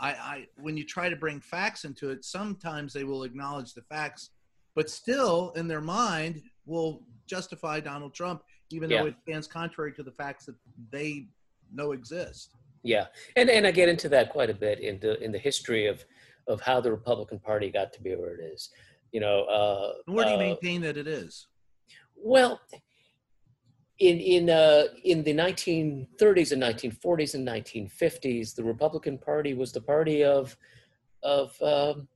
I, 0.00 0.09
I 0.09 0.46
when 0.57 0.76
you 0.76 0.85
try 0.85 1.09
to 1.09 1.16
bring 1.16 1.40
facts 1.40 1.85
into 1.85 2.11
it, 2.11 2.24
sometimes 2.24 2.92
they 2.92 3.05
will 3.05 3.24
acknowledge 3.24 3.74
the 3.74 3.83
facts, 3.83 4.31
but 4.74 4.88
still 4.88 5.53
in 5.57 5.66
their 5.66 5.81
mind 5.81 6.42
will 6.64 7.03
justify 7.26 7.81
Donald 7.81 8.14
Trump, 8.14 8.42
even 8.70 8.88
yeah. 8.88 9.03
though 9.03 9.09
it 9.09 9.16
stands 9.22 9.46
contrary 9.46 9.92
to 9.94 10.03
the 10.03 10.12
facts 10.12 10.46
that 10.46 10.55
they 10.90 11.26
know 11.72 11.92
exist. 11.92 12.55
Yeah, 12.83 13.07
and 13.37 13.50
and 13.50 13.66
I 13.66 13.72
get 13.72 13.88
into 13.88 14.09
that 14.11 14.31
quite 14.31 14.48
a 14.48 14.55
bit 14.55 14.79
in 14.79 14.98
the 15.00 15.22
in 15.22 15.33
the 15.33 15.38
history 15.38 15.87
of 15.87 16.05
of 16.50 16.60
how 16.60 16.80
the 16.80 16.90
Republican 16.90 17.38
Party 17.38 17.70
got 17.70 17.92
to 17.92 18.02
be 18.02 18.14
where 18.14 18.34
it 18.34 18.44
is. 18.52 18.70
You 19.12 19.20
know, 19.20 19.44
uh, 19.44 19.92
where 20.06 20.24
do 20.24 20.32
you 20.32 20.36
uh, 20.36 20.40
maintain 20.40 20.80
that 20.82 20.96
it 20.96 21.06
is? 21.06 21.46
Well, 22.16 22.60
in 23.98 24.18
in 24.18 24.50
uh, 24.50 24.84
in 25.04 25.22
the 25.22 25.34
1930s 25.34 26.52
and 26.52 26.62
1940s 26.62 27.34
and 27.34 27.46
1950s, 27.46 28.54
the 28.54 28.64
Republican 28.64 29.18
Party 29.18 29.54
was 29.54 29.72
the 29.72 29.80
party 29.80 30.24
of 30.24 30.56
of 31.22 31.60
um, 31.62 32.08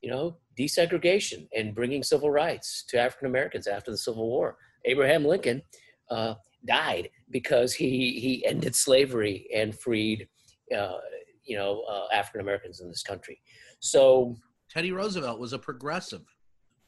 you 0.00 0.10
know 0.10 0.36
desegregation 0.58 1.48
and 1.56 1.74
bringing 1.74 2.02
civil 2.02 2.30
rights 2.30 2.84
to 2.88 2.98
African 2.98 3.26
Americans 3.26 3.66
after 3.66 3.90
the 3.90 3.98
Civil 3.98 4.28
War. 4.28 4.56
Abraham 4.84 5.24
Lincoln 5.24 5.62
uh, 6.10 6.34
died 6.66 7.10
because 7.30 7.72
he 7.74 8.20
he 8.20 8.44
ended 8.46 8.74
slavery 8.74 9.48
and 9.54 9.78
freed 9.78 10.28
uh, 10.76 10.98
you 11.44 11.56
know 11.56 11.82
uh, 11.90 12.06
African 12.14 12.40
Americans 12.40 12.80
in 12.80 12.88
this 12.88 13.02
country. 13.02 13.40
So 13.82 14.36
Teddy 14.70 14.92
Roosevelt 14.92 15.40
was 15.40 15.52
a 15.52 15.58
progressive. 15.58 16.22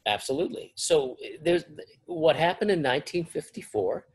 Absolutely. 0.07 0.71
So 0.75 1.17
there's 1.43 1.65
what 2.05 2.37
happened 2.37 2.71
in 2.71 2.79
1954 2.79 4.05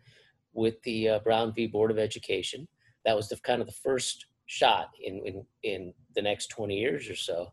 with 0.54 0.82
the 0.82 1.08
uh, 1.10 1.18
Brown 1.20 1.52
v. 1.52 1.66
Board 1.66 1.90
of 1.90 1.98
Education. 1.98 2.66
That 3.04 3.14
was 3.14 3.28
the 3.28 3.36
kind 3.36 3.60
of 3.60 3.66
the 3.66 3.74
first 3.74 4.26
shot 4.46 4.88
in 5.02 5.20
in, 5.26 5.44
in 5.62 5.94
the 6.16 6.22
next 6.22 6.48
20 6.48 6.74
years 6.74 7.08
or 7.08 7.16
so. 7.16 7.52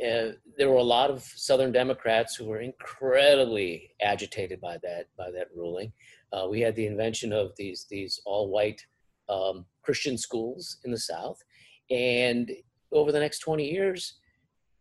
Uh, 0.00 0.32
there 0.56 0.70
were 0.70 0.76
a 0.76 0.82
lot 0.82 1.10
of 1.10 1.22
Southern 1.22 1.72
Democrats 1.72 2.36
who 2.36 2.44
were 2.44 2.60
incredibly 2.60 3.90
agitated 4.00 4.60
by 4.60 4.78
that 4.84 5.06
by 5.16 5.32
that 5.32 5.48
ruling. 5.56 5.92
Uh, 6.32 6.46
we 6.48 6.60
had 6.60 6.76
the 6.76 6.86
invention 6.86 7.32
of 7.32 7.50
these 7.56 7.86
these 7.90 8.20
all 8.24 8.48
white 8.48 8.86
um, 9.28 9.64
Christian 9.82 10.16
schools 10.16 10.78
in 10.84 10.92
the 10.92 10.98
South, 10.98 11.42
and 11.90 12.52
over 12.92 13.10
the 13.10 13.18
next 13.18 13.40
20 13.40 13.68
years, 13.68 14.14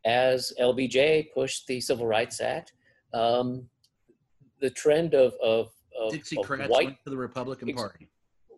as 0.08 0.54
LBJ 0.60 1.34
pushed 1.34 1.68
the 1.68 1.82
Civil 1.82 2.08
Rights 2.08 2.40
Act, 2.40 2.72
um, 3.14 3.68
the 4.62 4.70
trend 4.70 5.14
of, 5.14 5.34
of, 5.44 5.70
of, 6.00 6.14
Dixiecrats 6.14 6.64
of 6.64 6.70
white, 6.70 6.86
went 6.86 7.04
to 7.04 7.10
the 7.10 7.18
Republican 7.18 7.74
Party. 7.76 8.08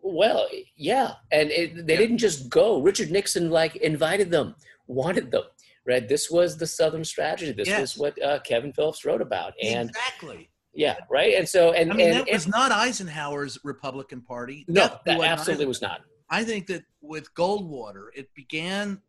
Well, 0.02 0.46
yeah, 0.76 1.14
and 1.32 1.50
it, 1.50 1.86
they 1.86 1.94
yeah. 1.94 1.98
didn't 1.98 2.18
just 2.18 2.48
go. 2.48 2.80
Richard 2.80 3.10
Nixon 3.10 3.50
like 3.50 3.76
invited 3.76 4.30
them, 4.30 4.54
wanted 4.86 5.30
them. 5.30 5.42
Right. 5.86 6.06
This 6.06 6.30
was 6.30 6.56
the 6.56 6.66
Southern 6.66 7.04
strategy. 7.04 7.52
This 7.52 7.66
yes. 7.66 7.80
was 7.80 7.96
what 7.96 8.22
uh, 8.22 8.38
Kevin 8.40 8.72
Phillips 8.72 9.04
wrote 9.04 9.22
about. 9.22 9.54
And 9.62 9.88
exactly. 9.88 10.50
Yeah, 10.74 10.96
right. 11.10 11.34
And 11.34 11.48
so, 11.48 11.72
and 11.72 11.90
I 11.90 11.96
mean, 11.96 12.08
and, 12.10 12.18
that 12.18 12.32
was 12.32 12.46
not 12.46 12.70
Eisenhower's 12.70 13.58
Republican 13.64 14.20
Party. 14.20 14.64
No, 14.68 14.82
that, 14.82 15.04
that 15.06 15.20
absolutely 15.22 15.66
was 15.66 15.82
not. 15.82 16.02
I 16.28 16.44
think 16.44 16.66
that 16.68 16.84
with 17.00 17.34
Goldwater, 17.34 18.08
it 18.14 18.32
began 18.34 19.00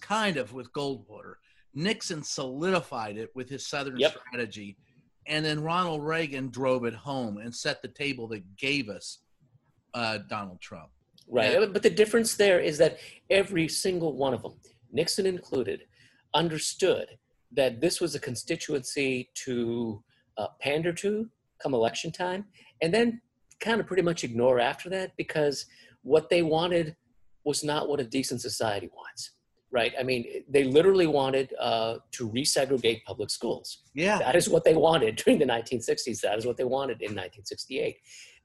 kind 0.00 0.36
of 0.36 0.52
with 0.52 0.72
Goldwater. 0.72 1.34
Nixon 1.74 2.22
solidified 2.22 3.16
it 3.16 3.30
with 3.34 3.48
his 3.48 3.66
Southern 3.66 3.98
yep. 3.98 4.16
strategy, 4.26 4.76
and 5.26 5.44
then 5.44 5.62
Ronald 5.62 6.02
Reagan 6.02 6.50
drove 6.50 6.84
it 6.84 6.94
home 6.94 7.38
and 7.38 7.54
set 7.54 7.82
the 7.82 7.88
table 7.88 8.26
that 8.28 8.56
gave 8.56 8.88
us 8.88 9.18
uh, 9.94 10.18
Donald 10.28 10.60
Trump. 10.60 10.90
Right, 11.30 11.54
and, 11.54 11.72
but 11.72 11.82
the 11.82 11.90
difference 11.90 12.36
there 12.36 12.60
is 12.60 12.78
that 12.78 12.98
every 13.28 13.68
single 13.68 14.16
one 14.16 14.32
of 14.32 14.42
them, 14.42 14.54
Nixon 14.92 15.26
included, 15.26 15.82
understood 16.34 17.18
that 17.52 17.80
this 17.80 18.00
was 18.00 18.14
a 18.14 18.20
constituency 18.20 19.30
to 19.44 20.02
uh, 20.36 20.48
pander 20.60 20.92
to 20.92 21.28
come 21.62 21.74
election 21.74 22.10
time, 22.10 22.46
and 22.82 22.92
then 22.92 23.20
kind 23.60 23.80
of 23.80 23.86
pretty 23.86 24.02
much 24.02 24.24
ignore 24.24 24.60
after 24.60 24.88
that 24.88 25.12
because 25.16 25.66
what 26.02 26.30
they 26.30 26.42
wanted 26.42 26.96
was 27.44 27.64
not 27.64 27.88
what 27.88 28.00
a 28.00 28.04
decent 28.04 28.40
society 28.40 28.88
wants. 28.94 29.32
Right? 29.70 29.92
I 30.00 30.02
mean, 30.02 30.44
they 30.48 30.64
literally 30.64 31.06
wanted 31.06 31.52
uh, 31.60 31.98
to 32.12 32.30
resegregate 32.30 33.04
public 33.04 33.28
schools. 33.28 33.82
Yeah. 33.94 34.18
That 34.18 34.34
is 34.34 34.48
what 34.48 34.64
they 34.64 34.74
wanted 34.74 35.16
during 35.16 35.38
the 35.38 35.44
1960s. 35.44 36.20
That 36.22 36.38
is 36.38 36.46
what 36.46 36.56
they 36.56 36.64
wanted 36.64 37.02
in 37.02 37.14
1968. 37.14 37.96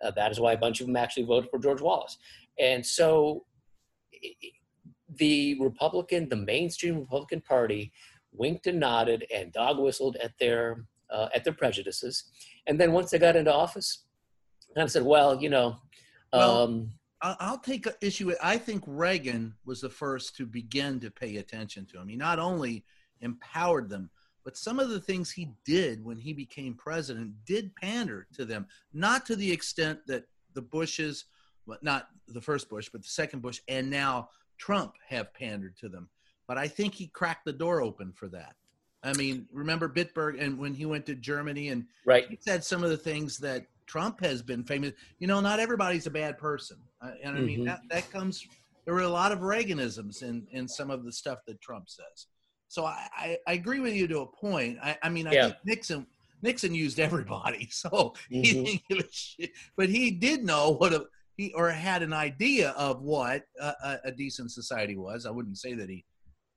Uh, 0.04 0.12
that 0.12 0.32
is 0.32 0.40
why 0.40 0.52
a 0.52 0.58
bunch 0.58 0.82
of 0.82 0.88
them 0.88 0.98
actually 0.98 1.24
voted 1.24 1.50
for 1.50 1.60
George 1.60 1.80
Wallace. 1.80 2.18
And 2.60 2.86
so 2.86 3.46
the 5.16 5.58
Republican, 5.60 6.28
the 6.28 6.36
mainstream 6.36 7.00
Republican 7.00 7.42
Party, 7.42 7.92
winked 8.34 8.68
and 8.68 8.80
nodded 8.80 9.26
and 9.34 9.52
dog 9.54 9.80
whistled 9.80 10.18
at 10.18 10.32
their 10.40 10.86
uh, 11.10 11.30
at 11.36 11.44
their 11.44 11.54
prejudices. 11.54 12.26
And 12.68 12.80
then 12.80 12.92
once 12.92 13.12
they 13.12 13.20
got 13.20 13.36
into 13.36 13.54
office, 13.54 14.06
kind 14.76 14.86
of 14.86 14.92
said, 14.92 15.04
"Well, 15.04 15.42
you 15.42 15.50
know." 15.50 15.78
Well, 16.32 16.64
Um, 16.64 16.90
I'll, 17.24 17.38
I'll 17.40 17.58
take 17.58 17.88
a 17.88 17.96
issue 18.02 18.28
with. 18.28 18.38
I 18.44 18.58
think 18.58 18.84
Reagan 18.86 19.56
was 19.66 19.82
the 19.82 19.90
first 19.90 20.36
to 20.36 20.46
begin 20.46 21.00
to 21.00 21.10
pay 21.10 21.38
attention 21.38 21.86
to 21.88 22.00
him. 22.00 22.08
He 22.10 22.18
not 22.18 22.38
only 22.38 22.84
empowered 23.22 23.90
them, 23.90 24.10
but 24.44 24.58
some 24.58 24.78
of 24.78 24.90
the 24.90 25.00
things 25.00 25.32
he 25.32 25.50
did 25.66 26.04
when 26.04 26.18
he 26.18 26.34
became 26.34 26.76
president 26.76 27.34
did 27.46 27.74
pander 27.76 28.28
to 28.34 28.44
them, 28.44 28.68
not 28.94 29.26
to 29.28 29.36
the 29.38 29.52
extent 29.52 30.06
that 30.08 30.26
the 30.54 30.62
Bushes, 30.62 31.26
well, 31.66 31.80
not 31.82 32.10
the 32.28 32.42
first 32.42 32.70
Bush, 32.70 32.90
but 32.92 33.02
the 33.02 33.08
second 33.08 33.42
Bush, 33.42 33.62
and 33.70 33.90
now 33.90 34.30
Trump 34.58 34.96
have 35.08 35.34
pandered 35.34 35.78
to 35.78 35.88
them. 35.88 36.10
But 36.46 36.58
I 36.58 36.68
think 36.68 36.94
he 36.94 37.08
cracked 37.08 37.46
the 37.46 37.54
door 37.54 37.82
open 37.82 38.12
for 38.12 38.28
that. 38.30 38.56
I 39.02 39.14
mean, 39.14 39.48
remember 39.52 39.90
Bitburg 39.90 40.42
and 40.42 40.58
when 40.58 40.74
he 40.74 40.86
went 40.86 41.06
to 41.06 41.16
Germany 41.16 41.70
and 41.70 41.86
right. 42.06 42.26
he 42.30 42.38
said 42.40 42.64
some 42.64 42.84
of 42.84 42.90
the 42.90 42.98
things 42.98 43.38
that 43.40 43.66
Trump 43.86 44.22
has 44.22 44.42
been 44.42 44.64
famous. 44.64 44.94
You 45.20 45.28
know, 45.28 45.40
not 45.40 45.60
everybody's 45.60 46.08
a 46.08 46.12
bad 46.12 46.38
person, 46.38 46.78
uh, 47.04 47.12
and 47.24 47.38
I 47.38 47.42
mean 47.42 47.62
Mhm. 47.62 47.66
that 47.66 47.82
that 47.90 48.12
comes. 48.12 48.46
There 48.86 48.94
were 48.94 49.02
a 49.02 49.10
lot 49.10 49.32
of 49.32 49.40
Reaganisms 49.44 50.22
in 50.24 50.48
in 50.52 50.68
some 50.68 50.90
of 50.90 51.04
the 51.06 51.12
stuff 51.12 51.40
that 51.48 51.62
Trump 51.62 51.90
says. 51.90 52.28
So 52.68 52.86
I 52.86 53.08
I, 53.16 53.38
I 53.48 53.54
agree 53.54 53.80
with 53.80 53.94
you 53.94 54.08
to 54.08 54.20
a 54.22 54.26
point. 54.28 54.78
I, 54.82 54.98
I 55.04 55.10
mean 55.10 55.28
I 55.28 55.34
Yeah. 55.34 55.46
think 55.48 55.58
Nixon 55.66 56.08
Nixon 56.42 56.76
used 56.76 57.00
everybody, 57.00 57.68
so 57.72 58.14
he 58.30 58.42
Mhm. 58.42 58.66
didn't 58.66 58.82
give 58.90 58.98
a 59.00 59.12
shit. 59.12 59.52
But 59.78 59.90
he 59.90 60.12
did 60.12 60.44
know 60.44 60.72
what 60.72 60.94
a 60.94 61.08
he 61.38 61.52
or 61.54 61.70
had 61.72 62.04
an 62.04 62.14
idea 62.14 62.70
of 62.72 63.02
what 63.02 63.44
a, 63.60 64.00
a, 64.04 64.12
decent 64.12 64.52
society 64.52 64.96
was. 64.96 65.26
I 65.26 65.32
wouldn't 65.32 65.58
say 65.58 65.74
that 65.74 65.90
he 65.90 66.06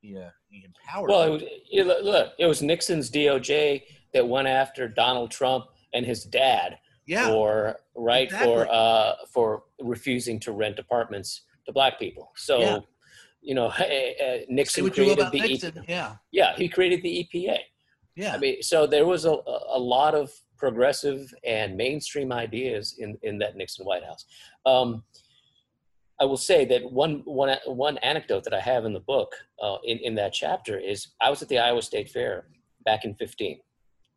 he, 0.03 0.19
uh, 0.19 0.29
he 0.51 0.65
empowered. 0.67 1.09
Well, 1.09 1.23
it 1.37 1.43
was, 1.77 1.87
look, 1.87 2.05
look, 2.05 2.33
it 2.39 2.45
was 2.47 2.61
Nixon's 2.61 3.11
DOJ 3.11 3.83
that 4.13 4.29
went 4.29 4.47
after 4.49 4.87
Donald 4.87 5.31
Trump 5.31 5.65
and 5.95 6.05
his 6.05 6.25
dad 6.25 6.79
yeah, 7.07 7.27
for 7.29 7.77
right 7.95 8.25
Exactly. 8.25 8.53
for 8.53 8.69
uh, 8.71 9.15
for 9.33 9.63
refusing 9.81 10.41
to 10.41 10.53
rent 10.53 10.79
apartments 10.79 11.43
to 11.67 11.73
black 11.73 11.99
people. 11.99 12.33
So, 12.37 12.61
Yeah. 12.61 12.79
you 13.43 13.55
know, 13.55 13.67
uh, 13.67 14.39
Nixon 14.49 14.85
what 14.85 14.97
you 14.97 15.05
will 15.07 15.15
created 15.17 15.33
the 15.33 15.39
E- 15.39 15.49
Nixon. 15.53 15.85
Yeah, 15.89 16.17
yeah 16.33 16.57
he 16.57 16.69
created 16.69 17.03
the 17.03 17.29
EPA. 17.35 17.59
yeah. 18.17 18.35
I 18.35 18.39
mean, 18.39 18.62
so 18.62 18.87
there 18.87 19.07
was 19.07 19.25
a, 19.25 19.37
a 19.73 19.79
lot 19.79 20.15
of 20.15 20.31
progressive 20.57 21.33
and 21.45 21.77
mainstream 21.77 22.33
ideas 22.33 22.97
in, 22.99 23.19
in 23.23 23.39
that 23.39 23.57
Nixon 23.57 23.85
White 23.85 24.05
House. 24.05 24.25
Um, 24.65 25.05
I 26.19 26.25
will 26.25 26.39
say 26.39 26.65
that 26.65 26.91
one, 26.91 27.21
one, 27.27 27.55
one 27.67 27.99
anecdote 27.99 28.45
that 28.45 28.55
I 28.55 28.61
have 28.61 28.87
in 28.87 28.95
the 28.95 29.01
book 29.01 29.35
uh, 29.62 29.77
in, 29.85 29.99
in 29.99 30.15
that 30.15 30.33
chapter 30.33 30.79
is 30.79 31.09
I 31.21 31.29
was 31.29 31.43
at 31.43 31.49
the 31.51 31.59
Iowa 31.59 31.83
State 31.83 32.09
Fair 32.09 32.47
back 32.87 33.05
in 33.05 33.15
15, 33.17 33.59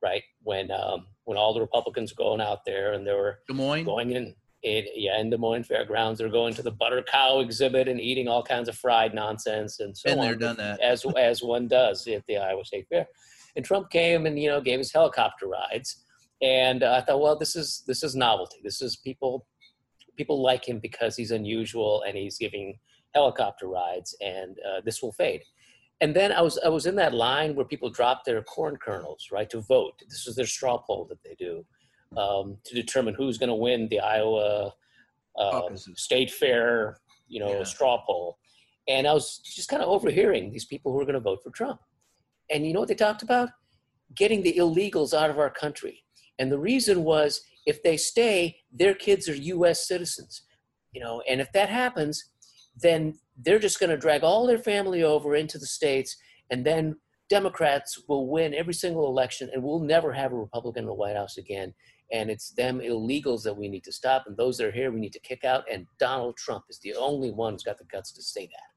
right? 0.01 0.23
When, 0.43 0.71
um, 0.71 1.07
when 1.25 1.37
all 1.37 1.53
the 1.53 1.59
Republicans 1.59 2.13
were 2.15 2.23
going 2.23 2.39
out 2.39 2.63
there 2.65 2.93
and 2.93 3.05
they 3.05 3.11
were 3.11 3.39
Des 3.49 3.53
Moines. 3.53 3.83
going 3.83 4.11
in, 4.11 4.33
in 4.63 4.85
yeah, 4.93 5.19
in 5.19 5.29
Des 5.29 5.37
Moines 5.37 5.63
Fairgrounds, 5.63 6.19
they're 6.19 6.29
going 6.29 6.53
to 6.55 6.61
the 6.61 6.71
butter 6.71 7.01
cow 7.01 7.39
exhibit 7.39 7.87
and 7.87 7.99
eating 7.99 8.27
all 8.27 8.43
kinds 8.43 8.67
of 8.67 8.77
fried 8.77 9.13
nonsense 9.13 9.79
and 9.79 9.97
so 9.97 10.09
Been 10.09 10.19
on 10.19 10.25
there, 10.25 10.35
done 10.35 10.57
that. 10.57 10.79
as 10.81 11.05
as 11.17 11.41
one 11.41 11.67
does 11.67 12.05
at 12.07 12.23
the 12.27 12.37
Iowa 12.37 12.65
State 12.65 12.87
Fair. 12.89 13.07
And 13.55 13.63
Trump 13.65 13.89
came 13.89 14.25
and 14.25 14.37
you 14.37 14.49
know 14.49 14.61
gave 14.61 14.79
us 14.79 14.91
helicopter 14.91 15.47
rides, 15.47 16.03
and 16.41 16.83
uh, 16.83 16.93
I 17.01 17.01
thought, 17.05 17.21
well, 17.21 17.37
this 17.37 17.55
is 17.55 17.83
this 17.87 18.03
is 18.03 18.15
novelty. 18.15 18.57
This 18.63 18.81
is 18.81 18.97
people 18.97 19.47
people 20.17 20.41
like 20.41 20.67
him 20.67 20.79
because 20.79 21.15
he's 21.15 21.31
unusual 21.31 22.03
and 22.05 22.17
he's 22.17 22.37
giving 22.37 22.77
helicopter 23.15 23.67
rides, 23.67 24.15
and 24.21 24.57
uh, 24.67 24.81
this 24.83 25.01
will 25.01 25.13
fade. 25.13 25.41
And 26.01 26.15
then 26.15 26.31
I 26.31 26.41
was 26.41 26.59
I 26.63 26.69
was 26.69 26.85
in 26.85 26.95
that 26.95 27.13
line 27.13 27.55
where 27.55 27.65
people 27.65 27.89
drop 27.89 28.23
their 28.25 28.41
corn 28.43 28.77
kernels 28.77 29.29
right 29.31 29.49
to 29.49 29.61
vote. 29.61 29.93
This 30.09 30.27
is 30.27 30.35
their 30.35 30.45
straw 30.45 30.77
poll 30.77 31.05
that 31.09 31.23
they 31.23 31.35
do 31.39 31.65
um, 32.17 32.57
to 32.65 32.75
determine 32.75 33.13
who's 33.13 33.37
going 33.37 33.49
to 33.49 33.55
win 33.55 33.87
the 33.89 33.99
Iowa 33.99 34.73
uh, 35.37 35.69
State 35.95 36.31
Fair, 36.31 36.97
you 37.27 37.39
know, 37.39 37.57
Yeah. 37.57 37.63
straw 37.63 38.03
poll. 38.05 38.37
And 38.87 39.07
I 39.07 39.13
was 39.13 39.39
just 39.39 39.69
kind 39.69 39.83
of 39.83 39.89
overhearing 39.89 40.51
these 40.51 40.65
people 40.65 40.91
who 40.91 40.97
were 40.97 41.05
going 41.05 41.13
to 41.13 41.19
vote 41.19 41.39
for 41.43 41.51
Trump. 41.51 41.79
And 42.49 42.65
you 42.65 42.73
know 42.73 42.79
what 42.79 42.89
they 42.89 42.95
talked 42.95 43.21
about? 43.21 43.49
Getting 44.15 44.41
the 44.41 44.55
illegals 44.57 45.13
out 45.13 45.29
of 45.29 45.37
our 45.37 45.51
country. 45.51 46.03
And 46.39 46.51
the 46.51 46.57
reason 46.57 47.03
was 47.03 47.41
if 47.65 47.83
they 47.83 47.97
stay, 47.97 48.57
their 48.71 48.95
kids 48.95 49.29
are 49.29 49.35
US 49.35 49.87
citizens. 49.87 50.43
You 50.91 51.01
know, 51.01 51.21
and 51.29 51.39
if 51.39 51.51
that 51.51 51.69
happens, 51.69 52.31
then 52.75 53.19
they're 53.37 53.59
just 53.59 53.79
going 53.79 53.91
to 53.91 53.97
drag 53.97 54.23
all 54.23 54.47
their 54.47 54.57
family 54.57 55.03
over 55.03 55.35
into 55.35 55.59
the 55.59 55.67
states 55.67 56.17
and 56.49 56.65
then 56.65 56.95
Democrats 57.29 58.01
will 58.07 58.27
win 58.27 58.55
every 58.55 58.73
single 58.73 59.05
election 59.07 59.49
and 59.53 59.63
we'll 59.63 59.79
never 59.79 60.11
have 60.11 60.31
a 60.33 60.35
Republican 60.35 60.83
in 60.83 60.87
the 60.87 60.93
White 60.93 61.15
House 61.15 61.37
again. 61.37 61.73
And 62.11 62.29
it's 62.29 62.49
them 62.51 62.79
illegals 62.79 63.43
that 63.43 63.55
we 63.55 63.67
need 63.67 63.83
to 63.83 63.91
stop. 63.91 64.25
And 64.27 64.35
those 64.35 64.57
that 64.57 64.67
are 64.67 64.71
here, 64.71 64.91
we 64.91 64.99
need 64.99 65.13
to 65.13 65.19
kick 65.19 65.43
out. 65.43 65.63
And 65.71 65.85
Donald 65.99 66.37
Trump 66.37 66.65
is 66.69 66.79
the 66.79 66.95
only 66.95 67.31
one 67.31 67.53
who's 67.53 67.63
got 67.63 67.77
the 67.77 67.85
guts 67.85 68.11
to 68.13 68.23
say 68.23 68.47
that. 68.47 68.69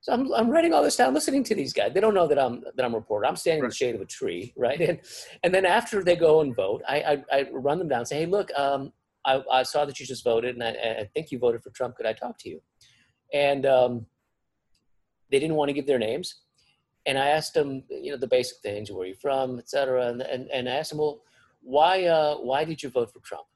So 0.00 0.12
I'm, 0.12 0.32
I'm 0.32 0.48
writing 0.48 0.72
all 0.72 0.82
this 0.82 0.96
down, 0.96 1.12
listening 1.12 1.44
to 1.44 1.54
these 1.54 1.72
guys. 1.72 1.92
They 1.92 2.00
don't 2.00 2.14
know 2.14 2.28
that 2.28 2.38
I'm 2.38 2.62
that 2.76 2.84
I'm 2.84 2.94
a 2.94 2.98
reporter. 2.98 3.26
I'm 3.26 3.36
standing 3.36 3.64
in 3.64 3.70
the 3.70 3.74
shade 3.74 3.94
of 3.94 4.00
a 4.00 4.06
tree, 4.06 4.52
right? 4.56 4.80
And 4.80 5.00
and 5.42 5.52
then 5.52 5.66
after 5.66 6.04
they 6.04 6.16
go 6.16 6.40
and 6.40 6.54
vote, 6.54 6.82
I 6.88 7.24
I, 7.32 7.38
I 7.38 7.50
run 7.50 7.78
them 7.78 7.88
down, 7.88 8.00
and 8.00 8.08
say, 8.08 8.20
hey, 8.20 8.26
look, 8.26 8.50
um, 8.56 8.92
I, 9.24 9.42
I 9.50 9.62
saw 9.64 9.84
that 9.84 9.98
you 9.98 10.06
just 10.06 10.24
voted, 10.24 10.54
and 10.54 10.62
I, 10.62 11.00
I 11.00 11.10
think 11.14 11.30
you 11.30 11.38
voted 11.38 11.62
for 11.62 11.70
Trump. 11.70 11.96
Could 11.96 12.06
I 12.06 12.12
talk 12.12 12.38
to 12.40 12.48
you? 12.48 12.62
And 13.34 13.66
um, 13.66 14.06
they 15.30 15.38
didn't 15.40 15.56
want 15.56 15.68
to 15.68 15.74
give 15.74 15.86
their 15.86 15.98
names. 15.98 16.42
And 17.06 17.18
I 17.18 17.28
asked 17.28 17.54
them, 17.54 17.82
you 17.90 18.12
know, 18.12 18.18
the 18.18 18.28
basic 18.28 18.58
things: 18.58 18.90
where 18.90 19.02
are 19.02 19.06
you 19.06 19.14
from, 19.14 19.58
et 19.58 19.68
cetera. 19.68 20.08
And 20.08 20.22
and, 20.22 20.48
and 20.50 20.68
I 20.68 20.72
asked 20.72 20.90
them, 20.90 21.00
well, 21.00 21.22
why 21.68 22.04
uh, 22.04 22.36
why 22.36 22.64
did 22.64 22.82
you 22.82 22.88
vote 22.88 23.12
for 23.12 23.20
Trump? 23.20 23.46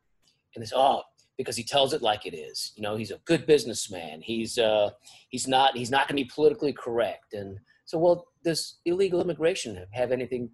And 0.55 0.63
they 0.63 0.67
said, 0.67 0.77
oh, 0.79 1.03
because 1.39 1.57
he 1.57 1.65
tells 1.65 1.95
it 1.95 2.03
like 2.03 2.27
it 2.27 2.37
is. 2.37 2.73
You 2.77 2.83
know, 2.83 2.95
he's 2.95 3.11
a 3.11 3.19
good 3.25 3.47
businessman. 3.47 4.21
He's 4.21 4.59
uh, 4.59 4.91
he's 5.31 5.49
not 5.49 5.77
he's 5.77 5.91
not 5.91 6.09
going 6.09 6.19
to 6.19 6.25
be 6.25 6.31
politically 6.33 6.75
correct. 6.75 7.33
And 7.33 7.59
so, 7.87 7.99
well, 7.99 8.27
does 8.45 8.81
illegal 8.85 9.23
immigration 9.23 9.77
have, 9.77 9.89
have 9.93 10.13
anything? 10.13 10.51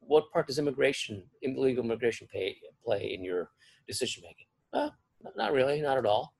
What 0.00 0.24
part 0.32 0.46
does 0.46 0.58
immigration, 0.58 1.22
illegal 1.42 1.84
immigration, 1.84 2.26
pay, 2.32 2.56
play 2.84 3.14
in 3.14 3.22
your 3.22 3.50
decision 3.86 4.22
making? 4.24 4.46
Well, 4.72 4.94
not 5.36 5.52
really, 5.52 5.82
not 5.82 5.98
at 5.98 6.06
all. 6.06 6.34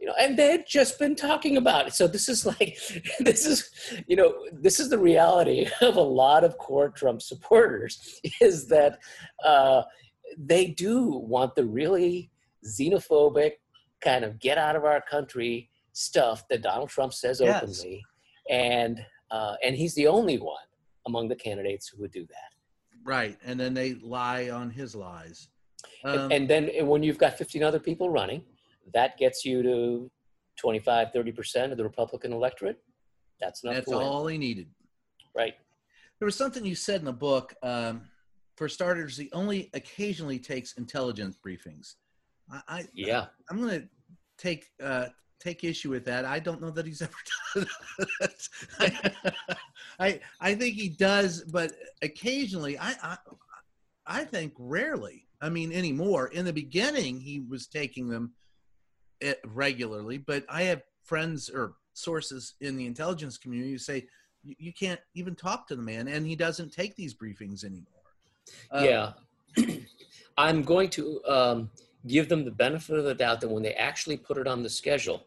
You 0.00 0.06
know, 0.06 0.14
and 0.18 0.38
they 0.38 0.50
had 0.50 0.64
just 0.66 0.98
been 0.98 1.14
talking 1.14 1.58
about 1.58 1.86
it. 1.86 1.92
So 1.92 2.06
this 2.08 2.28
is 2.30 2.46
like, 2.46 2.78
this 3.20 3.44
is, 3.44 3.70
you 4.08 4.16
know, 4.16 4.34
this 4.50 4.80
is 4.80 4.88
the 4.88 4.98
reality 4.98 5.68
of 5.82 5.96
a 5.96 6.00
lot 6.02 6.42
of 6.42 6.56
core 6.56 6.88
Trump 6.88 7.20
supporters 7.20 8.18
is 8.40 8.66
that 8.68 8.98
uh, 9.44 9.82
they 10.38 10.68
do 10.68 11.08
want 11.08 11.54
the 11.54 11.64
really 11.66 12.30
xenophobic 12.66 13.52
kind 14.00 14.24
of 14.24 14.38
get 14.38 14.56
out 14.56 14.74
of 14.76 14.84
our 14.84 15.02
country 15.02 15.68
stuff 15.92 16.48
that 16.48 16.62
Donald 16.62 16.88
Trump 16.88 17.12
says 17.12 17.40
Yes. 17.40 17.62
openly, 17.62 18.02
and 18.48 19.04
uh, 19.30 19.54
and 19.62 19.76
he's 19.76 19.94
the 19.94 20.06
only 20.06 20.38
one 20.38 20.64
among 21.06 21.28
the 21.28 21.36
candidates 21.36 21.88
who 21.88 22.00
would 22.00 22.10
do 22.10 22.26
that. 22.26 22.50
Right, 23.04 23.36
and 23.44 23.58
then 23.60 23.74
they 23.74 23.94
lie 23.94 24.50
on 24.50 24.70
his 24.70 24.94
lies. 24.94 25.48
And- 26.04 26.20
Um, 26.20 26.32
and 26.32 26.48
then 26.48 26.70
when 26.86 27.02
you've 27.02 27.18
got 27.18 27.36
15 27.36 27.62
other 27.62 27.78
people 27.78 28.08
running, 28.10 28.42
that 28.92 29.16
gets 29.18 29.44
you 29.44 29.62
to 29.62 30.10
25, 30.58 31.08
30% 31.14 31.72
of 31.72 31.76
the 31.76 31.84
Republican 31.84 32.32
electorate. 32.32 32.82
That's 33.40 33.62
enough 33.62 33.76
that's 33.76 33.92
all 33.92 34.26
he 34.26 34.36
needed. 34.36 34.68
right? 35.34 35.54
There 36.18 36.26
was 36.26 36.36
something 36.36 36.64
you 36.64 36.74
said 36.74 37.00
in 37.00 37.06
the 37.06 37.12
book. 37.12 37.54
Um, 37.62 38.02
for 38.56 38.68
starters, 38.68 39.16
he 39.16 39.30
only 39.32 39.70
occasionally 39.72 40.38
takes 40.38 40.74
intelligence 40.74 41.38
briefings. 41.44 41.94
I, 42.50 42.60
I 42.68 42.88
Yeah. 42.92 43.26
I'm 43.48 43.58
going 43.58 43.80
to 43.80 43.88
take 44.36 44.66
uh, 44.82 45.06
take 45.38 45.64
issue 45.64 45.88
with 45.88 46.04
that. 46.04 46.26
I 46.26 46.38
don't 46.38 46.60
know 46.60 46.70
that 46.70 46.86
he's 46.86 47.00
ever 47.02 47.12
done 47.54 47.66
that. 48.20 48.48
I, 48.78 49.12
I 49.98 50.20
I 50.40 50.54
think 50.54 50.74
he 50.76 50.90
does, 50.90 51.42
but 51.44 51.72
occasionally, 52.02 52.78
I, 52.78 52.94
I 53.02 53.16
I 54.06 54.24
think 54.24 54.52
rarely. 54.58 55.26
I 55.40 55.48
mean, 55.48 55.72
anymore. 55.72 56.26
In 56.26 56.44
the 56.44 56.52
beginning, 56.52 57.18
he 57.18 57.40
was 57.40 57.66
taking 57.66 58.08
them 58.08 58.32
regularly, 59.46 60.18
but 60.18 60.44
I 60.48 60.62
have 60.64 60.82
friends 61.02 61.48
or 61.48 61.74
sources 61.92 62.54
in 62.60 62.76
the 62.76 62.86
intelligence 62.86 63.36
community 63.36 63.72
who 63.72 63.78
say 63.78 64.06
you, 64.42 64.72
can't 64.72 65.00
even 65.14 65.34
talk 65.34 65.66
to 65.68 65.76
the 65.76 65.82
man, 65.82 66.08
and 66.08 66.26
he 66.26 66.34
doesn't 66.34 66.72
take 66.72 66.96
these 66.96 67.14
briefings 67.14 67.64
anymore. 67.64 67.84
Uh, 68.70 69.12
yeah. 69.56 69.76
I'm 70.38 70.62
going 70.62 70.88
to 70.90 71.20
um, 71.26 71.70
give 72.06 72.28
them 72.28 72.44
the 72.44 72.50
benefit 72.50 72.98
of 72.98 73.04
the 73.04 73.14
doubt 73.14 73.40
that 73.42 73.48
when 73.48 73.62
they 73.62 73.74
actually 73.74 74.16
put 74.16 74.38
it 74.38 74.46
on 74.46 74.62
the 74.62 74.70
schedule, 74.70 75.26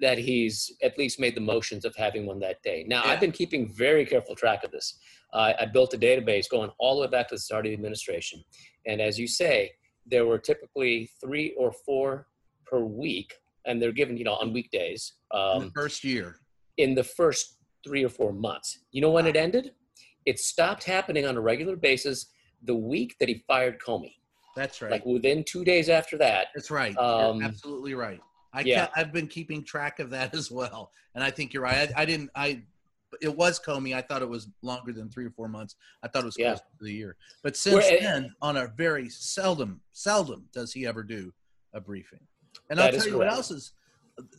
that 0.00 0.18
he's 0.18 0.72
at 0.82 0.98
least 0.98 1.20
made 1.20 1.34
the 1.34 1.40
motions 1.40 1.84
of 1.84 1.94
having 1.96 2.26
one 2.26 2.40
that 2.40 2.62
day. 2.62 2.84
Now, 2.86 3.02
Yeah. 3.04 3.12
I've 3.12 3.20
been 3.20 3.32
keeping 3.32 3.68
very 3.68 4.04
careful 4.04 4.34
track 4.34 4.64
of 4.64 4.70
this. 4.70 4.98
Uh, 5.32 5.52
I 5.58 5.66
built 5.66 5.94
a 5.94 5.98
database 5.98 6.48
going 6.48 6.70
all 6.78 6.96
the 6.96 7.02
way 7.02 7.06
back 7.06 7.28
to 7.28 7.36
the 7.36 7.40
start 7.40 7.64
of 7.66 7.70
the 7.70 7.74
administration. 7.74 8.42
And 8.86 9.00
as 9.00 9.18
you 9.18 9.28
say, 9.28 9.72
there 10.04 10.26
were 10.26 10.38
typically 10.38 11.10
three 11.20 11.54
or 11.56 11.72
four 11.72 12.26
per 12.70 12.80
week, 12.80 13.34
and 13.66 13.80
they're 13.82 13.92
given, 13.92 14.16
you 14.16 14.24
know, 14.24 14.34
on 14.34 14.52
weekdays 14.52 15.14
in 15.34 15.40
um, 15.40 15.64
the 15.64 15.70
first 15.72 16.04
year. 16.04 16.36
in 16.76 16.94
the 16.94 17.04
first 17.04 17.56
three 17.86 18.04
or 18.04 18.08
four 18.08 18.32
months. 18.32 18.78
You 18.92 19.00
know 19.02 19.10
when 19.10 19.26
it 19.26 19.36
ended? 19.36 19.72
It 20.26 20.38
stopped 20.38 20.84
happening 20.84 21.26
on 21.26 21.36
a 21.36 21.40
regular 21.40 21.76
basis 21.76 22.26
the 22.64 22.74
week 22.74 23.16
that 23.20 23.28
he 23.28 23.42
fired 23.46 23.78
Comey. 23.80 24.14
That's 24.56 24.82
right. 24.82 24.90
Like 24.90 25.06
within 25.06 25.44
two 25.44 25.64
days 25.64 25.88
after 25.88 26.18
that, 26.18 26.48
That's 26.54 26.70
right. 26.70 26.96
Um, 26.98 27.38
you're 27.38 27.48
absolutely 27.48 27.94
right. 27.94 28.20
I 28.52 28.60
yeah. 28.62 28.88
I've 28.96 29.12
been 29.12 29.28
keeping 29.28 29.62
track 29.64 29.98
of 30.00 30.10
that 30.10 30.34
as 30.40 30.50
well, 30.50 30.90
and 31.14 31.24
I 31.24 31.30
think 31.30 31.52
you're 31.54 31.62
right. 31.62 31.90
I, 31.96 32.02
I 32.02 32.04
didn't. 32.04 32.30
I 32.34 32.62
it 33.20 33.34
was 33.34 33.58
Comey. 33.58 33.94
I 33.94 34.02
thought 34.02 34.22
it 34.22 34.28
was 34.28 34.48
longer 34.62 34.92
than 34.92 35.08
three 35.08 35.26
or 35.26 35.30
four 35.30 35.48
months. 35.48 35.74
I 36.02 36.08
thought 36.08 36.22
it 36.22 36.26
was 36.26 36.36
Yeah. 36.38 36.50
close 36.50 36.60
to 36.60 36.84
the 36.84 36.92
year. 36.92 37.16
But 37.42 37.56
since 37.56 37.76
Where- 37.76 38.00
then, 38.00 38.34
on 38.40 38.56
a 38.56 38.68
very 38.76 39.08
seldom, 39.08 39.80
seldom 39.92 40.48
does 40.52 40.72
he 40.72 40.86
ever 40.86 41.02
do 41.02 41.32
a 41.74 41.80
briefing. 41.80 42.20
And 42.70 42.80
I'll 42.80 42.92
tell 42.92 43.06
you 43.06 43.18
what 43.18 43.30
else 43.30 43.50
is 43.50 43.72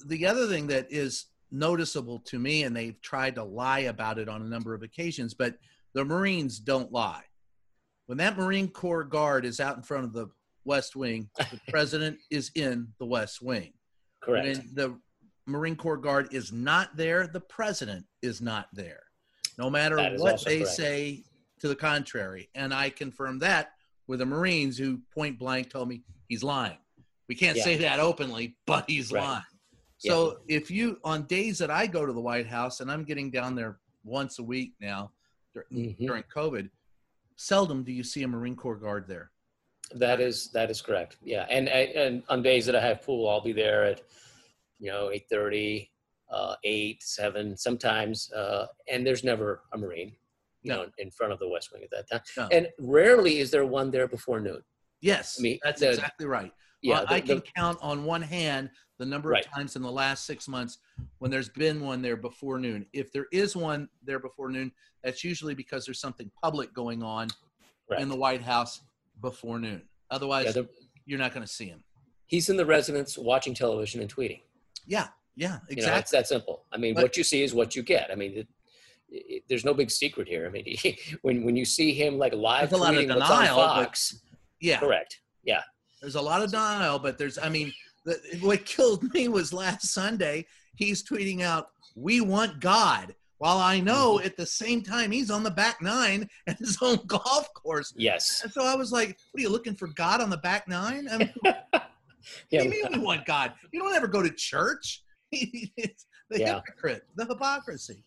the 0.05 0.25
other 0.25 0.47
thing 0.47 0.67
that 0.67 0.87
is 0.89 1.25
noticeable 1.51 2.19
to 2.19 2.39
me, 2.39 2.63
and 2.63 2.75
they've 2.75 2.99
tried 3.01 3.35
to 3.35 3.43
lie 3.43 3.79
about 3.79 4.17
it 4.17 4.29
on 4.29 4.41
a 4.41 4.45
number 4.45 4.73
of 4.73 4.83
occasions, 4.83 5.33
but 5.33 5.55
the 5.93 6.05
Marines 6.05 6.59
don't 6.59 6.91
lie. 6.91 7.23
When 8.05 8.17
that 8.19 8.37
Marine 8.37 8.69
Corps 8.69 9.03
guard 9.03 9.45
is 9.45 9.59
out 9.59 9.77
in 9.77 9.83
front 9.83 10.05
of 10.05 10.13
the 10.13 10.27
West 10.65 10.95
Wing, 10.95 11.29
the 11.37 11.59
president 11.69 12.17
is 12.29 12.51
in 12.55 12.87
the 12.99 13.05
West 13.05 13.41
Wing. 13.41 13.73
correct. 14.21 14.45
When 14.47 14.69
the 14.73 14.99
Marine 15.47 15.75
Corps 15.75 15.97
Guard 15.97 16.33
is 16.33 16.51
not 16.51 16.95
there, 16.95 17.27
the 17.27 17.39
president 17.39 18.05
is 18.21 18.41
not 18.41 18.67
there. 18.73 19.03
No 19.57 19.69
matter 19.69 19.97
what 20.17 20.43
they 20.45 20.59
correct. 20.59 20.75
say 20.75 21.23
to 21.59 21.67
the 21.67 21.75
contrary. 21.75 22.49
And 22.55 22.73
I 22.73 22.89
confirm 22.89 23.39
that 23.39 23.73
with 24.07 24.19
the 24.19 24.25
Marines 24.25 24.77
who 24.77 24.99
point 25.13 25.37
blank 25.37 25.69
told 25.69 25.89
me 25.89 26.03
he's 26.27 26.43
lying. 26.43 26.77
We 27.27 27.35
can't 27.35 27.57
Yeah. 27.57 27.63
say 27.63 27.77
that 27.77 27.99
openly, 27.99 28.57
but 28.65 28.89
he's 28.89 29.11
Right. 29.11 29.23
lying. 29.23 29.43
So 29.99 30.41
if 30.47 30.71
you, 30.71 30.99
on 31.03 31.27
days 31.27 31.59
that 31.59 31.69
I 31.69 31.85
go 31.85 32.05
to 32.05 32.13
the 32.13 32.19
White 32.21 32.47
House, 32.47 32.79
and 32.79 32.91
I'm 32.91 33.03
getting 33.03 33.29
down 33.29 33.55
there 33.55 33.79
once 34.03 34.39
a 34.39 34.43
week 34.43 34.73
now 34.79 35.13
Mhm. 35.55 35.97
during 35.97 36.23
COVID, 36.23 36.71
seldom 37.35 37.83
do 37.83 37.91
you 37.91 38.03
see 38.03 38.23
a 38.23 38.27
Marine 38.27 38.55
Corps 38.55 38.77
Guard 38.77 39.07
there. 39.07 39.31
That 39.93 40.19
is 40.21 40.49
that 40.51 40.71
is 40.71 40.81
correct. 40.81 41.17
Yeah, 41.21 41.45
and 41.49 41.67
and 41.67 42.23
on 42.29 42.41
days 42.41 42.65
that 42.65 42.75
I 42.75 42.81
have 42.81 43.01
pool, 43.01 43.27
I'll 43.27 43.41
be 43.41 43.51
there 43.51 43.83
at 43.85 44.01
you 44.79 44.89
know 44.89 45.11
eight 45.11 45.27
thirty, 45.29 45.91
uh, 46.29 46.55
eight, 46.63 47.03
seven, 47.03 47.57
sometimes, 47.57 48.31
uh, 48.31 48.67
and 48.87 49.05
there's 49.05 49.23
never 49.23 49.63
a 49.73 49.77
marine, 49.77 50.15
you 50.63 50.71
No. 50.71 50.85
know, 50.85 50.91
in 50.97 51.11
front 51.11 51.33
of 51.33 51.39
the 51.39 51.47
West 51.49 51.73
Wing 51.73 51.83
at 51.83 51.89
that 51.91 52.07
time. 52.09 52.25
No. 52.37 52.47
And 52.57 52.69
rarely 52.79 53.39
is 53.39 53.51
there 53.51 53.65
one 53.65 53.91
there 53.91 54.07
before 54.07 54.39
noon. 54.39 54.63
Yes, 55.01 55.37
I 55.39 55.41
mean, 55.43 55.59
that's 55.61 55.81
the- 55.81 55.89
exactly 55.89 56.25
right. 56.25 56.53
Yeah, 56.81 56.95
uh, 56.95 56.97
Well, 57.05 57.13
I 57.13 57.21
can 57.21 57.35
the- 57.37 57.41
count 57.55 57.77
on 57.81 58.03
one 58.03 58.21
hand 58.21 58.69
the 58.97 59.05
number 59.05 59.29
Right. 59.29 59.45
of 59.45 59.51
times 59.51 59.75
in 59.75 59.81
the 59.81 59.91
last 59.91 60.25
six 60.25 60.47
months 60.47 60.77
when 61.19 61.31
there's 61.31 61.49
been 61.49 61.81
one 61.81 62.01
there 62.01 62.15
before 62.17 62.59
noon. 62.59 62.85
If 62.93 63.11
there 63.11 63.25
is 63.31 63.55
one 63.55 63.89
there 64.03 64.19
before 64.19 64.49
noon, 64.49 64.71
that's 65.03 65.23
usually 65.23 65.55
because 65.55 65.85
there's 65.85 65.99
something 65.99 66.31
public 66.41 66.73
going 66.73 67.01
on 67.03 67.27
Right. 67.89 67.99
in 68.01 68.09
the 68.09 68.15
White 68.15 68.41
House 68.41 68.81
before 69.21 69.59
noon. 69.59 69.87
Otherwise, 70.09 70.45
yeah, 70.47 70.51
the- 70.63 70.69
you're 71.05 71.19
not 71.19 71.33
going 71.33 71.45
to 71.45 71.51
see 71.51 71.65
him. 71.65 71.83
he's 72.27 72.49
in 72.49 72.55
the 72.55 72.65
residence 72.65 73.17
watching 73.17 73.53
television 73.53 73.99
and 74.01 74.13
tweeting. 74.13 74.41
Yeah, 74.85 75.09
yeah, 75.35 75.59
You 75.69 75.85
know, 75.85 75.95
it's 75.95 76.11
that 76.11 76.27
simple. 76.27 76.65
I 76.71 76.77
mean, 76.77 76.93
But- 76.93 77.03
what 77.03 77.17
you 77.17 77.23
see 77.25 77.43
is 77.43 77.53
what 77.53 77.75
you 77.75 77.83
get. 77.83 78.09
I 78.09 78.15
mean, 78.15 78.37
it, 78.37 78.47
it, 79.09 79.43
there's 79.49 79.65
no 79.65 79.73
big 79.73 79.91
secret 79.91 80.27
here. 80.29 80.45
I 80.47 80.49
mean, 80.49 80.63
when 81.23 81.43
when 81.43 81.55
you 81.57 81.65
see 81.65 81.93
him 81.93 82.17
like 82.17 82.33
live 82.33 82.71
a 82.71 82.77
lot 82.77 82.93
of 82.93 82.99
tweeting 83.01 83.09
what's 83.09 83.29
on 83.29 83.39
denial, 83.41 83.57
but- 83.57 83.83
Fox, 83.85 84.21
yeah, 84.61 84.79
correct. 84.79 85.19
Yeah, 85.43 85.63
there's 86.01 86.15
a 86.15 86.21
lot 86.21 86.41
of 86.41 86.51
denial, 86.51 86.99
but 86.99 87.17
there's, 87.17 87.37
I 87.37 87.49
mean, 87.49 87.71
the, 88.05 88.19
what 88.41 88.65
killed 88.65 89.03
me 89.13 89.27
was 89.27 89.53
last 89.53 89.87
Sunday. 89.93 90.45
He's 90.75 91.03
tweeting 91.03 91.41
out, 91.41 91.67
"We 91.95 92.21
want 92.21 92.59
God." 92.59 93.15
While 93.37 93.57
I 93.57 93.79
know 93.79 94.17
Mm-hmm. 94.17 94.25
at 94.27 94.37
the 94.37 94.45
same 94.45 94.83
time 94.83 95.09
he's 95.11 95.31
on 95.31 95.41
the 95.41 95.49
back 95.49 95.81
nine 95.81 96.29
at 96.47 96.59
his 96.59 96.77
own 96.81 96.97
golf 97.07 97.51
course. 97.55 97.91
yes, 97.97 98.41
And 98.43 98.51
so 98.53 98.63
I 98.63 98.75
was 98.75 98.91
like, 98.91 99.17
"What 99.31 99.39
are 99.39 99.41
you 99.41 99.49
looking 99.49 99.75
for 99.75 99.87
God 99.87 100.21
on 100.21 100.29
the 100.29 100.37
back 100.37 100.67
nine? 100.67 101.07
I 101.11 101.17
mean, 101.17 101.33
yeah. 101.43 101.59
what 101.73 101.81
do 102.51 102.57
you 102.63 102.69
mean 102.69 102.83
we 102.93 102.99
want 102.99 103.25
God? 103.25 103.53
You 103.71 103.79
don't 103.81 103.95
ever 103.95 104.07
go 104.07 104.21
to 104.21 104.29
church. 104.31 105.03
it's 105.31 106.05
the 106.29 106.39
Yeah. 106.39 106.55
hypocrite, 106.65 107.03
the 107.15 107.25
hypocrisy. 107.25 108.03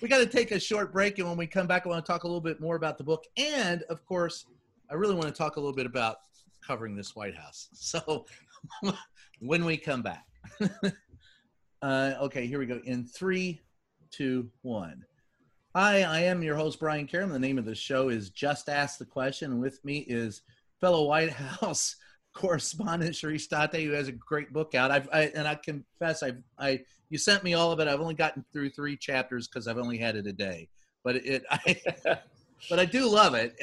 we 0.00 0.08
got 0.08 0.18
to 0.18 0.26
take 0.26 0.52
a 0.52 0.60
short 0.60 0.92
break, 0.92 1.18
and 1.18 1.28
when 1.28 1.36
we 1.36 1.46
come 1.46 1.66
back, 1.66 1.84
I 1.86 1.88
want 1.88 2.04
to 2.04 2.10
talk 2.12 2.22
a 2.24 2.26
little 2.26 2.40
bit 2.40 2.60
more 2.60 2.76
about 2.76 2.98
the 2.98 3.04
book, 3.04 3.24
and 3.36 3.82
of 3.84 4.04
course, 4.06 4.46
I 4.90 4.94
really 4.94 5.14
want 5.14 5.26
to 5.26 5.32
talk 5.32 5.56
a 5.56 5.60
little 5.60 5.74
bit 5.74 5.86
about 5.86 6.18
covering 6.68 6.94
this 6.94 7.16
White 7.16 7.36
House. 7.36 7.68
So 7.74 8.26
when 9.40 9.64
we 9.64 9.76
come 9.76 10.02
back, 10.02 10.26
uh, 11.82 12.14
okay, 12.20 12.46
here 12.46 12.58
we 12.58 12.66
go. 12.66 12.80
In 12.84 13.06
three, 13.06 13.60
two, 14.10 14.50
one. 14.62 15.04
Hi, 15.74 16.02
I 16.02 16.20
am 16.20 16.42
your 16.42 16.56
host, 16.56 16.80
Brian 16.80 17.06
Karem. 17.06 17.32
The 17.32 17.38
name 17.38 17.56
of 17.56 17.64
the 17.64 17.74
show 17.74 18.10
is 18.10 18.30
Just 18.30 18.68
Ask 18.68 18.98
the 18.98 19.06
Question. 19.06 19.60
With 19.60 19.82
me 19.84 19.98
is 20.08 20.42
fellow 20.80 21.06
White 21.06 21.30
House 21.30 21.96
correspondent 22.34 23.14
Shirish 23.14 23.48
Dáte, 23.48 23.84
who 23.84 23.92
has 23.92 24.08
a 24.08 24.12
great 24.12 24.52
book 24.52 24.74
out. 24.74 24.90
I've, 24.90 25.08
I, 25.12 25.22
and 25.34 25.48
I 25.48 25.54
confess, 25.54 26.22
I, 26.22 26.32
I, 26.58 26.80
you 27.08 27.18
sent 27.18 27.44
me 27.44 27.54
all 27.54 27.72
of 27.72 27.80
it. 27.80 27.88
I've 27.88 28.00
only 28.00 28.14
gotten 28.14 28.44
through 28.52 28.70
three 28.70 28.96
chapters 28.96 29.48
because 29.48 29.66
I've 29.66 29.78
only 29.78 29.98
had 29.98 30.16
it 30.16 30.26
a 30.26 30.32
day. 30.32 30.68
But 31.04 31.16
it, 31.16 31.44
I, 31.50 31.80
but 32.68 32.78
I 32.78 32.84
do 32.84 33.08
love 33.08 33.34
it. 33.34 33.56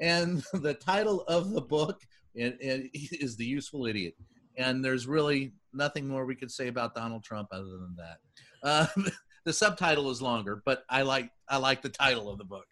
and 0.00 0.42
the 0.52 0.74
title 0.74 1.22
of 1.28 1.50
the 1.50 1.60
book 1.60 2.00
it, 2.36 2.56
it 2.60 2.90
is 3.20 3.36
The 3.36 3.44
Useful 3.44 3.86
Idiot. 3.86 4.14
And 4.56 4.84
there's 4.84 5.06
really 5.06 5.52
nothing 5.72 6.08
more 6.08 6.24
we 6.24 6.34
could 6.34 6.50
say 6.50 6.68
about 6.68 6.94
Donald 6.94 7.24
Trump 7.24 7.48
other 7.52 7.64
than 7.64 7.96
that. 7.96 8.18
Uh, 8.62 8.86
the 9.44 9.52
subtitle 9.52 10.10
is 10.10 10.22
longer, 10.22 10.62
but 10.64 10.84
I 10.88 11.02
like 11.02 11.30
I 11.48 11.58
like 11.58 11.82
the 11.82 11.88
title 11.88 12.30
of 12.30 12.38
the 12.38 12.44
book. 12.44 12.66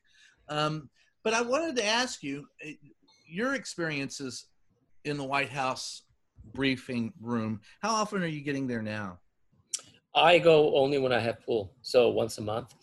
Um, 0.49 0.89
but 1.23 1.35
I 1.35 1.43
wanted 1.43 1.77
to 1.77 1.85
ask 1.85 2.23
you 2.23 2.47
uh, 2.65 2.71
your 3.27 3.55
experiences 3.55 4.47
in 5.05 5.17
the 5.17 5.25
White 5.25 5.51
House 5.51 6.03
briefing 6.53 7.13
room. 7.21 7.61
How 7.81 7.95
often 7.95 8.23
are 8.23 8.27
you 8.27 8.43
getting 8.43 8.67
there 8.67 8.83
now? 8.83 9.19
I 10.15 10.39
go 10.39 10.75
only 10.77 10.99
when 10.99 11.13
I 11.13 11.19
have 11.21 11.41
pool, 11.45 11.75
so 11.83 12.11
once 12.11 12.39
a 12.39 12.43
month, 12.43 12.75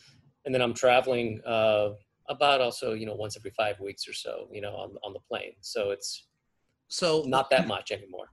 and 0.46 0.54
then 0.54 0.62
I'm 0.62 0.74
traveling 0.74 1.42
uh, 1.46 1.90
about 2.30 2.62
also 2.62 2.94
you 2.94 3.06
know 3.06 3.16
once 3.16 3.38
every 3.38 3.52
five 3.52 3.80
weeks 3.80 4.08
or 4.08 4.14
so, 4.14 4.48
you 4.52 4.62
know, 4.62 4.74
on 4.76 4.96
on 5.04 5.14
the 5.14 5.20
plane. 5.20 5.54
So 5.62 5.92
it's 5.92 6.28
So 6.92 7.24
not 7.26 7.50
that 7.52 7.68
much 7.68 7.92
anymore. 7.92 8.28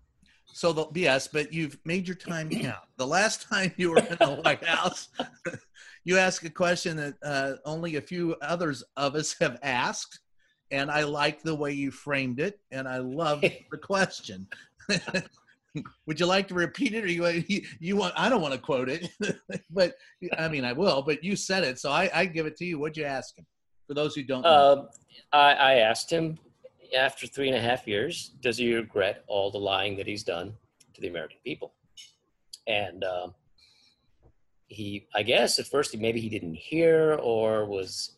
So 0.52 0.72
the 0.72 0.86
yes, 0.94 1.28
but 1.28 1.52
you've 1.52 1.78
made 1.84 2.08
your 2.08 2.16
time 2.16 2.50
count. 2.50 2.80
The 2.96 3.06
last 3.06 3.42
time 3.48 3.72
you 3.76 3.92
were 3.92 3.98
in 3.98 4.16
the 4.18 4.40
White 4.42 4.64
House, 4.64 5.10
you 6.04 6.18
asked 6.18 6.44
a 6.44 6.50
question 6.50 6.96
that 6.96 7.14
uh, 7.22 7.52
only 7.64 7.96
a 7.96 8.00
few 8.00 8.34
others 8.42 8.82
of 8.96 9.14
us 9.14 9.36
have 9.40 9.58
asked, 9.62 10.18
and 10.72 10.90
I 10.90 11.04
like 11.04 11.42
the 11.42 11.54
way 11.54 11.70
you 11.72 11.92
framed 11.92 12.40
it, 12.40 12.58
and 12.72 12.88
I 12.88 12.98
love 12.98 13.40
the 13.70 13.78
question. 13.80 14.48
Would 16.06 16.18
you 16.18 16.26
like 16.26 16.48
to 16.48 16.54
repeat 16.54 16.94
it, 16.94 17.04
or 17.04 17.06
you 17.06 17.44
you, 17.46 17.62
you 17.78 17.96
want? 17.96 18.14
I 18.16 18.28
don't 18.28 18.42
want 18.42 18.54
to 18.54 18.60
quote 18.60 18.88
it, 18.88 19.08
but 19.70 19.94
I 20.36 20.48
mean 20.48 20.64
I 20.64 20.72
will. 20.72 21.02
But 21.02 21.22
you 21.22 21.36
said 21.36 21.62
it, 21.62 21.78
so 21.78 21.92
I, 21.92 22.10
I 22.12 22.26
give 22.26 22.46
it 22.46 22.56
to 22.56 22.64
you. 22.64 22.80
What'd 22.80 22.96
you 22.96 23.04
ask 23.04 23.38
him? 23.38 23.46
For 23.86 23.94
those 23.94 24.16
who 24.16 24.24
don't 24.24 24.42
know, 24.42 24.48
Uh, 24.50 25.36
I, 25.36 25.52
I 25.52 25.74
asked 25.74 26.10
him 26.10 26.38
after 26.96 27.27
three 27.27 27.48
and 27.48 27.57
a 27.57 27.61
half 27.61 27.87
years, 27.87 28.33
does 28.40 28.59
he 28.59 28.74
regret 28.74 29.24
all 29.27 29.51
the 29.51 29.59
lying 29.59 29.96
that 29.96 30.07
he's 30.07 30.22
done 30.22 30.55
to 30.94 31.01
the 31.01 31.09
American 31.09 31.38
people? 31.44 31.74
And 32.66 33.05
um, 33.05 33.35
he, 34.68 35.07
I 35.14 35.22
guess, 35.22 35.59
at 35.59 35.66
first 35.66 35.92
he 35.92 35.98
maybe 35.98 36.20
he 36.20 36.29
didn't 36.29 36.55
hear 36.55 37.14
or 37.22 37.64
was 37.64 38.16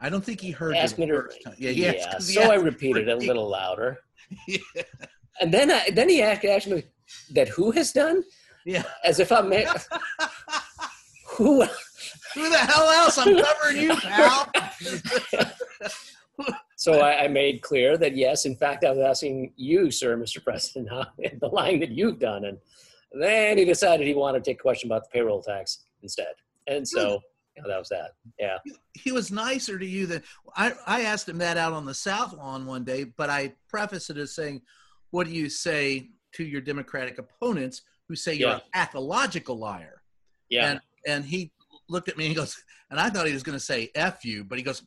I 0.00 0.08
don't 0.08 0.24
think 0.24 0.40
he 0.40 0.50
heard 0.50 0.74
asked 0.76 0.98
me 0.98 1.06
to. 1.06 1.14
first 1.14 1.42
time. 1.42 1.54
Yeah, 1.58 1.70
yeah 1.70 2.18
so 2.18 2.42
I 2.42 2.54
repeated 2.70 3.08
it 3.08 3.12
a 3.12 3.16
little 3.16 3.48
louder, 3.48 4.00
Yeah. 4.48 4.58
and 5.40 5.52
then 5.52 5.70
I, 5.70 5.90
then 5.90 6.08
he 6.08 6.20
asked, 6.22 6.44
asked 6.44 6.66
me 6.66 6.84
that 7.32 7.48
who 7.48 7.70
has 7.70 7.92
done, 7.92 8.24
yeah. 8.64 8.82
as 9.04 9.20
if 9.20 9.30
I'm 9.32 9.50
who. 11.28 11.64
Who 12.34 12.50
the 12.50 12.58
hell 12.58 12.90
else? 12.90 13.16
I'm 13.16 13.40
covering 13.40 13.76
you, 13.76 13.94
pal. 13.94 14.50
So 16.84 17.00
I, 17.00 17.24
I 17.24 17.28
made 17.28 17.62
clear 17.62 17.96
that 17.96 18.14
yes, 18.14 18.44
in 18.44 18.54
fact, 18.56 18.84
I 18.84 18.90
was 18.90 18.98
asking 18.98 19.54
you, 19.56 19.90
sir, 19.90 20.18
Mr. 20.18 20.44
President, 20.44 20.90
the 21.40 21.48
lying 21.48 21.80
that 21.80 21.88
you've 21.88 22.18
done, 22.18 22.44
and 22.44 22.58
then 23.18 23.56
he 23.56 23.64
decided 23.64 24.06
he 24.06 24.12
wanted 24.12 24.44
to 24.44 24.50
take 24.50 24.58
a 24.60 24.62
question 24.62 24.90
about 24.90 25.04
the 25.04 25.08
payroll 25.10 25.40
tax 25.42 25.86
instead. 26.02 26.34
and 26.66 26.86
so 26.86 27.22
you 27.56 27.62
know, 27.62 27.68
that 27.70 27.78
was 27.78 27.88
that. 27.88 28.10
Yeah. 28.38 28.58
He 28.92 29.12
was 29.12 29.30
nicer 29.32 29.78
to 29.78 29.86
you 29.86 30.04
than 30.06 30.22
I. 30.56 30.74
I 30.86 31.00
asked 31.02 31.26
him 31.26 31.38
that 31.38 31.56
out 31.56 31.72
on 31.72 31.86
the 31.86 31.94
South 31.94 32.34
Lawn 32.34 32.66
one 32.66 32.84
day, 32.84 33.04
but 33.04 33.30
I 33.30 33.54
preface 33.66 34.10
it 34.10 34.18
as 34.18 34.34
saying, 34.34 34.60
"What 35.10 35.26
do 35.26 35.32
you 35.32 35.48
say 35.48 36.10
to 36.34 36.44
your 36.44 36.60
Democratic 36.60 37.16
opponents 37.18 37.80
who 38.08 38.14
say 38.14 38.34
you're 38.34 38.50
Yeah. 38.50 38.56
a 38.56 38.76
pathological 38.76 39.56
liar?" 39.56 40.02
Yeah. 40.50 40.72
And 40.72 40.80
and 41.06 41.24
he 41.24 41.50
looked 41.88 42.10
at 42.10 42.18
me 42.18 42.24
and 42.26 42.30
he 42.30 42.34
goes, 42.36 42.62
and 42.90 43.00
I 43.00 43.08
thought 43.08 43.26
he 43.26 43.32
was 43.32 43.42
going 43.42 43.56
to 43.56 43.64
say 43.64 43.90
"f 43.94 44.22
you," 44.24 44.44
but 44.44 44.58
he 44.58 44.64
goes, 44.64 44.82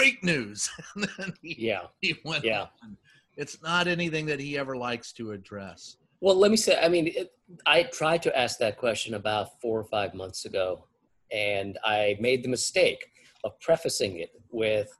"Fake 0.00 0.22
news." 0.24 0.68
he, 1.42 1.56
yeah. 1.58 1.82
he 2.00 2.14
went 2.24 2.44
Yeah. 2.44 2.66
on. 2.82 2.96
It's 3.36 3.62
not 3.62 3.86
anything 3.88 4.26
that 4.26 4.40
he 4.40 4.58
ever 4.58 4.76
likes 4.76 5.12
to 5.14 5.32
address. 5.32 5.96
Well, 6.20 6.34
let 6.34 6.50
me 6.50 6.56
say, 6.56 6.78
I 6.80 6.88
mean, 6.88 7.06
it, 7.08 7.32
I 7.66 7.84
tried 7.84 8.22
to 8.24 8.38
ask 8.38 8.58
that 8.58 8.76
question 8.76 9.14
about 9.14 9.60
four 9.60 9.78
or 9.80 9.84
five 9.84 10.12
months 10.14 10.44
ago, 10.44 10.84
and 11.32 11.78
I 11.84 12.16
made 12.20 12.42
the 12.42 12.48
mistake 12.48 13.02
of 13.44 13.58
prefacing 13.60 14.18
it 14.18 14.30
with, 14.50 14.90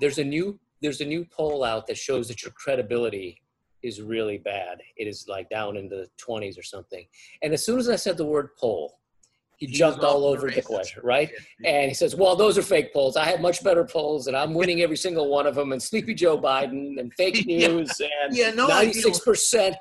"There's 0.00 0.18
a 0.18 0.24
new 0.24 0.58
there's 0.80 1.00
a 1.00 1.04
new 1.04 1.24
poll 1.24 1.62
out 1.62 1.86
that 1.86 1.96
shows 1.96 2.26
that 2.28 2.42
your 2.42 2.52
credibility 2.52 3.40
is 3.82 4.00
really 4.02 4.38
bad. 4.38 4.80
It 4.96 5.06
is 5.06 5.26
like 5.28 5.48
down 5.48 5.76
in 5.76 5.88
the 5.88 6.08
20s 6.18 6.58
or 6.58 6.62
something." 6.62 7.06
And 7.42 7.52
as 7.52 7.64
soon 7.64 7.78
as 7.80 7.88
I 7.88 7.96
said 7.96 8.16
the 8.16 8.24
word 8.24 8.50
poll, 8.56 8.98
he, 9.66 9.72
jumped 9.72 10.02
all 10.04 10.24
over 10.24 10.50
the 10.50 10.62
question, 10.62 11.00
right? 11.04 11.30
And 11.64 11.88
he 11.88 11.94
says, 11.94 12.14
"Well, 12.16 12.36
those 12.36 12.58
are 12.58 12.62
fake 12.62 12.92
polls. 12.92 13.16
I 13.16 13.24
have 13.24 13.40
much 13.40 13.62
better 13.62 13.84
polls, 13.84 14.26
and 14.26 14.36
I'm 14.36 14.54
winning 14.54 14.80
every 14.82 14.96
single 14.96 15.28
one 15.30 15.46
of 15.46 15.54
them. 15.54 15.72
And 15.72 15.82
Sleepy 15.82 16.14
Joe 16.14 16.38
Biden 16.40 16.98
and 16.98 17.12
fake 17.14 17.44
Yeah. 17.46 17.68
news 17.68 18.00
and 18.00 18.36
Yeah, 18.36 18.50
no 18.50 18.66
96 18.66 19.20
percent 19.20 19.76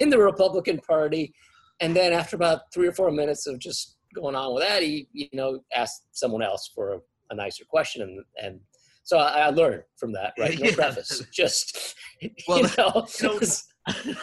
in 0.00 0.10
the 0.10 0.18
Republican 0.18 0.78
Party." 0.78 1.32
And 1.80 1.96
then 1.96 2.12
after 2.12 2.36
about 2.36 2.60
three 2.72 2.86
or 2.86 2.92
four 2.92 3.10
minutes 3.10 3.46
of 3.46 3.58
just 3.58 3.96
going 4.14 4.36
on 4.36 4.54
with 4.54 4.62
that, 4.62 4.82
he 4.82 5.08
you 5.12 5.28
know 5.32 5.60
asked 5.74 6.04
someone 6.12 6.42
else 6.42 6.70
for 6.74 6.94
a, 6.94 6.98
a 7.30 7.34
nicer 7.34 7.64
question, 7.68 8.02
and 8.02 8.24
and 8.42 8.60
so 9.04 9.18
I, 9.18 9.46
I 9.46 9.50
learned 9.50 9.82
from 9.96 10.12
that. 10.12 10.34
Right? 10.38 10.58
No 10.58 10.66
Yeah. 10.66 10.74
preface, 10.74 11.22
just 11.32 11.96
Well, 12.48 12.58
you 12.58 12.68
know. 12.78 13.06
you 13.20 13.28
know, 13.28 13.40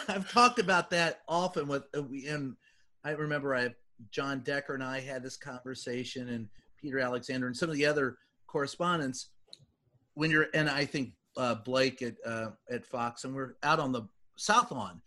I've 0.08 0.30
talked 0.32 0.58
about 0.58 0.88
that 0.90 1.20
often 1.28 1.68
with 1.68 1.84
uh, 1.96 2.02
we 2.02 2.26
and 2.26 2.56
I 3.04 3.10
remember 3.12 3.54
I 3.54 3.74
John 4.10 4.40
Decker 4.40 4.74
and 4.74 4.82
I 4.82 5.00
had 5.00 5.22
this 5.22 5.36
conversation 5.36 6.28
and 6.30 6.48
Peter 6.80 6.98
Alexander 6.98 7.46
and 7.46 7.56
some 7.56 7.68
of 7.68 7.76
the 7.76 7.86
other 7.86 8.18
correspondents 8.46 9.28
when 10.14 10.30
you're 10.30 10.48
and 10.54 10.68
I 10.68 10.84
think 10.84 11.12
uh, 11.36 11.56
Blake 11.56 12.02
at 12.02 12.14
uh, 12.26 12.50
at 12.70 12.84
Fox 12.84 13.24
and 13.24 13.34
we're 13.34 13.54
out 13.62 13.78
on 13.78 13.92
the 13.92 14.02
South 14.36 14.70
Lawn 14.70 15.00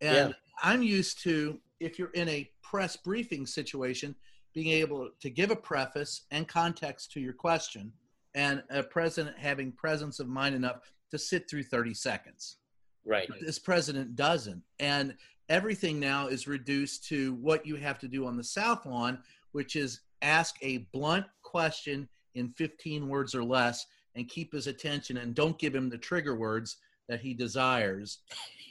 and 0.00 0.30
Yeah. 0.30 0.32
I'm 0.62 0.82
used 0.82 1.22
to 1.22 1.60
if 1.80 1.98
you're 1.98 2.10
in 2.10 2.28
a 2.28 2.50
press 2.62 2.96
briefing 2.96 3.46
situation 3.46 4.14
being 4.54 4.68
able 4.68 5.10
to 5.20 5.28
give 5.28 5.50
a 5.50 5.56
preface 5.56 6.22
and 6.30 6.48
context 6.48 7.12
to 7.12 7.20
your 7.20 7.34
question 7.34 7.92
and 8.34 8.62
a 8.70 8.82
president 8.82 9.36
having 9.38 9.70
presence 9.72 10.18
of 10.18 10.28
mind 10.28 10.54
enough 10.54 10.80
to 11.10 11.18
sit 11.18 11.48
through 11.48 11.62
30 11.62 11.92
seconds 11.94 12.56
right. 13.04 13.28
this 13.40 13.58
president 13.58 14.16
doesn't 14.16 14.62
and 14.78 15.14
everything 15.48 16.00
now 16.00 16.26
is 16.26 16.46
reduced 16.46 17.06
to 17.06 17.34
what 17.34 17.66
you 17.66 17.76
have 17.76 17.98
to 17.98 18.08
do 18.08 18.26
on 18.26 18.36
the 18.36 18.44
south 18.44 18.86
lawn 18.86 19.18
which 19.52 19.76
is 19.76 20.00
ask 20.22 20.56
a 20.62 20.78
blunt 20.92 21.26
question 21.42 22.08
in 22.34 22.48
15 22.50 23.08
words 23.08 23.34
or 23.34 23.44
less 23.44 23.86
and 24.14 24.28
keep 24.28 24.52
his 24.52 24.66
attention 24.66 25.18
and 25.18 25.34
don't 25.34 25.58
give 25.58 25.74
him 25.74 25.88
the 25.88 25.98
trigger 25.98 26.36
words 26.36 26.76
that 27.08 27.20
he 27.20 27.34
desires 27.34 28.18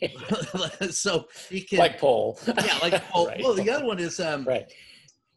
so 0.89 1.25
he 1.49 1.61
can 1.61 1.79
like 1.79 1.99
poll. 1.99 2.37
yeah 2.47 2.77
like 2.81 3.01
oh, 3.15 3.27
right. 3.27 3.41
well 3.41 3.53
the 3.53 3.69
other 3.69 3.85
one 3.85 3.99
is 3.99 4.19
um 4.19 4.43
right. 4.43 4.71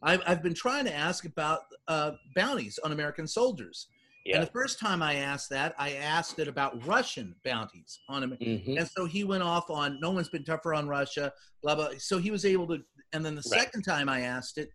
I've, 0.01 0.21
I've 0.25 0.43
been 0.43 0.53
trying 0.53 0.85
to 0.85 0.95
ask 0.95 1.25
about 1.25 1.61
uh, 1.87 2.11
bounties 2.35 2.79
on 2.83 2.91
American 2.91 3.27
soldiers. 3.27 3.87
And 4.25 4.43
the 4.43 4.47
first 4.51 4.79
time 4.79 5.01
I 5.01 5.15
asked 5.15 5.49
that, 5.49 5.73
I 5.77 5.93
asked 5.93 6.39
it 6.39 6.47
about 6.47 6.85
Russian 6.85 7.35
bounties 7.43 7.99
on 8.07 8.23
American. 8.23 8.59
Mhm. 8.59 8.77
And 8.79 8.87
so 8.89 9.05
he 9.05 9.23
went 9.23 9.43
off 9.43 9.69
on 9.69 9.99
no 9.99 10.11
one's 10.11 10.29
been 10.29 10.43
tougher 10.43 10.73
on 10.73 10.87
Russia, 10.87 11.33
blah 11.63 11.75
blah. 11.75 11.91
So 11.97 12.17
he 12.17 12.31
was 12.31 12.45
able 12.45 12.67
to. 12.67 12.83
And 13.13 13.25
then 13.25 13.35
the 13.35 13.47
Right. 13.49 13.61
second 13.61 13.83
time 13.83 14.07
I 14.09 14.21
asked 14.21 14.57
it, 14.57 14.69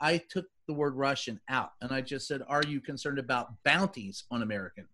I 0.00 0.18
took 0.18 0.46
the 0.66 0.74
word 0.74 0.94
Russian 0.94 1.40
out, 1.48 1.72
and 1.80 1.90
I 1.92 2.00
just 2.00 2.28
said, 2.28 2.42
"Are 2.46 2.62
you 2.64 2.80
concerned 2.80 3.18
about 3.18 3.62
bounties 3.64 4.24
on 4.30 4.42
American 4.42 4.88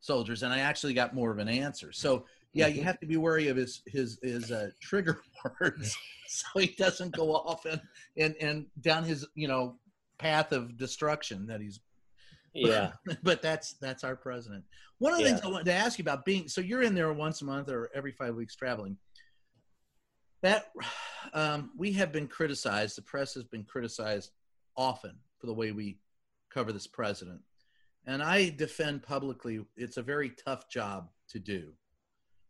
soldiers?" 0.00 0.42
And 0.42 0.52
I 0.52 0.58
actually 0.58 0.94
got 0.94 1.14
more 1.14 1.30
of 1.30 1.38
an 1.38 1.48
answer. 1.48 1.92
So 1.92 2.26
yeah, 2.54 2.66
you 2.66 2.80
Mhm. 2.82 2.84
have 2.84 3.00
to 3.00 3.06
be 3.06 3.16
wary 3.16 3.48
of 3.48 3.56
his 3.56 3.82
his 3.86 4.18
his 4.22 4.50
uh, 4.50 4.70
trigger 4.80 5.22
words, 5.60 5.96
so 6.26 6.46
he 6.58 6.66
doesn't 6.74 7.14
go 7.14 7.34
off 7.34 7.64
and 7.66 7.80
and 8.16 8.34
and 8.36 8.66
down 8.80 9.04
his 9.04 9.26
you 9.34 9.46
know 9.48 9.78
path 10.18 10.52
of 10.52 10.76
destruction 10.76 11.46
that 11.46 11.60
he's 11.60 11.80
Yeah. 12.54 12.92
but 13.22 13.42
that's 13.42 13.74
that's 13.74 14.04
our 14.04 14.16
president. 14.16 14.64
One 14.98 15.12
of 15.12 15.18
the 15.18 15.24
things 15.24 15.40
I 15.42 15.48
wanted 15.48 15.64
to 15.66 15.72
ask 15.74 15.98
you 15.98 16.02
about 16.02 16.24
being 16.24 16.48
so 16.48 16.60
you're 16.60 16.82
in 16.82 16.94
there 16.94 17.12
once 17.12 17.42
a 17.42 17.44
month 17.44 17.68
or 17.68 17.90
every 17.94 18.12
five 18.12 18.34
weeks 18.34 18.54
traveling. 18.54 18.96
That 20.42 20.72
um, 21.34 21.70
we 21.76 21.92
have 21.92 22.10
been 22.12 22.26
criticized. 22.26 22.96
The 22.98 23.02
press 23.02 23.34
has 23.34 23.44
been 23.44 23.64
criticized 23.64 24.32
often 24.76 25.12
for 25.38 25.46
the 25.46 25.54
way 25.54 25.70
we 25.72 25.98
cover 26.50 26.72
this 26.72 26.86
president, 26.88 27.40
and 28.06 28.22
I 28.22 28.50
defend 28.50 29.02
publicly. 29.02 29.60
It's 29.76 29.98
a 29.98 30.02
very 30.02 30.30
tough 30.30 30.68
job 30.68 31.10
to 31.28 31.38
do, 31.38 31.72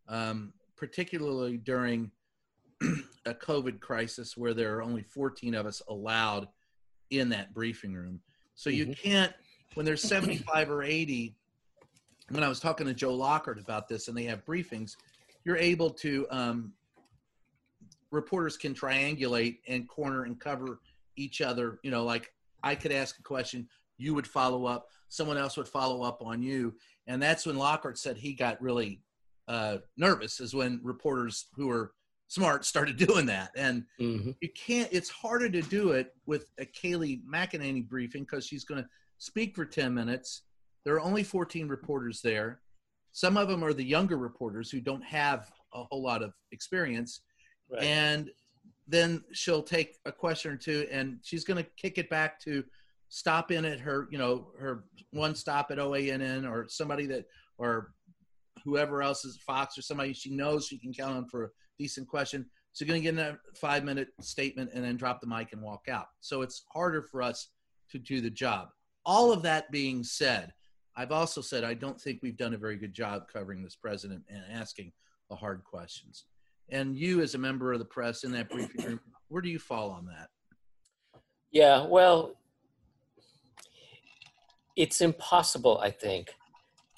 um, 0.08 0.54
particularly 0.76 1.58
during 1.58 2.10
a 3.26 3.34
COVID 3.34 3.80
crisis 3.80 4.36
where 4.36 4.54
there 4.54 4.76
are 4.76 4.82
only 4.82 5.02
14 5.02 5.54
of 5.54 5.66
us 5.66 5.82
allowed 5.88 6.48
in 7.10 7.28
that 7.28 7.52
briefing 7.52 7.92
room. 7.92 8.20
So 8.54 8.70
you 8.70 8.86
Mhm. 8.86 8.98
can't 8.98 9.34
when 9.74 9.86
there's 9.86 10.02
75 10.02 10.70
or 10.70 10.82
80 10.82 11.34
when 12.30 12.44
i 12.44 12.48
was 12.48 12.60
talking 12.60 12.86
to 12.86 12.94
joe 12.94 13.14
lockhart 13.14 13.58
about 13.58 13.88
this 13.88 14.08
and 14.08 14.16
they 14.16 14.24
have 14.24 14.44
briefings 14.44 14.92
you're 15.44 15.56
able 15.56 15.90
to 15.90 16.26
um, 16.30 16.72
reporters 18.10 18.56
can 18.56 18.74
triangulate 18.74 19.58
and 19.66 19.88
corner 19.88 20.24
and 20.24 20.38
cover 20.38 20.80
each 21.16 21.40
other. 21.40 21.80
You 21.82 21.90
know 21.90 22.04
like 22.04 22.32
i 22.62 22.74
could 22.74 22.92
ask 22.92 23.18
a 23.18 23.22
question 23.22 23.68
you 23.98 24.14
would 24.14 24.26
follow 24.26 24.66
up 24.66 24.86
someone 25.08 25.36
else 25.36 25.58
would 25.58 25.68
follow 25.68 26.02
up 26.02 26.22
on 26.22 26.42
you. 26.42 26.74
And 27.06 27.20
that's 27.22 27.44
when 27.44 27.56
lockhart 27.56 27.98
said 27.98 28.16
he 28.16 28.32
got 28.32 28.62
really 28.62 29.02
uh, 29.46 29.78
nervous 29.98 30.40
is 30.40 30.54
when 30.54 30.80
reporters 30.82 31.48
who 31.54 31.68
are 31.70 31.92
smart 32.28 32.64
started 32.64 32.96
doing 33.08 33.26
that. 33.26 33.50
And 33.54 33.84
Mhm. 34.00 34.34
you 34.40 34.48
can't 34.54 34.88
it's 34.90 35.10
harder 35.10 35.50
to 35.50 35.60
do 35.60 35.90
it 35.92 36.14
with 36.24 36.46
a 36.58 36.64
kayleigh 36.64 37.22
mcenany 37.24 37.86
briefing 37.86 38.22
because 38.22 38.46
she's 38.46 38.64
going 38.64 38.82
to 38.82 38.88
speak 39.22 39.54
for 39.54 39.64
10 39.64 39.94
minutes. 39.94 40.42
There 40.84 40.96
are 40.96 41.00
only 41.00 41.22
14 41.22 41.68
reporters 41.68 42.20
there. 42.22 42.60
Some 43.12 43.36
of 43.36 43.46
them 43.46 43.62
are 43.62 43.72
the 43.72 43.84
younger 43.84 44.18
reporters 44.18 44.68
who 44.68 44.80
don't 44.80 45.04
have 45.04 45.48
a 45.72 45.84
whole 45.84 46.02
lot 46.02 46.22
of 46.22 46.32
experience. 46.50 47.20
Right. 47.70 47.84
and 47.84 48.30
then 48.88 49.22
she'll 49.32 49.62
take 49.62 49.96
a 50.04 50.12
question 50.12 50.52
or 50.52 50.56
two 50.56 50.86
and 50.90 51.20
she's 51.22 51.44
going 51.44 51.62
to 51.62 51.70
kick 51.76 51.96
it 51.96 52.10
back 52.10 52.40
to 52.40 52.64
stop 53.08 53.50
in 53.50 53.64
at 53.64 53.78
her 53.78 54.08
you 54.10 54.18
know 54.18 54.48
her 54.58 54.84
one 55.12 55.34
stop 55.34 55.70
at 55.70 55.78
oann 55.78 56.50
or 56.50 56.66
somebody 56.68 57.06
that 57.06 57.24
or 57.56 57.92
whoever 58.64 59.02
else 59.02 59.24
is 59.24 59.38
fox 59.38 59.78
or 59.78 59.82
somebody 59.82 60.12
she 60.12 60.34
knows 60.34 60.66
she 60.66 60.78
can 60.78 60.92
count 60.92 61.16
on 61.16 61.26
for 61.28 61.44
a 61.44 61.48
decent 61.78 62.08
question. 62.08 62.44
So 62.72 62.84
you're 62.84 62.92
going 62.92 63.02
to 63.02 63.12
get 63.12 63.18
in 63.18 63.34
a 63.34 63.38
five 63.54 63.84
minute 63.84 64.08
statement 64.20 64.70
and 64.74 64.84
then 64.84 64.96
drop 64.96 65.20
the 65.20 65.26
mic 65.26 65.52
and 65.52 65.62
walk 65.62 65.86
out. 65.88 66.08
So 66.20 66.42
it's 66.42 66.64
harder 66.72 67.02
for 67.02 67.22
us 67.22 67.48
to 67.90 67.98
do 67.98 68.20
the 68.20 68.30
job 68.30 68.68
all 69.04 69.32
of 69.32 69.42
that 69.42 69.70
being 69.70 70.02
said 70.04 70.52
i've 70.96 71.12
also 71.12 71.40
said 71.40 71.64
i 71.64 71.74
don't 71.74 72.00
think 72.00 72.20
we've 72.22 72.36
done 72.36 72.54
a 72.54 72.58
very 72.58 72.76
good 72.76 72.92
job 72.92 73.26
covering 73.32 73.62
this 73.62 73.76
president 73.76 74.22
and 74.28 74.42
asking 74.50 74.92
the 75.30 75.36
hard 75.36 75.62
questions 75.64 76.26
and 76.68 76.96
you 76.96 77.20
as 77.20 77.34
a 77.34 77.38
member 77.38 77.72
of 77.72 77.78
the 77.78 77.84
press 77.84 78.24
in 78.24 78.32
that 78.32 78.50
briefing 78.50 78.84
room 78.84 79.00
where 79.28 79.42
do 79.42 79.48
you 79.48 79.58
fall 79.58 79.90
on 79.90 80.06
that 80.06 80.28
Yeah, 81.52 81.86
well, 81.86 82.34
it's 84.74 85.02
impossible, 85.02 85.78
I 85.80 85.90
think, 85.90 86.34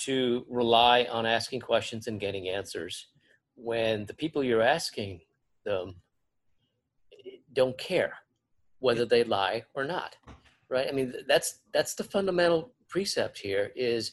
to 0.03 0.47
rely 0.49 1.09
on 1.11 1.27
asking 1.27 1.61
questions 1.61 2.07
and 2.07 2.21
getting 2.21 2.49
answers 2.49 3.09
when 3.57 4.07
the 4.07 4.15
people 4.15 4.45
you're 4.45 4.63
asking 4.63 5.21
them 5.65 5.97
don't 7.53 7.77
care 7.79 8.15
whether 8.79 9.05
they 9.05 9.25
lie 9.25 9.65
or 9.75 9.85
not. 9.85 10.17
Right? 10.69 10.87
I 10.89 10.93
mean, 10.93 11.13
that's 11.29 11.61
that's 11.73 11.95
the 11.95 12.05
fundamental 12.05 12.73
precept 12.89 13.39
here 13.39 13.71
is 13.77 14.13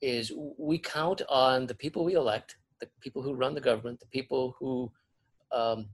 is 0.00 0.32
we 0.58 0.78
count 0.78 1.22
on 1.28 1.66
the 1.66 1.74
people 1.74 2.04
we 2.04 2.14
elect, 2.14 2.56
the 2.80 2.88
people 3.00 3.22
who 3.22 3.34
run 3.34 3.54
the 3.54 3.60
government, 3.60 4.00
the 4.00 4.06
people 4.06 4.56
who 4.58 4.90
um, 5.52 5.88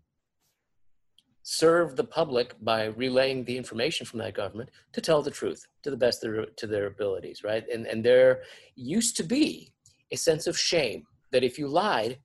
serve 1.43 1.97
the 1.97 2.05
public 2.05 2.55
by 2.63 2.87
relaying 2.87 3.45
the 3.45 3.57
information 3.57 4.07
from 4.07 4.19
that 4.19 4.35
government 4.35 4.71
to 4.93 5.01
tell 5.01 5.23
the 5.23 5.31
truth 5.31 5.67
to 5.83 5.91
the 5.91 5.97
best 5.97 6.25
of 6.25 6.33
their, 6.33 6.47
to 6.57 6.67
their 6.67 6.87
abilities, 6.87 7.43
right? 7.45 7.65
And 7.73 7.87
and 7.87 8.05
there 8.05 8.43
used 8.75 9.17
to 9.19 9.23
be 9.23 9.73
a 10.11 10.17
sense 10.17 10.47
of 10.47 10.59
shame 10.59 11.05
that 11.33 11.45
if 11.45 11.59
you 11.59 11.69
lied, 11.69 12.19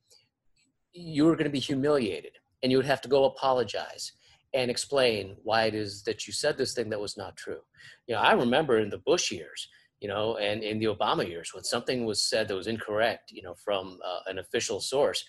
you 0.94 1.26
were 1.26 1.36
going 1.36 1.46
to 1.46 1.60
be 1.60 1.60
humiliated 1.60 2.34
and 2.62 2.72
you 2.72 2.78
would 2.78 2.86
have 2.86 3.02
to 3.02 3.10
go 3.10 3.26
apologize. 3.26 4.14
And 4.54 4.70
explain 4.70 5.36
why 5.44 5.64
it 5.66 5.74
is 5.74 6.04
that 6.04 6.28
you 6.28 6.34
said 6.34 6.58
this 6.58 6.74
thing 6.74 6.90
that 6.90 7.00
was 7.00 7.18
not 7.18 7.36
true. 7.36 7.62
You 8.08 8.16
know, 8.16 8.22
I 8.22 8.34
remember 8.34 8.80
in 8.80 8.90
the 8.90 9.00
Bush 9.00 9.32
years, 9.32 9.68
you 10.00 10.08
know, 10.08 10.38
and 10.38 10.64
in 10.64 10.80
the 10.80 10.86
Obama 10.86 11.28
years 11.28 11.52
when 11.54 11.64
something 11.64 12.06
was 12.06 12.22
said 12.22 12.48
that 12.48 12.56
was 12.56 12.68
incorrect, 12.68 13.32
you 13.32 13.42
know, 13.42 13.56
from 13.64 14.00
uh, 14.06 14.20
an 14.28 14.38
official 14.40 14.80
source, 14.80 15.24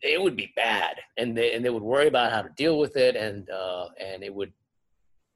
it 0.00 0.20
would 0.20 0.36
be 0.36 0.52
bad, 0.56 0.96
and 1.16 1.36
they 1.36 1.52
and 1.54 1.64
they 1.64 1.70
would 1.70 1.82
worry 1.82 2.08
about 2.08 2.32
how 2.32 2.42
to 2.42 2.48
deal 2.56 2.78
with 2.78 2.96
it, 2.96 3.14
and 3.14 3.48
uh, 3.50 3.86
and 4.00 4.22
it 4.24 4.34
would 4.34 4.52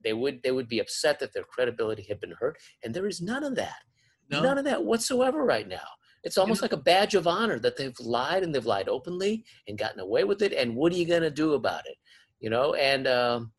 they 0.03 0.13
would 0.13 0.43
they 0.43 0.51
would 0.51 0.69
be 0.69 0.81
upset 0.81 1.21
that 1.21 1.33
their 1.33 1.45
credibility 1.45 2.05
had 2.09 2.21
been 2.21 2.35
hurt, 2.39 2.57
and 2.83 2.93
there 2.95 3.07
is 3.07 3.21
none 3.21 3.45
of 3.45 3.55
that, 3.57 3.83
No? 4.31 4.43
none 4.43 4.59
of 4.59 4.65
that 4.65 4.85
whatsoever 4.85 5.45
right 5.45 5.69
now. 5.69 5.87
It's 6.25 6.39
almost 6.39 6.61
like 6.63 6.73
a 6.73 6.77
badge 6.77 7.15
of 7.15 7.29
honor 7.29 7.61
that 7.61 7.77
they've 7.77 7.95
lied 8.01 8.43
and 8.43 8.53
they've 8.53 8.67
lied 8.67 8.89
openly 8.89 9.45
and 9.69 9.79
gotten 9.79 10.01
away 10.01 10.25
with 10.25 10.43
it. 10.43 10.53
And 10.53 10.75
what 10.75 10.93
are 10.93 10.97
you 10.97 11.07
going 11.07 11.23
to 11.23 11.31
do 11.31 11.55
about 11.55 11.87
it? 11.87 11.97
You 12.41 12.51
know, 12.51 12.75
and 12.75 13.07
um, 13.07 13.53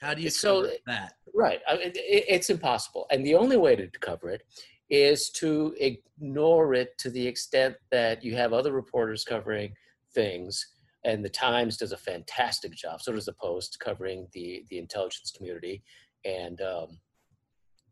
How 0.00 0.14
do 0.14 0.22
you 0.22 0.30
So- 0.30 0.70
that? 0.86 1.14
Right. 1.34 1.60
I 1.68 1.76
mean, 1.76 1.88
it, 1.94 2.24
it's 2.28 2.50
impossible. 2.50 3.06
And 3.10 3.24
the 3.24 3.34
only 3.34 3.56
way 3.56 3.76
to 3.76 3.88
cover 4.00 4.30
it 4.30 4.42
is 4.90 5.30
to 5.30 5.74
ignore 5.78 6.74
it 6.74 6.96
to 6.98 7.10
the 7.10 7.26
extent 7.26 7.76
that 7.90 8.24
you 8.24 8.34
have 8.34 8.52
other 8.52 8.72
reporters 8.72 9.24
covering 9.24 9.72
things. 10.14 10.66
And 11.04 11.24
the 11.24 11.28
Times 11.28 11.76
does 11.76 11.92
a 11.92 11.96
fantastic 11.96 12.72
job. 12.74 13.02
So 13.02 13.12
does 13.12 13.26
the 13.26 13.34
Post 13.34 13.78
covering 13.78 14.26
the, 14.32 14.64
the 14.70 14.78
intelligence 14.78 15.30
community 15.30 15.82
and, 16.24 16.60
um, 16.60 16.98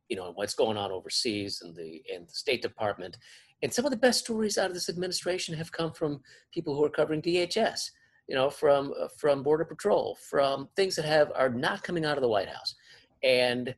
you 0.09 0.17
know, 0.17 0.33
what's 0.35 0.55
going 0.55 0.77
on 0.77 0.91
overseas 0.91 1.61
and 1.63 1.75
the, 1.77 2.03
and 2.13 2.27
the 2.27 2.33
State 2.35 2.63
Department. 2.63 3.17
And 3.63 3.73
some 3.73 3.85
of 3.85 3.91
the 3.91 3.97
best 3.97 4.21
stories 4.21 4.59
out 4.59 4.69
of 4.69 4.75
this 4.75 4.89
administration 4.89 5.55
have 5.57 5.73
come 5.73 5.93
from 5.93 6.21
people 6.53 6.75
who 6.75 6.85
are 6.85 6.91
covering 6.91 7.23
DHS, 7.23 7.91
you 8.29 8.35
know, 8.35 8.51
from, 8.51 8.93
uh, 9.01 9.09
from 9.19 9.43
Border 9.43 9.65
Patrol, 9.65 10.17
from 10.21 10.69
things 10.77 10.97
that 10.97 11.05
have, 11.05 11.31
are 11.35 11.49
not 11.51 11.83
coming 11.83 12.05
out 12.05 12.17
of 12.19 12.23
the 12.23 12.29
White 12.29 12.49
House 12.49 12.75
and 13.23 13.75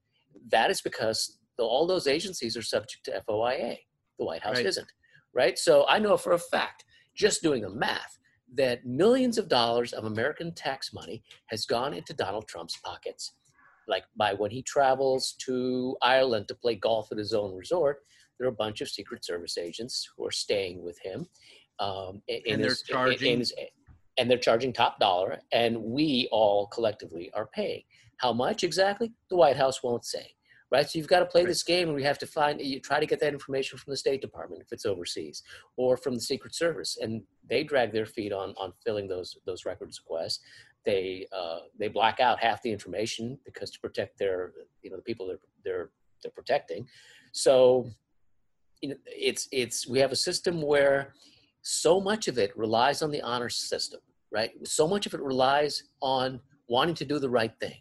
that 0.51 0.71
is 0.71 0.81
because 0.81 1.39
the, 1.57 1.63
all 1.65 1.87
those 1.87 2.07
agencies 2.07 2.57
are 2.57 2.63
subject 2.63 3.05
to 3.05 3.23
FOIA. 3.29 3.77
The 4.19 4.25
White 4.25 4.43
House 4.43 4.57
Right. 4.57 4.67
isn't, 4.67 4.91
right? 5.35 5.59
So 5.59 5.85
I 5.89 5.99
know 5.99 6.17
for 6.17 6.33
a 6.33 6.39
fact, 6.39 6.85
just 7.15 7.43
doing 7.43 7.63
the 7.63 7.71
math, 7.71 8.19
that 8.55 8.85
millions 8.87 9.37
of 9.39 9.49
dollars 9.49 9.93
of 9.93 10.05
American 10.05 10.53
tax 10.55 10.93
money 10.93 11.23
has 11.47 11.67
gone 11.67 11.93
into 11.95 12.15
Donald 12.15 12.49
Trump's 12.49 12.77
pockets. 12.79 13.33
Like 13.87 14.05
by 14.17 14.35
when 14.35 14.51
he 14.51 14.63
travels 14.63 15.33
to 15.47 15.97
Ireland 16.03 16.49
to 16.49 16.55
play 16.55 16.75
golf 16.75 17.13
at 17.13 17.19
his 17.19 17.33
own 17.33 17.55
resort, 17.55 18.01
there 18.39 18.47
are 18.47 18.51
a 18.51 18.55
bunch 18.55 18.81
of 18.81 18.89
Secret 18.89 19.25
Service 19.25 19.57
agents 19.59 20.09
who 20.17 20.25
are 20.27 20.31
staying 20.33 20.83
with 20.83 20.99
him. 21.01 21.27
Um, 21.79 22.23
in- 22.29 22.43
in 22.45 22.55
And 22.55 22.63
they're 22.65 22.71
his- 22.71 22.83
in- 22.83 22.87
in 22.89 22.93
charging- 22.95 23.39
his- 23.39 23.55
and 24.19 24.31
they're 24.31 24.39
charging 24.39 24.73
top 24.73 24.99
dollar, 24.99 25.39
and 25.53 25.77
we 25.81 26.29
all 26.31 26.67
collectively 26.67 27.31
are 27.35 27.47
paying. 27.47 27.83
How 28.19 28.33
much 28.33 28.65
exactly? 28.65 29.13
The 29.31 29.37
White 29.37 29.57
House 29.57 29.83
won't 29.83 30.05
say. 30.05 30.35
Right, 30.71 30.87
so 30.87 30.99
you've 30.99 31.09
got 31.09 31.21
to 31.21 31.25
play 31.25 31.43
Right. 31.45 31.49
this 31.49 31.63
game, 31.63 31.89
and 31.89 31.97
we 31.97 32.03
have 32.03 32.19
to 32.19 32.27
find. 32.27 32.61
You 32.61 32.79
try 32.79 33.01
to 33.01 33.07
get 33.07 33.21
that 33.21 33.33
information 33.33 33.79
from 33.79 33.91
the 33.91 33.97
State 33.97 34.21
Department 34.21 34.61
if 34.61 34.71
it's 34.71 34.85
overseas, 34.85 35.43
or 35.79 35.97
from 35.97 36.15
the 36.15 36.21
Secret 36.21 36.55
Service, 36.55 36.99
and 37.01 37.23
they 37.49 37.65
drag 37.65 37.91
their 37.91 38.05
feet 38.05 38.33
on 38.35 38.55
on 38.59 38.75
filling 38.85 39.09
those 39.09 39.39
those 39.47 39.65
records 39.65 39.99
requests. 39.99 40.41
They 40.85 41.27
uh, 41.33 41.61
they 41.79 41.89
black 41.89 42.21
out 42.21 42.39
half 42.41 42.61
the 42.61 42.71
information 42.71 43.39
because 43.47 43.71
to 43.71 43.81
protect 43.81 44.19
their 44.19 44.53
you 44.83 44.91
know 44.91 44.97
the 44.97 45.03
people 45.03 45.27
they're 45.27 45.39
they're 45.65 45.91
they're 46.23 46.33
protecting. 46.33 46.87
So 47.33 47.91
you 48.83 48.91
know, 48.91 48.97
it's 49.07 49.49
it's 49.53 49.89
we 49.89 49.99
have 50.01 50.13
a 50.13 50.17
system 50.17 50.61
where 50.61 51.15
so 51.63 51.99
much 51.99 52.29
of 52.29 52.37
it 52.37 52.57
relies 52.59 53.01
on 53.01 53.11
the 53.11 53.23
honor 53.23 53.49
system, 53.49 54.01
right? 54.33 54.51
So 54.65 54.87
much 54.87 55.07
of 55.07 55.15
it 55.15 55.21
relies 55.21 55.85
on 56.01 56.41
wanting 56.69 56.95
to 56.97 57.05
do 57.05 57.19
the 57.19 57.31
right 57.31 57.53
thing. 57.61 57.77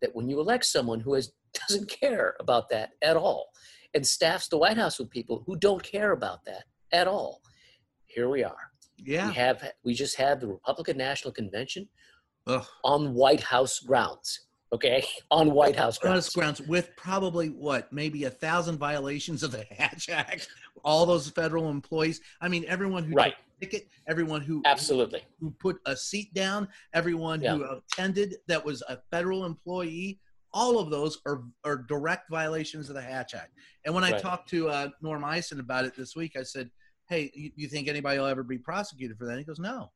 That 0.00 0.14
when 0.14 0.28
you 0.28 0.40
elect 0.40 0.64
someone 0.64 1.00
who 1.00 1.14
has 1.14 1.32
doesn't 1.68 1.88
care 1.88 2.34
about 2.40 2.68
that 2.70 2.90
at 3.02 3.16
all, 3.16 3.50
and 3.94 4.06
staffs 4.06 4.48
the 4.48 4.58
White 4.58 4.76
House 4.76 4.98
with 4.98 5.10
people 5.10 5.42
who 5.46 5.56
don't 5.56 5.82
care 5.82 6.12
about 6.12 6.44
that 6.44 6.64
at 6.92 7.08
all, 7.08 7.40
here 8.06 8.28
we 8.28 8.44
are. 8.44 8.70
Yeah. 8.98 9.28
We 9.28 9.34
have 9.34 9.72
we 9.84 9.94
just 9.94 10.16
had 10.16 10.40
the 10.40 10.48
Republican 10.48 10.96
National 10.98 11.32
Convention 11.32 11.88
Ugh. 12.46 12.66
on 12.84 13.14
White 13.14 13.40
House 13.40 13.78
grounds. 13.80 14.46
Okay, 14.72 15.04
on 15.30 15.52
White 15.52 15.76
House 15.76 15.98
grounds. 15.98 16.28
grounds 16.30 16.60
with 16.60 16.90
probably 16.96 17.48
what 17.48 17.92
maybe 17.92 18.24
a 18.24 18.30
thousand 18.30 18.78
violations 18.78 19.42
of 19.42 19.52
the 19.52 19.64
Hatch 19.70 20.08
Act. 20.08 20.48
All 20.84 21.06
those 21.06 21.30
federal 21.30 21.70
employees. 21.70 22.20
I 22.40 22.48
mean, 22.48 22.64
everyone 22.68 23.04
who 23.04 23.14
Right. 23.14 23.34
Ticket, 23.60 23.88
everyone 24.06 24.40
who 24.40 24.62
Absolutely. 24.64 25.22
who 25.40 25.50
put 25.52 25.78
a 25.86 25.96
seat 25.96 26.32
down, 26.34 26.68
everyone 26.92 27.40
who 27.40 27.64
attended 27.64 28.36
that 28.46 28.64
was 28.64 28.82
a 28.88 28.98
federal 29.10 29.44
employee. 29.44 30.20
All 30.52 30.78
of 30.78 30.90
those 30.90 31.18
are 31.26 31.44
are 31.64 31.76
direct 31.76 32.30
violations 32.30 32.88
of 32.88 32.94
the 32.94 33.02
Hatch 33.02 33.34
Act. 33.34 33.52
And 33.84 33.94
when 33.94 34.04
I 34.04 34.12
Right. 34.12 34.20
talked 34.20 34.48
to 34.50 34.68
uh, 34.68 34.88
Norm 35.02 35.24
Eisen 35.24 35.60
about 35.60 35.84
it 35.84 35.94
this 35.94 36.16
week, 36.16 36.36
I 36.36 36.42
said, 36.42 36.70
"Hey, 37.08 37.30
you, 37.34 37.52
you 37.54 37.68
think 37.68 37.88
anybody 37.88 38.18
will 38.18 38.26
ever 38.26 38.42
be 38.42 38.58
prosecuted 38.58 39.18
for 39.18 39.26
that?" 39.26 39.38
He 39.38 39.44
goes, 39.44 39.58
"No, 39.58 39.92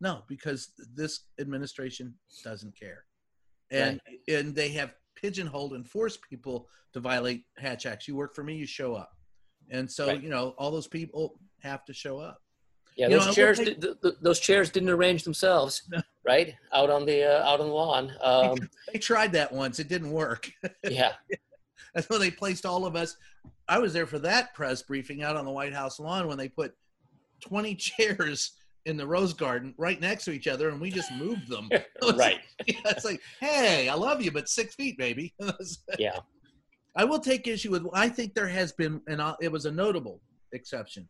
no, 0.00 0.24
because 0.28 0.72
this 0.94 1.26
administration 1.38 2.14
doesn't 2.42 2.76
care." 2.78 3.04
and 3.72 4.00
and 4.28 4.54
they 4.54 4.68
have 4.68 4.94
pigeonholed 5.16 5.72
and 5.72 5.88
forced 5.88 6.22
people 6.22 6.68
to 6.92 7.00
violate 7.00 7.42
hatch 7.58 7.84
acts 7.84 8.06
you 8.06 8.14
work 8.14 8.32
for 8.32 8.44
me 8.44 8.54
you 8.54 8.64
show 8.64 8.94
up 8.94 9.10
and 9.70 9.90
so 9.90 10.06
Right. 10.06 10.22
you 10.22 10.28
know 10.30 10.50
all 10.56 10.70
those 10.70 10.86
people 10.86 11.40
have 11.62 11.84
to 11.86 11.92
show 11.92 12.18
up 12.20 12.40
Yeah, 12.96 13.08
You 13.08 13.16
know, 13.16 13.18
those 13.20 13.28
I 13.28 13.32
chairs. 13.34 13.58
take- 13.58 13.80
Did, 13.80 14.02
th- 14.02 14.14
those 14.22 14.40
chairs 14.40 14.70
didn't 14.70 14.88
arrange 14.88 15.22
themselves, 15.22 15.82
No. 15.90 16.00
right? 16.24 16.54
Out 16.72 16.88
on 16.90 17.04
the 17.04 17.24
uh, 17.24 17.46
out 17.46 17.60
on 17.60 17.66
the 17.68 17.72
lawn. 17.72 18.12
Um, 18.22 18.56
they 18.92 18.98
tried 18.98 19.32
that 19.32 19.52
once 19.52 19.78
it 19.78 19.88
didn't 19.88 20.10
work 20.12 20.50
yeah, 20.82 21.12
that's 21.94 22.08
when 22.08 22.20
they 22.20 22.30
placed 22.30 22.64
all 22.66 22.86
of 22.86 22.94
us 22.96 23.16
i 23.68 23.78
was 23.78 23.92
there 23.92 24.06
for 24.06 24.18
that 24.20 24.54
press 24.54 24.80
briefing 24.82 25.22
out 25.24 25.34
on 25.36 25.44
the 25.44 25.50
white 25.50 25.72
house 25.74 25.98
lawn 25.98 26.26
when 26.28 26.38
they 26.38 26.48
put 26.48 26.72
20 27.40 27.74
chairs 27.88 28.52
in 28.86 28.96
the 28.96 29.06
rose 29.06 29.32
garden 29.34 29.74
right 29.76 30.00
next 30.00 30.24
to 30.24 30.30
each 30.30 30.46
other 30.46 30.68
and 30.68 30.80
we 30.80 30.88
just 30.90 31.10
moved 31.14 31.48
them 31.48 31.68
right. 32.02 32.14
like- 32.16 32.40
it's 32.68 33.04
like 33.04 33.20
hey 33.40 33.88
i 33.88 33.94
love 33.94 34.22
you 34.22 34.30
but 34.30 34.48
six 34.48 34.74
feet 34.76 34.96
baby 34.96 35.34
Yeah, 35.98 36.18
I 36.94 37.04
will 37.04 37.18
take 37.20 37.46
issue 37.46 37.70
with. 37.72 37.86
I 37.92 38.08
think 38.08 38.32
there 38.34 38.48
has 38.48 38.72
been, 38.72 39.02
and 39.08 39.20
it 39.42 39.52
was 39.52 39.66
a 39.66 39.70
notable 39.70 40.20
exception. 40.52 41.06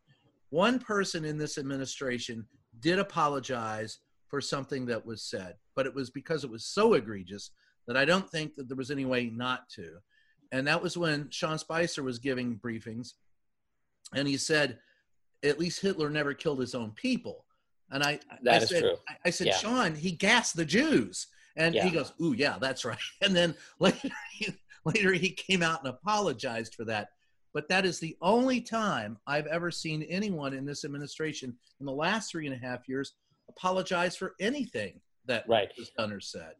One 0.49 0.79
person 0.79 1.25
in 1.25 1.37
this 1.37 1.57
administration 1.57 2.45
did 2.79 2.99
apologize 2.99 3.99
for 4.27 4.41
something 4.41 4.85
that 4.85 5.05
was 5.05 5.23
said, 5.23 5.55
but 5.75 5.85
it 5.85 5.93
was 5.93 6.09
because 6.09 6.43
it 6.43 6.49
was 6.49 6.65
so 6.65 6.93
egregious 6.93 7.51
that 7.87 7.97
I 7.97 8.05
don't 8.05 8.29
think 8.29 8.55
that 8.55 8.67
there 8.67 8.77
was 8.77 8.91
any 8.91 9.05
way 9.05 9.29
not 9.29 9.69
to. 9.69 9.97
And 10.51 10.67
that 10.67 10.81
was 10.81 10.97
when 10.97 11.29
Sean 11.29 11.57
Spicer 11.57 12.03
was 12.03 12.19
giving 12.19 12.57
briefings, 12.59 13.13
and 14.13 14.27
he 14.27 14.37
said, 14.37 14.79
"At 15.43 15.59
least 15.59 15.81
Hitler 15.81 16.09
never 16.09 16.33
killed 16.33 16.59
his 16.59 16.75
own 16.75 16.91
people." 16.91 17.45
And 17.91 18.03
I, 18.03 18.19
That 18.43 18.53
I 18.53 18.63
is 18.63 18.69
said, 18.69 18.81
true. 18.81 18.97
I, 19.09 19.15
I 19.25 19.29
said, 19.29 19.47
Yeah. 19.47 19.57
Sean, 19.57 19.95
he 19.95 20.11
gassed 20.11 20.55
the 20.55 20.65
Jews, 20.65 21.27
and 21.57 21.75
Yeah. 21.75 21.83
he 21.85 21.91
goes, 21.91 22.13
"Ooh, 22.21 22.33
yeah, 22.33 22.57
that's 22.59 22.85
right." 22.85 22.97
And 23.21 23.35
then 23.35 23.55
later, 23.79 24.09
he, 24.31 24.55
later 24.85 25.11
he 25.13 25.29
came 25.31 25.61
out 25.63 25.83
and 25.83 25.89
apologized 25.89 26.75
for 26.75 26.85
that. 26.85 27.09
But 27.57 27.67
that 27.69 27.87
is 27.87 27.99
the 27.99 28.15
only 28.21 28.61
time 28.61 29.17
I've 29.25 29.47
ever 29.47 29.71
seen 29.71 30.03
anyone 30.03 30.53
in 30.53 30.63
this 30.63 30.85
administration 30.85 31.55
in 31.79 31.87
the 31.87 31.91
last 31.91 32.29
three 32.29 32.45
and 32.45 32.53
a 32.53 32.57
half 32.59 32.87
years 32.87 33.13
apologize 33.49 34.15
for 34.15 34.35
anything 34.39 35.01
that 35.25 35.43
Right. 35.49 35.67
was 35.75 35.89
done 35.97 36.13
or 36.13 36.19
said. 36.19 36.53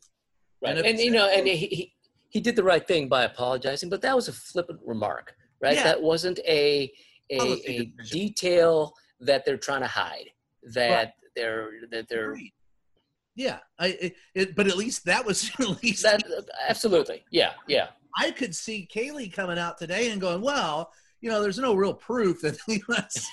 right. 0.60 0.76
And 0.76 0.84
And, 0.88 0.98
you 1.00 1.12
know, 1.12 1.28
and 1.30 1.48
he, 1.48 1.56
he 1.68 1.94
he 2.30 2.40
did 2.42 2.56
the 2.56 2.64
right 2.64 2.88
thing 2.88 3.08
by 3.08 3.26
apologizing, 3.26 3.90
but 3.92 4.02
that 4.02 4.16
was 4.16 4.28
a 4.28 4.34
flippant 4.34 4.80
remark, 4.84 5.36
right? 5.62 5.76
Yeah. 5.76 5.84
That 5.84 6.02
wasn't 6.02 6.40
a 6.48 6.92
a, 7.30 7.70
a 7.70 7.86
detail 8.10 8.96
that 9.20 9.46
they're 9.46 9.56
trying 9.60 9.82
to 9.82 9.88
hide. 10.02 10.32
That 10.74 10.90
Right. 10.90 11.14
they're 11.36 11.70
that 11.92 12.10
they're. 12.10 12.36
Yeah, 13.38 13.60
I, 13.78 13.88
it, 14.02 14.16
it, 14.34 14.56
but 14.56 14.66
at 14.68 14.76
least 14.78 15.06
that 15.06 15.24
was 15.24 15.50
at 15.60 15.84
least 15.84 16.02
that 16.04 16.24
absolutely. 16.68 17.24
Yeah, 17.32 17.52
yeah. 17.68 17.90
I 18.18 18.32
could 18.32 18.56
see 18.56 18.90
Kayleigh 18.92 19.32
coming 19.32 19.60
out 19.60 19.78
today 19.78 20.10
and 20.10 20.20
going, 20.20 20.42
well, 20.42 20.92
you 21.22 21.30
know, 21.30 21.40
there's 21.42 21.60
no 21.60 21.76
real 21.76 21.94
proof 21.94 22.42
that 22.42 22.58
the 22.68 22.82
U.S. 22.90 23.28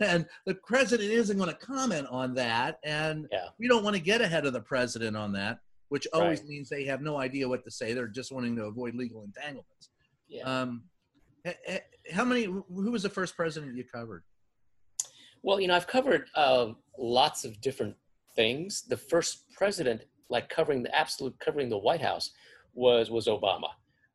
and 0.00 0.24
the 0.46 0.54
president 0.54 1.10
isn't 1.10 1.36
going 1.36 1.48
to 1.50 1.56
comment 1.56 2.06
on 2.10 2.32
that, 2.34 2.78
and 2.84 3.26
Yeah. 3.32 3.46
we 3.58 3.66
don't 3.66 3.82
want 3.82 3.96
to 3.96 4.02
get 4.02 4.20
ahead 4.20 4.46
of 4.46 4.52
the 4.52 4.60
president 4.60 5.16
on 5.16 5.32
that, 5.32 5.58
which 5.88 6.06
always 6.12 6.40
Right. 6.40 6.48
means 6.48 6.68
they 6.68 6.84
have 6.84 7.02
no 7.02 7.16
idea 7.18 7.48
what 7.48 7.64
to 7.64 7.72
say. 7.72 7.92
They're 7.92 8.06
just 8.06 8.30
wanting 8.30 8.54
to 8.56 8.64
avoid 8.66 8.94
legal 8.94 9.24
entanglements. 9.24 9.90
Yeah. 10.28 10.42
Um, 10.44 10.84
h- 11.44 11.56
h- 11.66 11.82
how 12.12 12.24
many? 12.24 12.44
Who 12.44 12.64
was 12.92 13.02
the 13.02 13.10
first 13.10 13.34
president 13.34 13.76
you 13.76 13.82
covered? 13.84 14.22
Well, 15.42 15.60
you 15.60 15.66
know, 15.66 15.74
I've 15.74 15.88
covered 15.88 16.28
uh, 16.36 16.68
lots 16.96 17.44
of 17.44 17.60
different 17.60 17.96
things. 18.34 18.82
The 18.82 18.96
first 18.96 19.50
president, 19.52 20.02
like 20.28 20.48
covering 20.48 20.82
the 20.82 20.94
absolute 20.94 21.38
covering 21.38 21.68
the 21.68 21.78
White 21.78 22.00
House, 22.00 22.30
was 22.74 23.10
was 23.10 23.26
Obama, 23.26 23.68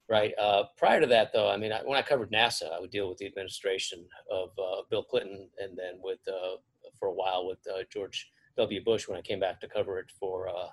right? 0.09 0.33
Uh, 0.39 0.63
prior 0.77 0.99
to 1.01 1.07
that, 1.07 1.31
though, 1.33 1.49
I 1.49 1.57
mean, 1.57 1.71
I, 1.71 1.81
when 1.83 1.97
I 1.97 2.01
covered 2.01 2.31
NASA, 2.31 2.73
I 2.75 2.79
would 2.79 2.91
deal 2.91 3.09
with 3.09 3.17
the 3.17 3.27
administration 3.27 4.05
of 4.31 4.49
uh, 4.57 4.81
Bill 4.89 5.03
Clinton, 5.03 5.49
and 5.59 5.77
then 5.77 5.99
with 6.01 6.19
uh, 6.27 6.57
for 6.99 7.09
a 7.09 7.13
while 7.13 7.47
with 7.47 7.59
uh, 7.67 7.83
George 7.91 8.29
W. 8.57 8.83
Bush 8.83 9.07
when 9.07 9.17
I 9.17 9.21
came 9.21 9.39
back 9.39 9.59
to 9.61 9.67
cover 9.67 9.99
it 9.99 10.11
for 10.19 10.49
uh, 10.49 10.69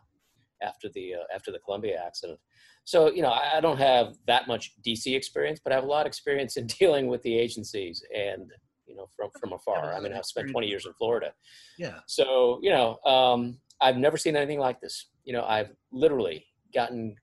after 0.63 0.89
the 0.89 1.15
uh, 1.15 1.35
after 1.35 1.53
the 1.53 1.59
Columbia 1.59 2.03
accident. 2.05 2.39
So 2.85 3.11
you 3.11 3.23
know, 3.23 3.31
I, 3.31 3.59
I 3.59 3.61
don't 3.61 3.79
have 3.79 4.15
that 4.27 4.49
much 4.49 4.73
DC 4.87 5.15
experience, 5.15 5.61
but 5.63 5.73
I 5.73 5.77
have 5.77 5.85
a 5.85 5.89
lot 5.89 6.03
of 6.03 6.07
experience 6.07 6.57
in 6.57 6.67
dealing 6.79 7.09
with 7.09 7.23
the 7.23 7.37
agencies 7.39 8.03
and 8.15 8.51
you 8.95 9.01
know 9.01 9.09
from 9.17 9.31
from 9.41 9.53
afar. 9.53 9.93
I 9.93 10.01
mean, 10.01 10.13
I've 10.13 10.25
spent 10.25 10.51
20 10.51 10.67
years 10.67 10.87
in 10.87 10.93
Florida. 10.95 11.33
Yeah. 11.79 11.99
So 12.07 12.61
you 12.63 12.71
know, 12.71 12.99
um, 13.05 13.59
I've 13.81 13.97
never 13.97 14.17
seen 14.17 14.37
anything 14.37 14.61
like 14.61 14.81
this. 14.81 15.11
You 15.25 15.33
know, 15.33 15.45
I've 15.45 15.71
literally 15.93 16.47
gotten 16.73 17.17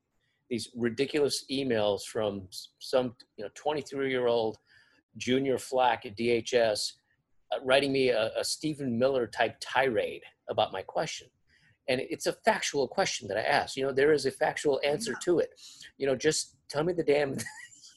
these 0.49 0.69
ridiculous 0.75 1.45
emails 1.49 2.01
from 2.03 2.47
some 2.79 3.15
you 3.37 3.45
know 3.45 3.49
23 3.55 4.09
year 4.09 4.27
old 4.27 4.57
junior 5.17 5.57
flack 5.57 6.05
at 6.05 6.17
DHS 6.17 6.93
uh, 7.53 7.59
writing 7.63 7.91
me 7.91 8.09
a, 8.09 8.31
a 8.37 8.43
Stephen 8.43 8.97
Miller 8.97 9.27
type 9.27 9.55
tirade 9.61 10.23
about 10.49 10.71
my 10.73 10.81
question. 10.81 11.27
And 11.89 11.99
it's 11.99 12.27
a 12.27 12.33
factual 12.45 12.87
question 12.87 13.27
that 13.27 13.37
I 13.37 13.41
asked. 13.41 13.75
You 13.75 13.85
know, 13.85 13.91
there 13.91 14.13
is 14.13 14.25
a 14.25 14.31
factual 14.31 14.79
answer 14.85 15.13
to 15.23 15.39
it. 15.39 15.49
You 15.97 16.07
know, 16.07 16.15
just 16.15 16.55
tell 16.69 16.83
me 16.83 16.93
the 16.93 17.03
damn 17.03 17.35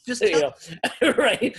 Just 0.07 0.23
you 0.23 0.41
know, 0.41 0.53
right. 1.17 1.57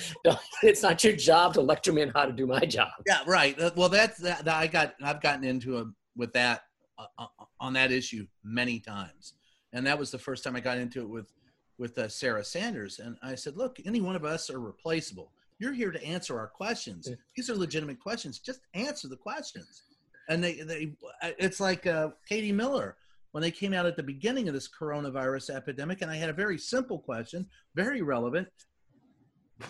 It's 0.61 0.83
not 0.83 1.03
your 1.03 1.15
job 1.15 1.53
to 1.55 1.61
lecture 1.61 1.91
me 1.91 2.03
on 2.03 2.09
how 2.09 2.25
to 2.25 2.31
do 2.31 2.45
my 2.45 2.59
job. 2.59 2.89
Yeah, 3.07 3.19
right. 3.25 3.57
Well, 3.75 3.89
that's 3.89 4.19
that. 4.19 4.45
that 4.45 4.55
I 4.55 4.67
got. 4.67 4.95
I've 5.01 5.21
gotten 5.21 5.43
into 5.43 5.79
a 5.79 5.85
with 6.15 6.31
that 6.33 6.61
uh, 6.97 7.05
uh, 7.17 7.27
on 7.59 7.73
that 7.73 7.91
issue 7.91 8.27
many 8.43 8.79
times, 8.79 9.33
and 9.73 9.85
that 9.87 9.97
was 9.97 10.11
the 10.11 10.19
first 10.19 10.43
time 10.43 10.55
I 10.55 10.59
got 10.59 10.77
into 10.77 11.01
it 11.01 11.09
with 11.09 11.31
with 11.77 11.97
uh, 11.97 12.07
Sarah 12.07 12.43
Sanders. 12.43 12.99
And 12.99 13.17
I 13.23 13.35
said, 13.35 13.57
look, 13.57 13.79
any 13.85 13.99
one 13.99 14.15
of 14.15 14.23
us 14.23 14.49
are 14.49 14.59
replaceable. 14.59 15.31
You're 15.59 15.73
here 15.73 15.91
to 15.91 16.03
answer 16.03 16.37
our 16.37 16.47
questions. 16.47 17.09
These 17.35 17.49
are 17.49 17.55
legitimate 17.55 17.99
questions. 17.99 18.39
Just 18.39 18.61
answer 18.73 19.07
the 19.07 19.15
questions. 19.15 19.83
And 20.29 20.43
they 20.43 20.61
they 20.61 20.93
it's 21.21 21.59
like 21.59 21.87
uh, 21.87 22.09
Katie 22.27 22.51
Miller 22.51 22.97
when 23.35 23.41
they 23.41 23.51
came 23.51 23.73
out 23.73 23.85
at 23.85 23.97
the 23.97 24.01
beginning 24.01 24.47
of 24.47 24.53
this 24.53 24.69
coronavirus 24.69 25.53
epidemic, 25.53 26.01
and 26.01 26.09
I 26.09 26.15
had 26.15 26.29
a 26.29 26.33
very 26.33 26.57
simple 26.57 26.99
question, 26.99 27.45
very 27.75 28.01
relevant. 28.01 28.47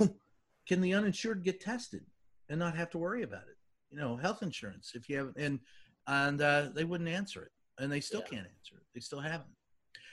Can 0.68 0.82
the 0.82 0.93
uninsured 0.93 1.43
get 1.43 1.59
tested 1.59 2.01
and 2.47 2.59
not 2.59 2.78
have 2.78 2.91
to 2.91 2.99
worry 2.99 3.24
about 3.24 3.41
it? 3.41 3.57
You 3.89 3.97
know, 3.97 4.18
health 4.18 4.43
insurance 4.43 4.91
if 4.93 5.09
you 5.09 5.18
have 5.18 5.34
and 5.36 5.59
and 6.05 6.39
uh, 6.43 6.70
they 6.76 6.84
wouldn't 6.84 7.09
answer 7.09 7.41
it, 7.41 7.51
and 7.82 7.91
they 7.91 8.01
still 8.01 8.20
Yeah. 8.20 8.38
can't 8.38 8.47
answer 8.55 8.76
it. 8.76 8.84
They 8.93 8.99
still 8.99 9.20
haven't. 9.20 9.49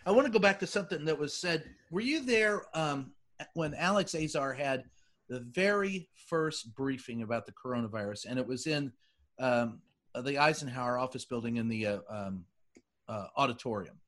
I 0.06 0.12
want 0.12 0.24
to 0.24 0.32
go 0.32 0.38
back 0.38 0.58
to 0.60 0.66
something 0.66 1.04
that 1.04 1.18
was 1.18 1.38
said. 1.38 1.62
Were 1.90 2.00
you 2.00 2.24
there 2.24 2.62
um, 2.72 3.12
when 3.52 3.74
Alex 3.74 4.14
Azar 4.14 4.54
had 4.54 4.84
the 5.28 5.40
very 5.40 6.08
first 6.26 6.74
briefing 6.74 7.20
about 7.20 7.44
the 7.44 7.52
coronavirus, 7.52 8.24
and 8.30 8.38
it 8.38 8.46
was 8.46 8.66
in 8.66 8.90
um, 9.38 9.82
the 10.22 10.38
Eisenhower 10.38 10.96
office 10.96 11.26
building 11.26 11.58
in 11.58 11.68
the 11.68 11.86
uh, 11.86 11.98
um, 12.08 12.46
uh, 13.08 13.26
auditorium? 13.36 13.98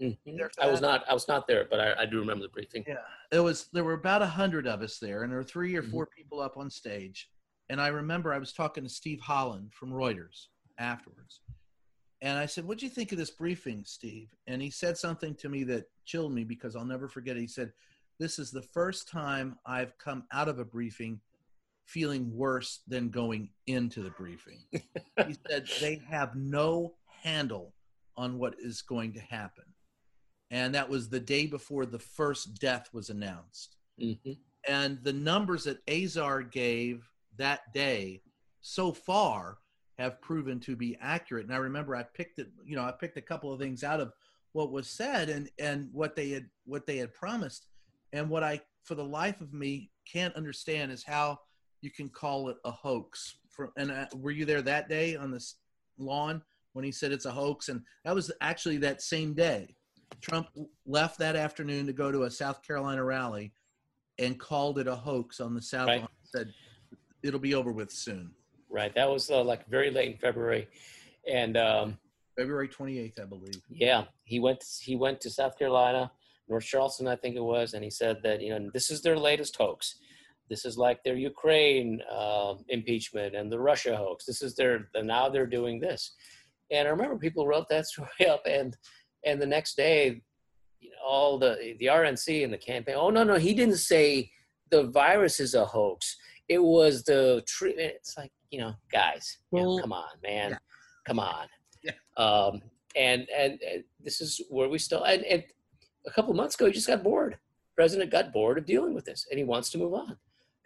Mhm. 0.00 0.18
I 0.60 0.66
was 0.66 0.80
not. 0.80 1.04
I 1.08 1.14
was 1.14 1.28
not 1.28 1.46
there, 1.46 1.66
but 1.70 1.78
I, 1.78 2.02
I 2.02 2.06
do 2.06 2.18
remember 2.18 2.42
the 2.42 2.48
briefing. 2.48 2.84
Yeah, 2.88 2.96
there 3.30 3.42
was 3.42 3.68
there 3.72 3.84
were 3.84 3.92
about 3.92 4.20
a 4.22 4.26
hundred 4.26 4.66
of 4.66 4.82
us 4.82 4.98
there, 4.98 5.22
and 5.22 5.30
there 5.30 5.38
were 5.38 5.44
three 5.44 5.76
or 5.76 5.82
Mhm. 5.82 5.90
four 5.90 6.06
people 6.06 6.40
up 6.40 6.56
on 6.56 6.68
stage. 6.70 7.30
And 7.68 7.80
I 7.80 7.88
remember 7.88 8.32
I 8.32 8.38
was 8.38 8.52
talking 8.52 8.82
to 8.82 8.90
Steve 8.90 9.20
Holland 9.20 9.72
from 9.72 9.92
Reuters 9.92 10.48
afterwards, 10.78 11.40
and 12.20 12.36
I 12.36 12.46
said, 12.46 12.64
"What 12.64 12.78
do 12.78 12.86
you 12.86 12.90
think 12.90 13.12
of 13.12 13.18
this 13.18 13.30
briefing, 13.30 13.84
Steve?" 13.84 14.34
And 14.48 14.60
he 14.60 14.70
said 14.70 14.98
something 14.98 15.36
to 15.36 15.48
me 15.48 15.62
that 15.64 15.84
chilled 16.04 16.32
me 16.34 16.42
because 16.42 16.74
I'll 16.74 16.84
never 16.84 17.08
forget. 17.08 17.36
it. 17.36 17.40
He 17.42 17.46
said, 17.46 17.72
"This 18.18 18.40
is 18.40 18.50
the 18.50 18.62
first 18.62 19.08
time 19.08 19.56
I've 19.66 19.96
come 19.98 20.26
out 20.32 20.48
of 20.48 20.58
a 20.58 20.64
briefing 20.64 21.20
feeling 21.84 22.34
worse 22.34 22.80
than 22.88 23.08
going 23.08 23.50
into 23.68 24.02
the 24.02 24.10
briefing." 24.10 24.64
he 25.28 25.36
said 25.48 25.68
they 25.80 25.96
have 26.08 26.34
no 26.34 26.96
handle 27.06 27.72
on 28.22 28.38
what 28.38 28.54
is 28.58 28.82
going 28.82 29.12
to 29.12 29.20
happen 29.20 29.64
and 30.52 30.74
that 30.74 30.88
was 30.88 31.08
the 31.08 31.18
day 31.18 31.46
before 31.46 31.86
the 31.86 31.98
first 31.98 32.60
death 32.60 32.90
was 32.92 33.08
announced. 33.08 33.76
hmm 33.98 34.32
And 34.68 35.02
the 35.02 35.12
numbers 35.12 35.64
that 35.64 35.80
Azar 35.88 36.42
gave 36.42 37.08
that 37.38 37.72
day 37.72 38.22
so 38.60 38.92
far 38.92 39.58
have 39.98 40.20
proven 40.20 40.60
to 40.60 40.76
be 40.76 40.96
accurate. 41.00 41.46
And 41.46 41.54
I 41.54 41.58
remember 41.58 41.96
I 41.96 42.02
picked 42.02 42.38
it, 42.38 42.48
you 42.64 42.76
know, 42.76 42.84
I 42.84 42.92
picked 42.92 43.16
a 43.16 43.22
couple 43.22 43.52
of 43.52 43.58
things 43.58 43.82
out 43.82 44.00
of 44.00 44.12
what 44.52 44.70
was 44.70 44.88
said 44.88 45.30
and 45.30 45.48
and 45.58 45.88
what 45.92 46.14
they 46.14 46.28
had 46.30 46.46
what 46.66 46.86
they 46.86 46.98
had 46.98 47.14
promised. 47.14 47.68
And 48.12 48.28
what 48.28 48.44
I 48.44 48.60
for 48.84 48.94
the 48.94 49.04
life 49.04 49.40
of 49.40 49.54
me 49.54 49.90
can't 50.10 50.36
understand 50.36 50.92
is 50.92 51.02
how 51.02 51.38
you 51.80 51.90
can 51.90 52.10
call 52.10 52.50
it 52.50 52.58
a 52.66 52.70
hoax. 52.70 53.36
For, 53.48 53.72
and 53.78 53.90
uh, 53.90 54.06
were 54.14 54.30
you 54.30 54.44
there 54.44 54.62
that 54.62 54.88
day 54.88 55.16
on 55.16 55.30
this 55.30 55.56
lawn 55.98 56.42
when 56.72 56.84
he 56.84 56.92
said 56.92 57.12
it's 57.12 57.26
a 57.26 57.30
hoax? 57.30 57.68
And 57.68 57.82
that 58.04 58.14
was 58.14 58.30
actually 58.40 58.78
that 58.78 59.02
same 59.02 59.34
day. 59.34 59.74
Trump 60.20 60.48
left 60.86 61.18
that 61.18 61.36
afternoon 61.36 61.86
to 61.86 61.92
go 61.92 62.12
to 62.12 62.24
a 62.24 62.30
South 62.30 62.62
Carolina 62.62 63.02
rally 63.04 63.52
and 64.18 64.38
called 64.38 64.78
it 64.78 64.86
a 64.86 64.94
hoax 64.94 65.40
on 65.40 65.54
the 65.54 65.62
South 65.62 65.88
Right. 65.88 66.06
Said 66.24 66.52
it'll 67.22 67.40
be 67.40 67.54
over 67.54 67.72
with 67.72 67.90
soon. 67.90 68.30
Right. 68.70 68.94
That 68.94 69.10
was 69.10 69.30
uh, 69.30 69.42
like 69.42 69.68
very 69.68 69.90
late 69.90 70.12
in 70.12 70.18
February, 70.18 70.66
and 71.30 71.56
um, 71.56 71.98
February 72.38 72.68
28th, 72.68 73.20
I 73.20 73.24
believe. 73.24 73.60
yeah, 73.68 74.04
he 74.24 74.40
went. 74.40 74.64
He 74.80 74.96
went 74.96 75.20
to 75.22 75.30
South 75.30 75.58
Carolina, 75.58 76.10
North 76.48 76.64
Charleston, 76.64 77.06
I 77.06 77.16
think 77.16 77.36
it 77.36 77.42
was, 77.42 77.74
and 77.74 77.84
he 77.84 77.90
said 77.90 78.18
that 78.22 78.40
you 78.40 78.50
know 78.50 78.70
this 78.72 78.90
is 78.90 79.02
their 79.02 79.18
latest 79.18 79.56
hoax. 79.56 79.96
This 80.48 80.64
is 80.64 80.76
like 80.76 81.02
their 81.02 81.16
Ukraine 81.16 82.00
uh, 82.10 82.54
impeachment 82.68 83.34
and 83.34 83.50
the 83.50 83.58
Russia 83.58 83.96
hoax. 83.96 84.24
This 84.24 84.42
is 84.42 84.54
their. 84.54 84.88
Now 84.96 85.28
they're 85.28 85.46
doing 85.46 85.80
this, 85.80 86.14
and 86.70 86.86
I 86.86 86.90
remember 86.90 87.16
people 87.18 87.46
wrote 87.46 87.68
that 87.68 87.86
story 87.92 88.26
up, 88.28 88.42
and 88.46 88.76
and 89.24 89.40
the 89.40 89.46
next 89.46 89.76
day, 89.76 90.22
you 90.80 90.90
know, 90.90 90.96
all 91.04 91.38
the 91.38 91.76
the 91.78 91.86
RNC 91.86 92.44
and 92.44 92.52
the 92.52 92.58
campaign. 92.58 92.96
Oh 92.98 93.10
no, 93.10 93.24
no, 93.24 93.36
he 93.36 93.54
didn't 93.54 93.76
say 93.76 94.30
the 94.70 94.84
virus 94.84 95.40
is 95.40 95.54
a 95.54 95.64
hoax. 95.64 96.16
It 96.48 96.62
was 96.62 97.04
the 97.04 97.42
treatment. 97.46 97.92
It's 97.96 98.16
like 98.16 98.32
you 98.50 98.60
know, 98.60 98.74
guys, 98.90 99.38
you 99.52 99.62
know, 99.62 99.78
come 99.78 99.92
on, 99.92 100.04
man, 100.22 100.50
yeah. 100.50 100.58
come 101.06 101.18
on. 101.18 101.46
Yeah. 101.82 101.92
Um, 102.16 102.60
and, 102.94 103.26
and 103.36 103.58
and 103.62 103.84
this 104.02 104.20
is 104.20 104.40
where 104.50 104.68
we 104.68 104.78
still. 104.78 105.04
And, 105.04 105.24
and 105.24 105.44
a 106.06 106.10
couple 106.10 106.30
of 106.30 106.36
months 106.36 106.54
ago, 106.54 106.66
he 106.66 106.72
just 106.72 106.86
got 106.86 107.02
bored. 107.02 107.38
President 107.74 108.10
got 108.10 108.32
bored 108.32 108.58
of 108.58 108.66
dealing 108.66 108.94
with 108.94 109.04
this, 109.04 109.26
and 109.30 109.38
he 109.38 109.44
wants 109.44 109.70
to 109.70 109.78
move 109.78 109.94
on. 109.94 110.16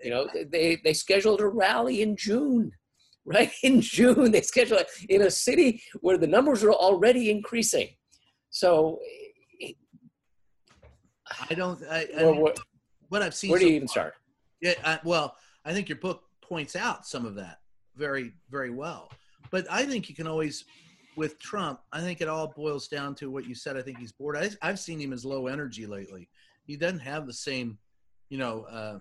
You 0.02 0.10
know, 0.10 0.28
they 0.50 0.80
they 0.82 0.92
scheduled 0.92 1.40
a 1.40 1.46
rally 1.46 2.02
in 2.02 2.16
June, 2.16 2.72
right? 3.26 3.50
In 3.62 3.80
June, 3.80 4.30
they 4.30 4.40
scheduled 4.40 4.80
it 4.80 4.88
in 5.10 5.22
a 5.22 5.30
city 5.30 5.82
where 6.00 6.16
the 6.16 6.26
numbers 6.26 6.64
are 6.64 6.72
already 6.72 7.30
increasing. 7.30 7.88
So, 8.50 9.00
I 11.50 11.54
don't. 11.54 11.82
I, 11.90 12.06
I 12.16 12.22
mean, 12.22 12.40
where, 12.40 12.54
what 13.08 13.22
I've 13.22 13.34
seen. 13.34 13.50
where 13.50 13.58
do 13.58 13.66
so 13.66 13.70
you 13.70 13.76
even 13.76 13.88
start? 13.88 14.14
Yeah, 14.62 14.74
I, 14.84 14.98
well, 15.04 15.36
I 15.64 15.72
think 15.72 15.88
your 15.88 15.98
book 15.98 16.22
points 16.40 16.76
out 16.76 17.04
some 17.04 17.26
of 17.26 17.34
that 17.34 17.58
very, 17.96 18.32
very 18.50 18.70
well. 18.70 19.10
But 19.50 19.66
I 19.70 19.84
think 19.84 20.08
you 20.08 20.14
can 20.14 20.26
always, 20.26 20.64
with 21.16 21.38
Trump, 21.38 21.80
I 21.92 22.00
think 22.00 22.20
it 22.20 22.28
all 22.28 22.48
boils 22.48 22.88
down 22.88 23.14
to 23.16 23.30
what 23.30 23.46
you 23.46 23.54
said. 23.54 23.76
I 23.76 23.82
think 23.82 23.98
he's 23.98 24.12
bored. 24.12 24.36
I, 24.36 24.50
I've 24.62 24.78
seen 24.78 25.00
him 25.00 25.12
as 25.12 25.24
low 25.24 25.46
energy 25.46 25.86
lately. 25.86 26.28
He 26.64 26.76
doesn't 26.76 27.00
have 27.00 27.26
the 27.26 27.32
same, 27.32 27.78
you 28.28 28.38
know, 28.38 28.66
uh, 28.70 28.98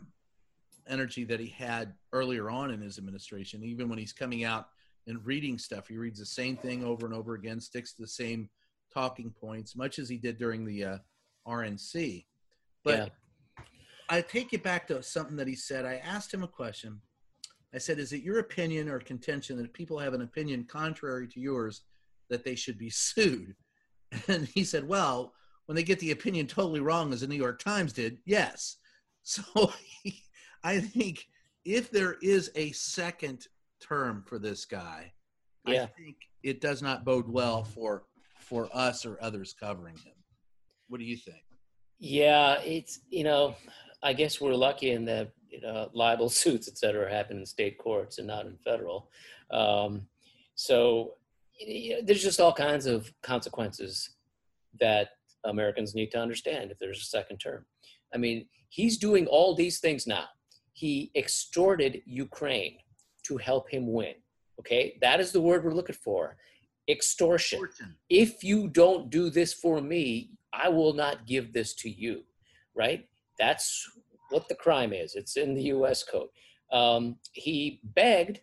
energy 0.87 1.23
that 1.25 1.39
he 1.39 1.47
had 1.47 1.93
earlier 2.13 2.49
on 2.49 2.71
in 2.71 2.81
his 2.81 2.97
administration. 2.97 3.63
Even 3.63 3.89
when 3.89 3.99
he's 3.99 4.13
coming 4.13 4.43
out 4.43 4.67
and 5.07 5.25
reading 5.25 5.57
stuff, 5.57 5.87
he 5.87 5.97
reads 5.97 6.19
the 6.19 6.25
same 6.25 6.57
thing 6.57 6.83
over 6.83 7.05
and 7.05 7.15
over 7.15 7.35
again, 7.35 7.59
sticks 7.59 7.93
to 7.93 8.01
the 8.01 8.07
same 8.07 8.49
talking 8.93 9.31
points, 9.31 9.75
much 9.75 9.99
as 9.99 10.09
he 10.09 10.17
did 10.17 10.37
during 10.37 10.65
the 10.65 10.83
uh, 10.83 10.97
RNC. 11.47 12.25
But 12.83 12.97
yeah. 12.97 13.63
I 14.09 14.21
take 14.21 14.53
it 14.53 14.63
back 14.63 14.87
to 14.87 15.01
something 15.01 15.35
that 15.37 15.47
he 15.47 15.55
said. 15.55 15.85
I 15.85 15.95
asked 15.95 16.33
him 16.33 16.43
a 16.43 16.47
question. 16.47 17.01
I 17.73 17.77
said, 17.77 17.99
"Is 17.99 18.13
it 18.13 18.23
your 18.23 18.39
opinion 18.39 18.87
or 18.87 18.99
contention 18.99 19.57
that 19.57 19.65
if 19.65 19.73
people 19.73 19.99
have 19.99 20.13
an 20.13 20.21
opinion 20.21 20.65
contrary 20.65 21.27
to 21.27 21.39
yours, 21.39 21.81
that 22.29 22.43
they 22.43 22.55
should 22.55 22.77
be 22.77 22.89
sued?" 22.91 23.55
And 24.27 24.47
he 24.47 24.63
said, 24.63 24.87
"Well, 24.87 25.33
when 25.65 25.75
they 25.75 25.83
get 25.83 25.99
the 25.99 26.11
opinion 26.11 26.47
totally 26.47 26.79
wrong, 26.79 27.11
as 27.11 27.21
the 27.21 27.27
New 27.27 27.35
York 27.35 27.59
Times 27.59 27.93
did, 27.93 28.19
yes." 28.25 28.77
So 29.27 29.73
I 30.65 30.79
think 30.79 31.27
if 31.63 31.91
there 31.91 32.15
is 32.23 32.51
a 32.55 32.71
second 32.71 33.47
term 33.79 34.23
for 34.25 34.39
this 34.39 34.65
guy, 34.65 35.13
I 35.67 35.85
think 35.97 36.17
it 36.41 36.59
does 36.59 36.81
not 36.81 37.05
bode 37.05 37.29
well 37.29 37.63
for 37.63 38.03
for 38.39 38.67
us 38.73 39.05
or 39.05 39.17
others 39.21 39.53
covering 39.53 39.95
him. 39.95 40.13
What 40.87 40.99
do 40.99 41.05
you 41.05 41.17
think? 41.17 41.43
Yeah, 41.99 42.59
it's 42.61 43.01
you 43.09 43.23
know, 43.23 43.55
I 44.01 44.13
guess 44.13 44.41
we're 44.41 44.55
lucky 44.55 44.91
in 44.91 45.05
that 45.05 45.31
you 45.49 45.61
know, 45.61 45.89
libel 45.93 46.29
suits, 46.41 46.67
et 46.67 46.79
cetera, 46.79 47.11
happen 47.11 47.37
in 47.37 47.45
state 47.45 47.77
courts 47.77 48.17
and 48.17 48.27
not 48.27 48.47
in 48.47 48.57
federal. 48.57 49.11
Um, 49.51 50.07
so 50.55 51.13
you 51.59 51.93
know, 51.93 52.01
there's 52.03 52.23
just 52.23 52.39
all 52.39 52.53
kinds 52.53 52.87
of 52.87 53.13
consequences 53.21 54.15
that 54.79 55.09
Americans 55.43 55.93
need 55.93 56.09
to 56.11 56.19
understand 56.19 56.71
if 56.71 56.79
there's 56.79 57.01
a 57.01 57.05
second 57.05 57.37
term. 57.37 57.65
I 58.13 58.17
mean, 58.17 58.47
he's 58.69 58.97
doing 58.97 59.27
all 59.27 59.53
these 59.53 59.79
things 59.79 60.07
now. 60.07 60.25
He 60.81 61.09
extorted 61.15 62.01
Ukraine 62.05 62.77
to 63.27 63.37
help 63.37 63.65
him 63.69 63.91
win. 63.91 64.15
Okay, 64.59 64.97
that 65.01 65.19
is 65.19 65.31
the 65.31 65.41
word 65.41 65.63
we're 65.63 65.79
looking 65.81 65.95
for. 66.09 66.37
extortion. 66.87 67.59
If 68.09 68.43
you 68.43 68.67
don't 68.67 69.09
do 69.09 69.29
this 69.31 69.51
for 69.53 69.81
me, 69.81 70.05
I 70.53 70.69
will 70.69 70.93
not 70.93 71.25
give 71.25 71.51
this 71.51 71.73
to 71.81 71.89
you, 71.89 72.15
right? 72.75 73.01
That's 73.39 73.67
what 74.29 74.47
the 74.49 74.55
crime 74.65 74.93
is. 74.93 75.15
It's 75.15 75.35
in 75.43 75.55
the 75.55 75.63
US 75.75 76.03
code. 76.03 76.29
Um, 76.71 77.03
he 77.33 77.57
begged 77.83 78.37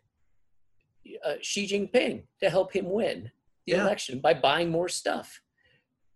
uh, 1.24 1.34
Xi 1.40 1.62
Jinping 1.70 2.24
to 2.40 2.50
help 2.50 2.72
him 2.74 2.86
win 2.90 3.30
the 3.66 3.74
Yeah. 3.74 3.82
election 3.84 4.18
by 4.20 4.34
buying 4.34 4.70
more 4.70 4.88
stuff. 4.88 5.28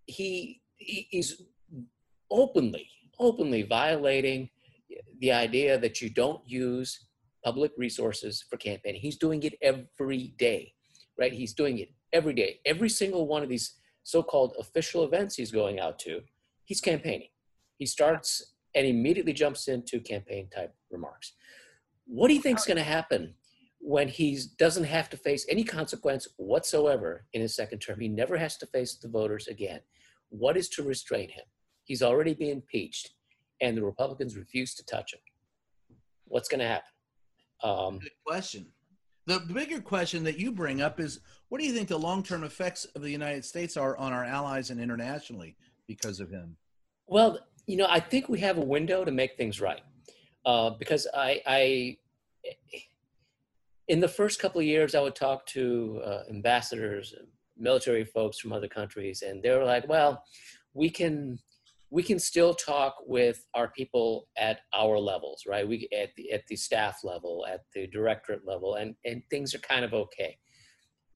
He, 0.07 0.62
he 0.77 0.99
is 1.12 1.29
openly, 2.31 2.89
openly 3.29 3.62
violating 3.62 4.51
the 5.20 5.32
idea 5.32 5.78
that 5.78 6.01
you 6.01 6.11
don't 6.11 6.41
use 6.47 7.07
public 7.45 7.72
resources 7.76 8.45
for 8.49 8.57
campaigning. 8.57 9.01
He's 9.01 9.18
doing 9.18 9.43
it 9.43 9.55
every 9.62 10.34
day, 10.39 10.72
right? 11.18 11.32
He's 11.32 11.55
doing 11.55 11.78
it 11.78 11.93
every 12.12 12.34
day. 12.34 12.61
Every 12.64 12.89
single 12.89 13.26
one 13.26 13.43
of 13.43 13.49
these 13.49 13.74
so-called 14.03 14.55
official 14.59 15.05
events 15.05 15.37
he's 15.37 15.51
going 15.51 15.80
out 15.80 15.99
to, 16.01 16.22
he's 16.64 16.80
campaigning. 16.80 17.28
He 17.78 17.87
starts 17.87 18.55
and 18.74 18.87
immediately 18.87 19.32
jumps 19.32 19.68
into 19.68 20.01
campaign 20.01 20.49
type 20.55 20.74
remarks. 20.91 21.32
What 22.07 22.28
do 22.28 22.34
you 22.34 22.43
think's 22.43 22.66
going 22.66 22.76
to 22.76 22.82
happen 22.82 23.34
when 23.80 24.09
he 24.09 24.41
doesn't 24.59 24.84
have 24.84 25.11
to 25.11 25.16
face 25.16 25.47
any 25.49 25.64
consequence 25.64 26.28
whatsoever 26.37 27.26
in 27.32 27.41
his 27.41 27.55
second 27.55 27.78
term? 27.80 28.01
He 28.01 28.09
never 28.09 28.37
has 28.37 28.57
to 28.59 28.66
face 28.66 28.95
the 28.97 29.09
voters 29.09 29.49
again. 29.49 29.80
What 30.28 30.57
is 30.57 30.68
to 30.70 30.82
restrain 30.82 31.28
him? 31.28 31.45
He's 31.84 32.03
already 32.03 32.34
been 32.34 32.51
impeached, 32.51 33.11
and 33.61 33.76
the 33.76 33.84
Republicans 33.84 34.36
refuse 34.36 34.74
to 34.74 34.84
touch 34.84 35.14
him. 35.14 35.20
What's 36.26 36.48
going 36.48 36.61
to 36.61 36.66
happen? 36.66 36.90
Um, 37.62 37.98
Good 37.98 38.11
question. 38.26 38.66
The 39.26 39.40
bigger 39.52 39.80
question 39.80 40.22
that 40.24 40.38
you 40.38 40.52
bring 40.52 40.80
up 40.80 41.00
is 41.00 41.20
what 41.48 41.61
do 41.61 41.66
you 41.66 41.72
think 41.72 41.88
the 41.88 41.98
long 41.98 42.22
term 42.22 42.44
effects 42.44 42.84
of 42.84 43.02
the 43.02 43.11
United 43.11 43.44
States 43.44 43.76
are 43.76 43.96
on 43.96 44.12
our 44.12 44.24
allies 44.24 44.70
and 44.70 44.80
internationally 44.80 45.57
because 45.88 46.20
of 46.20 46.30
him? 46.30 46.57
Well, 47.07 47.38
you 47.66 47.76
know, 47.76 47.86
I 47.88 48.00
think 48.00 48.28
we 48.28 48.40
have 48.40 48.59
a 48.59 48.64
window 48.64 49.04
to 49.04 49.11
make 49.11 49.36
things 49.36 49.61
right 49.61 49.80
uh, 50.44 50.70
because 50.70 51.07
I, 51.12 51.42
I, 51.46 51.96
in 53.88 54.00
the 54.00 54.09
first 54.09 54.40
couple 54.40 54.61
of 54.61 54.66
years, 54.66 54.94
I 54.94 55.00
would 55.00 55.16
talk 55.16 55.44
to 55.46 56.00
uh, 56.04 56.22
ambassadors, 56.30 57.14
military 57.59 58.04
folks 58.04 58.38
from 58.38 58.52
other 58.52 58.68
countries, 58.68 59.22
and 59.22 59.42
they 59.42 59.50
were 59.50 59.64
like, 59.64 59.88
"Well, 59.88 60.22
we 60.74 60.90
can, 60.90 61.38
we 61.91 62.03
can 62.03 62.18
still 62.18 62.55
talk 62.55 62.97
with 63.07 63.45
our 63.55 63.68
people 63.68 64.28
at 64.37 64.61
our 64.74 64.99
levels, 64.99 65.45
right? 65.47 65.66
We 65.66 65.89
at 65.97 66.11
the 66.16 66.32
at 66.32 66.47
the 66.49 66.57
staff 66.57 66.99
level, 67.05 67.47
at 67.49 67.61
the 67.74 67.87
directorate 67.87 68.47
level, 68.47 68.74
and 68.74 68.95
and 69.05 69.22
things 69.30 69.55
are 69.55 69.59
kind 69.59 69.84
of 69.84 69.95
okay." 69.95 70.37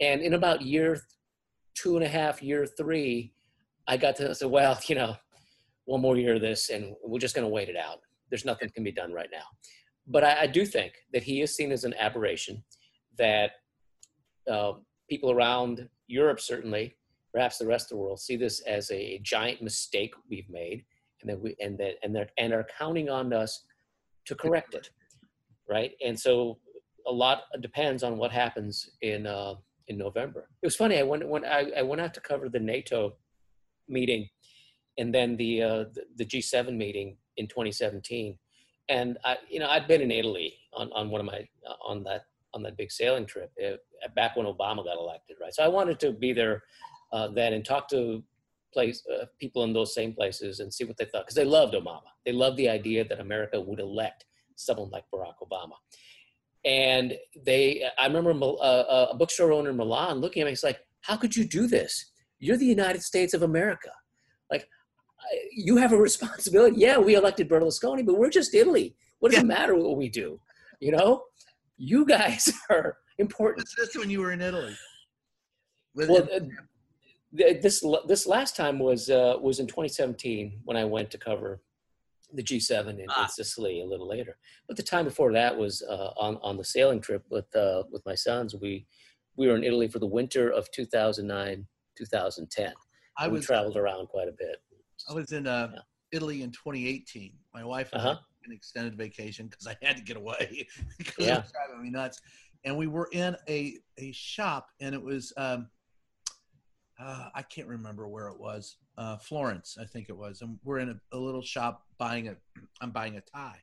And 0.00 0.22
in 0.22 0.34
about 0.34 0.62
year 0.62 1.00
two 1.74 1.96
and 1.96 2.04
a 2.04 2.08
half, 2.08 2.42
year 2.42 2.66
three, 2.66 3.32
I 3.86 3.96
got 3.96 4.16
to 4.16 4.34
say, 4.34 4.46
"Well, 4.46 4.78
you 4.86 4.94
know." 4.94 5.16
one 5.90 6.00
more 6.00 6.16
year 6.16 6.36
of 6.36 6.40
this 6.40 6.70
and 6.70 6.94
we're 7.04 7.18
just 7.18 7.34
going 7.34 7.44
to 7.44 7.52
wait 7.52 7.68
it 7.68 7.76
out. 7.76 7.98
There's 8.28 8.44
nothing 8.44 8.70
can 8.70 8.84
be 8.84 8.92
done 8.92 9.12
right 9.12 9.28
now. 9.32 9.42
But 10.06 10.22
I, 10.22 10.42
I 10.42 10.46
do 10.46 10.64
think 10.64 10.92
that 11.12 11.24
he 11.24 11.42
is 11.42 11.56
seen 11.56 11.72
as 11.72 11.82
an 11.82 11.94
aberration, 11.98 12.62
that 13.18 13.50
uh, 14.48 14.74
people 15.08 15.32
around 15.32 15.88
Europe, 16.06 16.40
certainly, 16.40 16.96
perhaps 17.32 17.58
the 17.58 17.66
rest 17.66 17.86
of 17.86 17.90
the 17.90 18.02
world, 18.02 18.20
see 18.20 18.36
this 18.36 18.60
as 18.60 18.90
a 18.90 19.18
giant 19.22 19.62
mistake 19.62 20.14
we've 20.28 20.48
made 20.48 20.84
and 21.20 21.30
that 21.30 21.40
we 21.40 21.54
and 21.60 21.78
that 21.78 21.94
and 22.02 22.14
that 22.14 22.30
and 22.38 22.52
are 22.52 22.66
counting 22.78 23.08
on 23.08 23.32
us 23.32 23.64
to 24.26 24.34
correct 24.34 24.74
it. 24.74 24.90
Right. 25.68 25.92
And 26.04 26.18
so 26.18 26.58
a 27.06 27.12
lot 27.12 27.42
depends 27.60 28.02
on 28.02 28.16
what 28.18 28.32
happens 28.32 28.90
in 29.02 29.26
uh, 29.26 29.54
in 29.88 29.98
November. 29.98 30.48
It 30.62 30.66
was 30.66 30.76
funny. 30.76 30.98
I 30.98 31.02
went 31.02 31.26
when 31.28 31.44
I, 31.44 31.70
I 31.78 31.82
went 31.82 32.00
out 32.00 32.14
to 32.14 32.20
cover 32.20 32.48
the 32.48 32.60
NATO 32.60 33.14
meeting 33.88 34.28
and 34.98 35.14
then 35.14 35.36
the, 35.36 35.62
uh, 35.62 35.84
the 35.94 36.02
the 36.16 36.24
G7 36.24 36.76
meeting 36.76 37.16
in 37.36 37.46
2017. 37.48 38.38
And 38.88 39.18
I, 39.24 39.36
you 39.48 39.60
know, 39.60 39.68
I'd 39.68 39.86
been 39.86 40.00
in 40.00 40.10
Italy 40.10 40.54
on, 40.72 40.90
on 40.92 41.10
one 41.10 41.20
of 41.20 41.26
my 41.26 41.46
on 41.84 42.02
that 42.04 42.22
on 42.52 42.62
that 42.62 42.76
big 42.76 42.90
sailing 42.90 43.26
trip 43.26 43.52
uh, 43.64 43.76
back 44.16 44.36
when 44.36 44.46
Obama 44.46 44.84
got 44.84 44.98
elected, 44.98 45.36
right? 45.40 45.54
So 45.54 45.62
I 45.62 45.68
wanted 45.68 46.00
to 46.00 46.12
be 46.12 46.32
there 46.32 46.62
uh, 47.12 47.28
then 47.28 47.52
and 47.52 47.64
talk 47.64 47.88
to 47.88 48.22
place 48.72 49.02
uh, 49.12 49.24
people 49.40 49.64
in 49.64 49.72
those 49.72 49.94
same 49.94 50.12
places 50.12 50.60
and 50.60 50.72
see 50.72 50.84
what 50.84 50.96
they 50.96 51.04
thought 51.04 51.22
because 51.24 51.34
they 51.34 51.44
loved 51.44 51.74
Obama. 51.74 52.02
They 52.24 52.32
loved 52.32 52.56
the 52.56 52.68
idea 52.68 53.04
that 53.08 53.20
America 53.20 53.60
would 53.60 53.80
elect 53.80 54.24
someone 54.56 54.90
like 54.90 55.04
Barack 55.12 55.34
Obama. 55.42 55.72
And 56.64 57.14
they, 57.44 57.84
I 57.98 58.06
remember 58.06 58.30
uh, 58.32 59.08
a 59.12 59.16
bookstore 59.16 59.52
owner 59.52 59.70
in 59.70 59.76
Milan 59.76 60.18
looking 60.20 60.42
at 60.42 60.44
me. 60.44 60.50
He's 60.52 60.62
like, 60.62 60.78
"How 61.00 61.16
could 61.16 61.34
you 61.34 61.44
do 61.44 61.66
this? 61.66 62.12
You're 62.38 62.58
the 62.58 62.66
United 62.66 63.02
States 63.02 63.32
of 63.34 63.42
America. 63.42 63.90
Like, 64.50 64.68
you 65.52 65.76
have 65.78 65.92
a 65.92 65.96
responsibility. 65.96 66.76
Yeah, 66.78 66.98
we 66.98 67.14
elected 67.14 67.48
Berlusconi, 67.48 68.04
but 68.04 68.18
we're 68.18 68.30
just 68.30 68.54
Italy. 68.54 68.94
What 69.20 69.30
does 69.30 69.38
Yeah. 69.38 69.44
it 69.44 69.48
matter 69.48 69.74
what 69.74 69.96
we 69.96 70.08
do? 70.08 70.38
You 70.80 70.92
know, 70.92 71.24
you 71.76 72.04
guys 72.06 72.52
are 72.70 72.98
important. 73.18 73.66
This 73.76 73.96
when 73.96 74.10
you 74.10 74.20
were 74.20 74.32
in 74.32 74.40
Italy. 74.42 74.76
With- 75.94 76.10
Well, 76.10 76.28
uh, 76.34 76.40
this 77.32 77.84
this 78.06 78.26
last 78.26 78.56
time 78.56 78.78
was 78.78 79.08
uh, 79.10 79.36
was 79.40 79.60
in 79.60 79.66
2017 79.66 80.60
when 80.64 80.76
I 80.76 80.84
went 80.84 81.10
to 81.12 81.18
cover 81.18 81.62
the 82.32 82.42
G7 82.42 82.98
in, 83.00 83.06
Ah. 83.10 83.24
in 83.24 83.28
Sicily 83.28 83.80
a 83.80 83.84
little 83.84 84.06
later. 84.08 84.38
But 84.68 84.76
the 84.76 84.82
time 84.82 85.04
before 85.04 85.32
that 85.32 85.56
was 85.56 85.82
uh, 85.82 86.10
on 86.16 86.36
on 86.42 86.56
the 86.56 86.64
sailing 86.64 87.00
trip 87.00 87.24
with 87.30 87.54
uh, 87.56 87.84
with 87.90 88.04
my 88.06 88.14
sons. 88.14 88.54
We 88.54 88.86
we 89.36 89.46
were 89.48 89.56
in 89.56 89.64
Italy 89.64 89.88
for 89.88 89.98
the 90.00 90.06
winter 90.06 90.50
of 90.50 90.70
2009 90.72 91.66
2010. 91.96 92.72
I 93.18 93.28
we 93.28 93.34
was 93.34 93.46
traveled 93.46 93.76
around 93.76 94.06
quite 94.08 94.28
a 94.28 94.32
bit. 94.32 94.56
I 95.08 95.12
was 95.12 95.32
in 95.32 95.46
uh, 95.46 95.70
Yeah. 95.72 95.80
Italy 96.12 96.42
in 96.42 96.50
2018. 96.50 97.32
My 97.54 97.64
wife 97.64 97.90
and 97.92 98.02
Uh-huh. 98.02 98.16
an 98.44 98.52
extended 98.52 98.96
vacation 98.96 99.46
because 99.46 99.66
I 99.66 99.76
had 99.82 99.96
to 99.96 100.02
get 100.02 100.16
away 100.16 100.66
because 100.98 101.26
Yeah. 101.26 101.36
it 101.38 101.42
was 101.42 101.52
driving 101.52 101.82
me 101.82 101.90
nuts. 101.90 102.20
And 102.64 102.76
we 102.76 102.86
were 102.88 103.08
in 103.12 103.36
a 103.48 103.78
a 103.98 104.12
shop, 104.12 104.68
and 104.80 104.94
it 104.94 105.02
was 105.02 105.32
um, 105.36 105.68
uh, 107.00 107.28
I 107.34 107.42
can't 107.42 107.68
remember 107.68 108.08
where 108.08 108.28
it 108.28 108.38
was. 108.38 108.76
Uh, 108.98 109.16
Florence, 109.16 109.78
I 109.80 109.84
think 109.84 110.08
it 110.08 110.16
was. 110.16 110.42
And 110.42 110.58
we're 110.64 110.78
in 110.78 110.90
a, 110.90 111.16
a 111.16 111.18
little 111.18 111.42
shop 111.42 111.86
buying 111.98 112.28
a 112.28 112.36
I'm 112.80 112.90
buying 112.90 113.16
a 113.16 113.20
tie. 113.20 113.60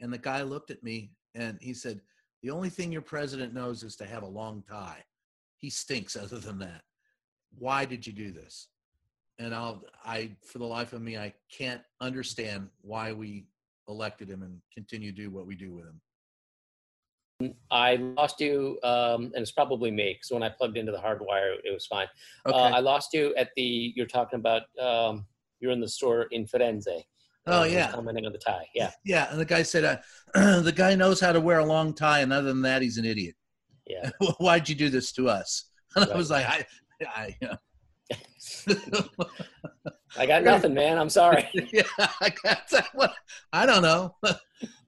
And 0.00 0.12
the 0.12 0.18
guy 0.18 0.42
looked 0.42 0.70
at 0.70 0.82
me 0.82 1.12
and 1.34 1.58
he 1.60 1.74
said, 1.74 2.00
"The 2.42 2.50
only 2.50 2.68
thing 2.68 2.92
your 2.92 3.02
president 3.02 3.54
knows 3.54 3.82
is 3.82 3.96
to 3.96 4.06
have 4.06 4.22
a 4.22 4.28
long 4.28 4.62
tie. 4.68 5.04
He 5.56 5.70
stinks. 5.70 6.16
Other 6.22 6.38
than 6.38 6.58
that, 6.58 6.82
why 7.58 7.84
did 7.84 8.06
you 8.06 8.12
do 8.12 8.32
this?" 8.32 8.68
and 9.38 9.54
I'll 9.54 9.82
I 10.04 10.30
for 10.44 10.58
the 10.58 10.66
life 10.66 10.92
of 10.92 11.02
me 11.02 11.16
I 11.16 11.32
can't 11.50 11.82
understand 12.00 12.68
why 12.82 13.12
we 13.12 13.46
elected 13.88 14.28
him 14.28 14.42
and 14.42 14.60
continue 14.72 15.10
to 15.10 15.16
do 15.16 15.30
what 15.30 15.46
we 15.46 15.54
do 15.54 15.72
with 15.72 15.84
him. 15.84 16.00
I 17.70 17.96
lost 17.96 18.40
you, 18.40 18.78
um, 18.82 19.24
and 19.34 19.38
it's 19.38 19.52
probably 19.52 19.90
me 19.90 20.14
because 20.14 20.30
when 20.30 20.42
I 20.42 20.48
plugged 20.48 20.76
into 20.76 20.92
the 20.92 21.00
hard 21.00 21.20
wire, 21.20 21.54
it 21.64 21.72
was 21.72 21.86
fine. 21.86 22.06
Okay. 22.46 22.56
Uh, 22.56 22.70
I 22.76 22.80
lost 22.80 23.12
you 23.12 23.34
at 23.36 23.50
the. 23.56 23.92
You're 23.96 24.06
talking 24.06 24.38
about. 24.38 24.62
Um, 24.80 25.26
you're 25.60 25.72
in 25.72 25.80
the 25.80 25.88
store 25.88 26.22
in 26.32 26.44
Firenze. 26.46 26.86
Oh, 27.46 27.60
Uh, 27.60 27.64
was 27.64 27.72
yeah. 27.72 27.90
commenting 27.90 28.26
on 28.26 28.32
the 28.32 28.38
tie. 28.38 28.66
Yeah, 28.74 28.90
yeah, 29.04 29.30
and 29.30 29.40
the 29.40 29.44
guy 29.44 29.62
said 29.62 29.84
uh, 29.84 29.96
the 30.60 30.72
guy 30.74 30.94
knows 30.94 31.20
how 31.20 31.32
to 31.32 31.40
wear 31.40 31.58
a 31.60 31.64
long 31.64 31.94
tie, 31.94 32.20
and 32.20 32.32
other 32.32 32.48
than 32.48 32.62
that, 32.62 32.82
he's 32.82 32.98
an 32.98 33.04
idiot. 33.04 33.34
yeah. 33.86 34.10
Why'd 34.38 34.68
you 34.68 34.74
do 34.74 34.88
this 34.90 35.12
to 35.12 35.28
us? 35.28 35.64
And 35.96 36.10
I 36.10 36.16
was 36.16 36.30
like, 36.30 36.46
I, 36.46 36.64
I, 37.06 37.36
you 37.42 37.48
know. 37.48 37.56
I 40.16 40.26
got 40.26 40.42
nothing, 40.42 40.72
man. 40.74 40.98
I'm 40.98 41.10
sorry. 41.10 41.46
yeah, 41.72 41.82
I 41.98 42.32
got 42.42 42.68
that 42.70 42.88
one. 42.94 43.10
I 43.52 43.66
don't 43.66 43.82
know. 43.82 44.14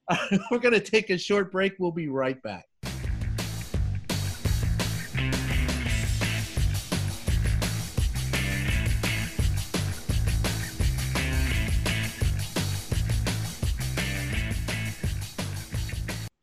We're 0.51 0.59
gonna 0.59 0.79
take 0.79 1.09
a 1.09 1.17
short 1.17 1.51
break. 1.51 1.75
We'll 1.79 1.91
be 1.91 2.07
right 2.07 2.41
back. 2.41 2.65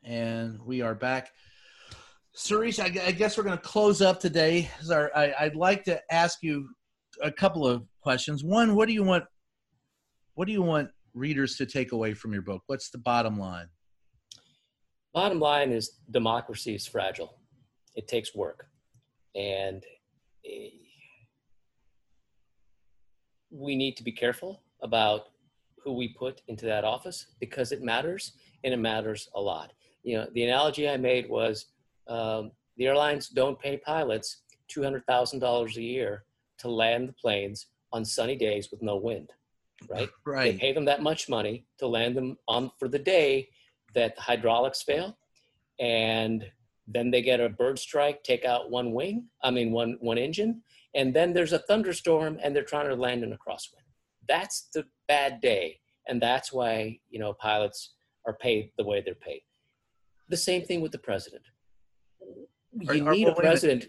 And 0.04 0.60
we 0.64 0.82
are 0.82 0.94
back. 0.94 1.30
Shirish, 2.36 2.80
I, 2.80 3.06
I 3.06 3.12
guess 3.12 3.38
we're 3.38 3.44
going 3.44 3.56
to 3.56 3.62
close 3.62 4.02
up 4.02 4.18
today. 4.20 4.70
Our- 4.90 5.10
I, 5.16 5.32
I'd 5.38 5.56
like 5.56 5.84
to 5.84 6.00
ask 6.12 6.42
you 6.42 6.68
a 7.22 7.30
couple 7.30 7.66
of 7.66 7.84
questions. 8.00 8.42
One, 8.42 8.74
what 8.74 8.88
do 8.88 8.94
you 8.94 9.04
want? 9.04 9.24
What 10.34 10.46
do 10.46 10.52
you 10.52 10.62
want 10.62 10.90
readers 11.14 11.56
to 11.56 11.66
take 11.66 11.92
away 11.92 12.14
from 12.14 12.32
your 12.32 12.42
book? 12.42 12.62
What's 12.66 12.90
the 12.90 12.98
bottom 12.98 13.38
line? 13.38 13.68
Bottom 15.14 15.40
line 15.40 15.72
is 15.72 15.98
democracy 16.10 16.74
is 16.74 16.86
fragile. 16.86 17.36
It 17.94 18.08
takes 18.08 18.34
work, 18.34 18.66
and 19.34 19.84
eh, 20.46 20.70
we 23.50 23.76
need 23.76 23.96
to 23.98 24.02
be 24.02 24.12
careful 24.12 24.62
about 24.82 25.26
who 25.84 25.92
we 25.92 26.08
put 26.08 26.40
into 26.48 26.64
that 26.64 26.84
office 26.84 27.26
because 27.40 27.72
it 27.72 27.82
matters, 27.82 28.32
and 28.64 28.72
it 28.72 28.78
matters 28.78 29.28
a 29.34 29.40
lot. 29.40 29.72
You 30.02 30.18
know, 30.18 30.26
the 30.32 30.44
analogy 30.44 30.88
I 30.88 30.96
made 30.96 31.28
was 31.28 31.66
um, 32.08 32.52
the 32.76 32.86
airlines 32.86 33.28
don't 33.28 33.60
pay 33.60 33.76
pilots 33.76 34.38
two 34.68 34.82
hundred 34.82 35.04
thousand 35.06 35.40
dollars 35.40 35.76
a 35.76 35.82
year 35.82 36.24
to 36.58 36.70
land 36.70 37.08
the 37.08 37.12
planes 37.12 37.66
on 37.92 38.04
sunny 38.04 38.36
days 38.36 38.70
with 38.70 38.80
no 38.80 38.96
wind, 38.96 39.30
right? 39.90 40.08
Right. 40.26 40.52
They 40.52 40.58
pay 40.58 40.72
them 40.72 40.84
that 40.86 41.02
much 41.02 41.28
money 41.28 41.66
to 41.78 41.86
land 41.86 42.16
them 42.16 42.36
on 42.48 42.70
for 42.78 42.88
the 42.88 42.98
day 42.98 43.48
that 43.94 44.16
the 44.16 44.22
hydraulics 44.22 44.82
fail, 44.82 45.18
and 45.78 46.44
then 46.86 47.10
they 47.10 47.22
get 47.22 47.40
a 47.40 47.48
bird 47.48 47.78
strike, 47.78 48.22
take 48.24 48.44
out 48.44 48.70
one 48.70 48.92
wing, 48.92 49.28
I 49.42 49.50
mean 49.50 49.72
one 49.72 49.96
one 50.00 50.18
engine, 50.18 50.62
and 50.94 51.14
then 51.14 51.32
there's 51.32 51.52
a 51.52 51.58
thunderstorm 51.60 52.38
and 52.42 52.54
they're 52.54 52.64
trying 52.64 52.88
to 52.88 52.94
land 52.94 53.22
in 53.22 53.32
a 53.32 53.36
crosswind. 53.38 53.86
That's 54.28 54.68
the 54.74 54.84
bad 55.08 55.40
day, 55.40 55.80
and 56.08 56.20
that's 56.20 56.52
why 56.52 56.98
you 57.10 57.18
know 57.18 57.32
pilots 57.34 57.94
are 58.26 58.34
paid 58.34 58.72
the 58.78 58.84
way 58.84 59.00
they're 59.04 59.14
paid. 59.14 59.42
The 60.28 60.36
same 60.36 60.62
thing 60.64 60.80
with 60.80 60.92
the 60.92 60.98
president. 60.98 61.42
You 62.80 62.88
are- 62.90 62.94
need 62.94 63.24
wait 63.26 63.28
a 63.28 63.34
president. 63.34 63.86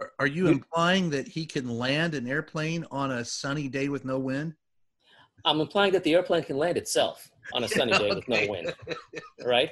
Are- 0.00 0.12
Are 0.18 0.26
You- 0.26 0.48
implying 0.48 1.10
that 1.10 1.28
he 1.28 1.44
can 1.44 1.68
land 1.78 2.14
an 2.14 2.26
airplane 2.26 2.86
on 2.90 3.10
a 3.10 3.24
sunny 3.24 3.68
day 3.68 3.88
with 3.88 4.04
no 4.04 4.18
wind? 4.18 4.54
I'm 5.44 5.60
implying 5.60 5.92
that 5.92 6.04
the 6.04 6.14
airplane 6.14 6.42
can 6.42 6.58
land 6.58 6.76
itself 6.76 7.30
on 7.54 7.64
a 7.64 7.68
sunny 7.76 7.92
day 7.92 8.10
with 8.10 8.28
no 8.28 8.46
wind, 8.48 8.74
right? 9.44 9.70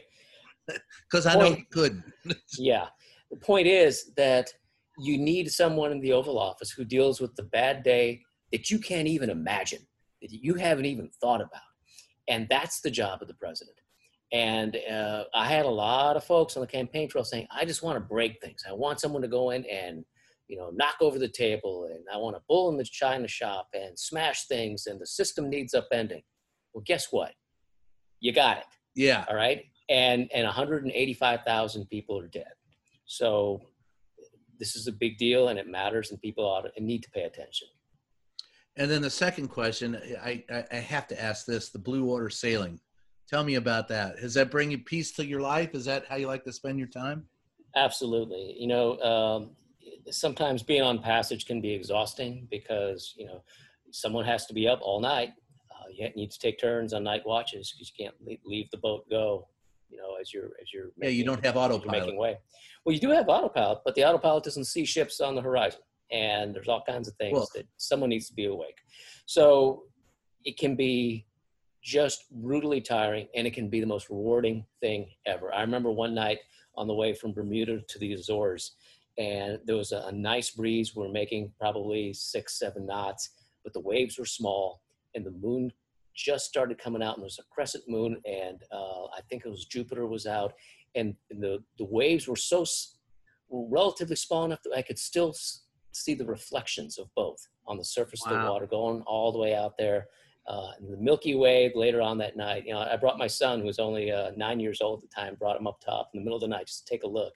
Because 1.10 1.26
I 1.26 1.34
know 1.34 1.52
it 1.52 1.70
couldn't. 1.70 2.04
Yeah. 2.58 2.86
The 3.30 3.36
point 3.36 3.66
is 3.66 4.12
that 4.16 4.52
you 4.98 5.18
need 5.18 5.50
someone 5.50 5.92
in 5.92 6.00
the 6.00 6.12
Oval 6.12 6.38
Office 6.38 6.70
who 6.70 6.84
deals 6.84 7.20
with 7.20 7.34
the 7.36 7.42
bad 7.44 7.82
day 7.82 8.22
that 8.52 8.70
you 8.70 8.78
can't 8.78 9.06
even 9.06 9.30
imagine, 9.30 9.86
that 10.22 10.32
you 10.32 10.54
haven't 10.54 10.86
even 10.86 11.10
thought 11.20 11.40
about. 11.40 11.60
And 12.28 12.46
that's 12.48 12.80
the 12.80 12.90
job 12.90 13.20
of 13.22 13.28
the 13.28 13.34
president. 13.34 13.76
And 14.32 14.76
uh, 14.90 15.24
I 15.34 15.46
had 15.46 15.66
a 15.66 15.70
lot 15.70 16.16
of 16.16 16.24
folks 16.24 16.56
on 16.56 16.60
the 16.60 16.66
campaign 16.66 17.08
trail 17.08 17.24
saying, 17.24 17.46
I 17.50 17.64
just 17.64 17.82
want 17.82 17.96
to 17.96 18.00
break 18.00 18.40
things. 18.40 18.64
I 18.68 18.72
want 18.72 19.00
someone 19.00 19.22
to 19.22 19.28
go 19.28 19.50
in 19.50 19.64
and, 19.66 20.04
you 20.48 20.56
know, 20.56 20.70
knock 20.74 20.96
over 21.00 21.18
the 21.18 21.28
table 21.28 21.88
and 21.92 22.04
I 22.12 22.16
want 22.16 22.36
a 22.36 22.42
bull 22.48 22.70
in 22.70 22.76
the 22.76 22.84
china 22.84 23.28
shop 23.28 23.68
and 23.74 23.98
smash 23.98 24.46
things 24.46 24.86
and 24.86 25.00
the 25.00 25.06
system 25.06 25.48
needs 25.48 25.74
upending. 25.74 26.24
Well, 26.72 26.82
guess 26.86 27.08
what? 27.10 27.32
You 28.20 28.32
got 28.32 28.58
it 28.58 28.64
Yeah. 28.94 29.24
all 29.28 29.36
right 29.36 29.64
and 29.88 30.28
and 30.34 30.44
185000 30.46 31.86
people 31.88 32.18
are 32.18 32.26
dead 32.28 32.52
so 33.06 33.60
this 34.58 34.74
is 34.74 34.86
a 34.88 34.92
big 34.92 35.16
deal 35.18 35.48
and 35.48 35.58
it 35.58 35.66
matters 35.68 36.10
and 36.10 36.20
people 36.20 36.44
ought 36.44 36.62
to, 36.74 36.82
need 36.82 37.02
to 37.04 37.10
pay 37.10 37.22
attention 37.22 37.68
And 38.76 38.90
then 38.90 39.02
the 39.02 39.10
second 39.10 39.48
question, 39.48 39.96
I, 40.22 40.44
I, 40.50 40.64
I 40.72 40.76
have 40.76 41.06
to 41.08 41.20
ask 41.22 41.46
this: 41.46 41.70
the 41.70 41.78
blue 41.78 42.04
water 42.04 42.30
sailing. 42.30 42.80
Tell 43.28 43.44
me 43.44 43.56
about 43.56 43.88
that. 43.88 44.16
Does 44.20 44.34
that 44.34 44.50
bring 44.50 44.70
you 44.70 44.78
peace 44.78 45.12
to 45.12 45.24
your 45.26 45.40
life? 45.40 45.74
Is 45.74 45.84
that 45.84 46.06
how 46.08 46.16
you 46.16 46.26
like 46.26 46.44
to 46.44 46.52
spend 46.52 46.78
your 46.78 46.88
time? 46.88 47.26
absolutely 47.76 48.56
you 48.58 48.66
know 48.66 48.98
um, 49.00 49.50
sometimes 50.10 50.62
being 50.62 50.82
on 50.82 51.00
passage 51.00 51.46
can 51.46 51.60
be 51.60 51.72
exhausting 51.72 52.46
because 52.50 53.14
you 53.16 53.26
know 53.26 53.42
someone 53.90 54.24
has 54.24 54.46
to 54.46 54.54
be 54.54 54.68
up 54.68 54.80
all 54.82 55.00
night. 55.00 55.30
Uh, 55.70 55.88
you 55.92 56.08
need 56.16 56.30
to 56.30 56.38
take 56.38 56.58
turns 56.60 56.92
on 56.92 57.04
night 57.04 57.22
watches 57.26 57.72
because 57.72 57.92
you 57.96 58.04
can't 58.04 58.14
leave, 58.24 58.38
leave 58.44 58.70
the 58.70 58.76
boat 58.78 59.08
go 59.10 59.46
you 59.90 59.96
know 59.96 60.16
as 60.20 60.32
you're 60.34 60.50
as 60.60 60.72
you're 60.72 60.90
Yeah, 61.00 61.08
you 61.08 61.24
don't 61.24 61.44
have 61.44 61.56
autopilot. 61.56 62.02
making 62.04 62.18
way. 62.18 62.36
Well 62.84 62.92
you 62.94 63.00
do 63.00 63.10
have 63.10 63.28
autopilot 63.28 63.78
but 63.84 63.94
the 63.94 64.04
autopilot 64.04 64.44
doesn't 64.44 64.64
see 64.64 64.84
ships 64.84 65.20
on 65.20 65.34
the 65.34 65.40
horizon 65.42 65.80
and 66.10 66.54
there's 66.54 66.68
all 66.68 66.82
kinds 66.86 67.08
of 67.08 67.14
things 67.16 67.34
Well- 67.34 67.48
that 67.54 67.66
someone 67.76 68.10
needs 68.10 68.28
to 68.28 68.34
be 68.34 68.46
awake. 68.46 68.76
So 69.26 69.84
it 70.44 70.58
can 70.58 70.76
be 70.76 71.26
just 71.82 72.30
brutally 72.30 72.80
tiring 72.80 73.28
and 73.34 73.46
it 73.46 73.54
can 73.54 73.68
be 73.70 73.80
the 73.80 73.86
most 73.86 74.10
rewarding 74.10 74.66
thing 74.80 75.08
ever. 75.26 75.54
I 75.54 75.62
remember 75.62 75.90
one 75.90 76.14
night 76.14 76.40
on 76.76 76.86
the 76.86 76.94
way 76.94 77.14
from 77.14 77.32
bermuda 77.32 77.80
to 77.80 77.98
the 77.98 78.12
azores 78.12 78.72
and 79.18 79.58
there 79.64 79.76
was 79.76 79.92
a, 79.92 80.04
a 80.06 80.12
nice 80.12 80.50
breeze. 80.50 80.94
We 80.94 81.02
were 81.02 81.12
making 81.12 81.52
probably 81.58 82.12
six 82.12 82.58
seven 82.58 82.86
knots 82.86 83.30
but 83.68 83.72
the 83.72 83.86
waves 83.86 84.18
were 84.18 84.24
small 84.24 84.80
and 85.14 85.24
the 85.24 85.30
moon 85.30 85.70
just 86.14 86.46
started 86.46 86.78
coming 86.78 87.02
out 87.02 87.14
and 87.14 87.22
there 87.22 87.26
was 87.26 87.38
a 87.38 87.54
crescent 87.54 87.84
moon 87.86 88.16
and 88.24 88.62
uh, 88.72 89.04
i 89.06 89.20
think 89.28 89.44
it 89.44 89.50
was 89.50 89.66
jupiter 89.66 90.06
was 90.06 90.26
out 90.26 90.54
and 90.94 91.14
the, 91.30 91.62
the 91.76 91.84
waves 91.84 92.26
were 92.26 92.36
so 92.36 92.64
were 93.48 93.68
relatively 93.68 94.16
small 94.16 94.44
enough 94.46 94.62
that 94.64 94.74
i 94.74 94.82
could 94.82 94.98
still 94.98 95.28
s- 95.30 95.64
see 95.92 96.14
the 96.14 96.24
reflections 96.24 96.98
of 96.98 97.08
both 97.14 97.46
on 97.66 97.76
the 97.76 97.84
surface 97.84 98.24
of 98.24 98.30
the 98.30 98.48
water 98.48 98.66
going 98.66 99.02
all 99.02 99.30
the 99.32 99.38
way 99.38 99.54
out 99.54 99.76
there 99.78 100.06
uh, 100.46 100.70
and 100.78 100.90
the 100.90 100.96
milky 100.96 101.34
way 101.34 101.70
later 101.74 102.00
on 102.00 102.16
that 102.16 102.34
night. 102.38 102.64
You 102.64 102.72
know 102.72 102.80
i 102.80 102.96
brought 102.96 103.18
my 103.18 103.26
son 103.26 103.60
who 103.60 103.66
was 103.66 103.78
only 103.78 104.10
uh, 104.10 104.30
nine 104.36 104.58
years 104.60 104.80
old 104.80 105.02
at 105.02 105.10
the 105.10 105.14
time 105.14 105.34
brought 105.34 105.58
him 105.60 105.66
up 105.66 105.80
top 105.84 106.08
in 106.14 106.20
the 106.20 106.24
middle 106.24 106.36
of 106.36 106.42
the 106.42 106.48
night 106.48 106.66
just 106.66 106.86
to 106.86 106.90
take 106.90 107.02
a 107.04 107.08
look 107.08 107.34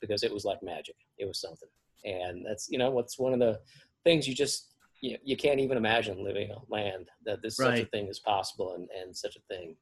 because 0.00 0.22
it 0.22 0.32
was 0.32 0.44
like 0.44 0.62
magic 0.62 0.96
it 1.22 1.28
was 1.28 1.40
something 1.40 1.68
and 2.04 2.44
that's 2.44 2.68
you 2.68 2.78
know 2.78 2.90
what's 2.90 3.18
one 3.18 3.32
of 3.32 3.38
the 3.38 3.58
things 4.04 4.28
you 4.28 4.34
just 4.34 4.74
you, 5.00 5.16
you 5.24 5.36
can't 5.36 5.60
even 5.60 5.76
imagine 5.76 6.22
living 6.22 6.50
on 6.50 6.62
land 6.68 7.08
that 7.24 7.42
this 7.42 7.56
such 7.56 7.80
a 7.80 7.86
thing 7.86 8.08
is 8.08 8.20
possible 8.20 8.74
and, 8.74 8.88
and 9.00 9.16
such 9.16 9.36
a 9.36 9.54
thing 9.54 9.76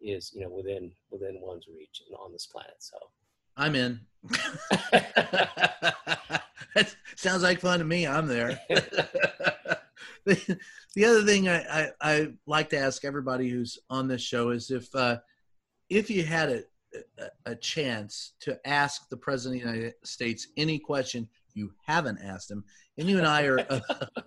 is 0.00 0.32
you 0.34 0.42
know 0.42 0.50
within 0.50 0.90
within 1.10 1.40
one's 1.40 1.66
reach 1.68 2.02
and 2.06 2.16
on 2.16 2.32
this 2.32 2.46
planet 2.46 2.76
so 2.78 2.98
I'm 3.58 3.74
in. 3.74 4.00
that 4.92 6.44
sounds 7.16 7.42
like 7.42 7.60
fun 7.60 7.80
to 7.80 7.84
me. 7.84 8.06
I'm 8.06 8.28
there. 8.28 8.60
the, 10.24 10.58
the 10.94 11.04
other 11.04 11.24
thing 11.24 11.48
I, 11.48 11.64
I, 11.68 11.90
I 12.00 12.28
like 12.46 12.70
to 12.70 12.78
ask 12.78 13.04
everybody 13.04 13.48
who's 13.48 13.78
on 13.90 14.06
this 14.06 14.22
show 14.22 14.50
is 14.50 14.70
if 14.70 14.94
uh, 14.94 15.18
if 15.90 16.08
you 16.08 16.22
had 16.22 16.50
a, 16.50 16.62
a, 17.18 17.52
a 17.52 17.54
chance 17.56 18.32
to 18.40 18.58
ask 18.66 19.08
the 19.08 19.16
president 19.16 19.62
of 19.62 19.68
the 19.68 19.76
United 19.76 19.94
States 20.04 20.48
any 20.56 20.78
question 20.78 21.28
you 21.54 21.72
haven't 21.86 22.18
asked 22.22 22.50
him, 22.50 22.64
and 22.98 23.08
you 23.08 23.18
and 23.18 23.26
I 23.26 23.44
are 23.44 23.60
uh, 23.68 23.80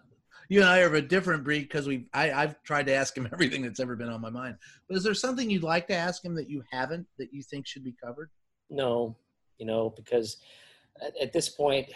you 0.49 0.61
and 0.61 0.69
I 0.69 0.81
are 0.81 0.87
of 0.87 0.93
a 0.93 1.01
different 1.01 1.43
breed 1.43 1.61
because 1.61 1.87
we 1.87 2.07
I, 2.13 2.31
I've 2.31 2.61
tried 2.63 2.87
to 2.87 2.93
ask 2.93 3.15
him 3.15 3.27
everything 3.33 3.61
that's 3.61 3.79
ever 3.79 3.95
been 3.95 4.09
on 4.09 4.21
my 4.21 4.29
mind. 4.29 4.57
But 4.87 4.97
is 4.97 5.03
there 5.03 5.13
something 5.13 5.49
you'd 5.49 5.63
like 5.63 5.87
to 5.87 5.95
ask 5.95 6.23
him 6.23 6.35
that 6.35 6.49
you 6.49 6.63
haven't 6.71 7.07
that 7.17 7.33
you 7.33 7.41
think 7.41 7.67
should 7.67 7.83
be 7.83 7.95
covered? 8.03 8.29
no 8.71 9.15
you 9.57 9.65
know 9.65 9.93
because 9.95 10.37
at, 11.05 11.13
at 11.21 11.33
this 11.33 11.49
point 11.49 11.87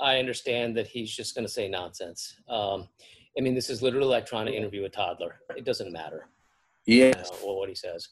i 0.00 0.18
understand 0.18 0.76
that 0.76 0.86
he's 0.86 1.14
just 1.14 1.34
going 1.34 1.46
to 1.46 1.52
say 1.52 1.68
nonsense. 1.68 2.36
Um, 2.48 2.88
i 3.38 3.40
mean 3.40 3.54
this 3.54 3.70
is 3.70 3.82
literally 3.82 4.08
like 4.08 4.26
trying 4.26 4.46
to 4.46 4.54
interview 4.54 4.84
a 4.84 4.88
toddler. 4.88 5.36
It 5.56 5.64
doesn't 5.64 5.92
matter. 5.92 6.28
You 6.86 7.12
know, 7.44 7.54
what 7.54 7.68
he 7.68 7.76
says 7.76 8.08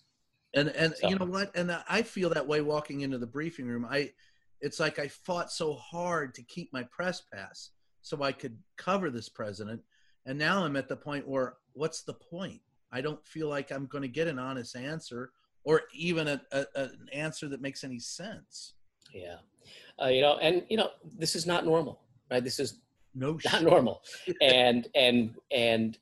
And 0.55 0.69
and 0.71 0.95
So- 0.97 1.09
you 1.09 1.17
know 1.19 1.27
what? 1.27 1.55
And 1.57 1.71
I 1.89 2.03
feel 2.03 2.31
that 2.31 2.47
way 2.47 2.61
walking 2.61 3.03
into 3.03 3.19
the 3.19 3.27
briefing 3.27 3.67
room. 3.67 3.85
I 3.89 4.13
it's 4.61 4.79
like 4.81 4.99
I 4.99 5.09
fought 5.09 5.51
so 5.51 5.75
hard 5.75 6.35
to 6.35 6.43
keep 6.43 6.73
my 6.73 6.83
press 6.85 7.23
pass 7.33 7.71
so 8.03 8.23
I 8.23 8.33
could 8.33 8.59
cover 8.77 9.11
this 9.11 9.29
president. 9.29 9.83
And 10.27 10.39
now 10.39 10.65
I'm 10.65 10.77
at 10.77 10.89
the 10.89 10.97
point 10.97 11.27
where 11.27 11.55
what's 11.73 12.03
the 12.03 12.15
point? 12.15 12.61
I 12.93 13.01
don't 13.01 13.25
feel 13.27 13.49
like 13.49 13.71
I'm 13.71 13.87
going 13.87 14.03
to 14.03 14.09
get 14.09 14.27
an 14.29 14.39
honest 14.39 14.75
answer 14.77 15.33
or 15.65 15.83
even 15.95 16.27
a, 16.29 16.41
a, 16.53 16.67
an 16.75 17.09
answer 17.13 17.49
that 17.49 17.61
makes 17.61 17.85
any 17.85 18.01
sense. 18.01 18.75
yeah 19.15 19.37
uh, 20.03 20.07
you 20.09 20.21
know 20.23 20.37
and 20.39 20.65
you 20.69 20.77
know 20.77 20.91
this 21.19 21.35
is 21.37 21.47
not 21.47 21.65
normal 21.65 22.01
right 22.31 22.43
this 22.45 22.59
is 22.59 22.81
No 23.15 23.33
not 23.33 23.41
shit. 23.43 23.63
normal 23.63 24.03
and 24.41 24.89
and 24.95 25.35
and 25.53 25.99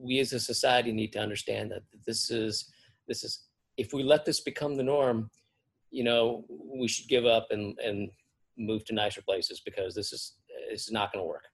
we 0.00 0.18
as 0.18 0.32
a 0.32 0.40
society 0.40 0.92
need 0.92 1.12
to 1.12 1.18
understand 1.20 1.70
that 1.70 1.82
this 2.06 2.30
is 2.30 2.70
this 3.08 3.22
is 3.24 3.45
if 3.76 3.92
we 3.92 4.02
let 4.02 4.24
this 4.24 4.40
become 4.40 4.76
the 4.76 4.82
norm 4.82 5.30
you 5.90 6.04
know 6.04 6.44
we 6.48 6.88
should 6.88 7.08
give 7.08 7.26
up 7.26 7.46
and 7.50 7.78
and 7.78 8.10
move 8.58 8.84
to 8.84 8.94
nicer 8.94 9.22
places 9.22 9.60
because 9.64 9.94
this 9.94 10.12
is 10.12 10.34
this 10.70 10.82
is 10.86 10.90
not 10.92 11.12
going 11.12 11.22
to 11.22 11.28
work 11.28 11.44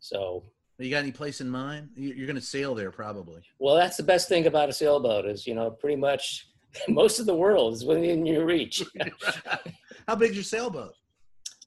so 0.00 0.44
You 0.78 0.90
got 0.90 0.98
any 1.02 1.12
place 1.12 1.40
in 1.40 1.48
mind? 1.50 1.90
You- 1.96 2.14
You're 2.16 2.26
going 2.26 2.36
to 2.36 2.42
sail 2.56 2.74
there 2.74 2.90
probably. 2.90 3.42
well 3.58 3.74
that's 3.74 3.96
the 3.96 4.02
best 4.02 4.28
thing 4.28 4.46
about 4.46 4.68
a 4.68 4.72
sailboat 4.72 5.26
is 5.26 5.46
you 5.46 5.54
know 5.54 5.70
pretty 5.70 5.96
much 5.96 6.48
most 6.88 7.20
of 7.20 7.26
the 7.26 7.34
world 7.34 7.74
is 7.74 7.84
within 7.84 8.24
your 8.26 8.44
reach 8.44 8.82
How 10.08 10.14
big's 10.16 10.34
your 10.36 10.44
sailboat? 10.44 10.94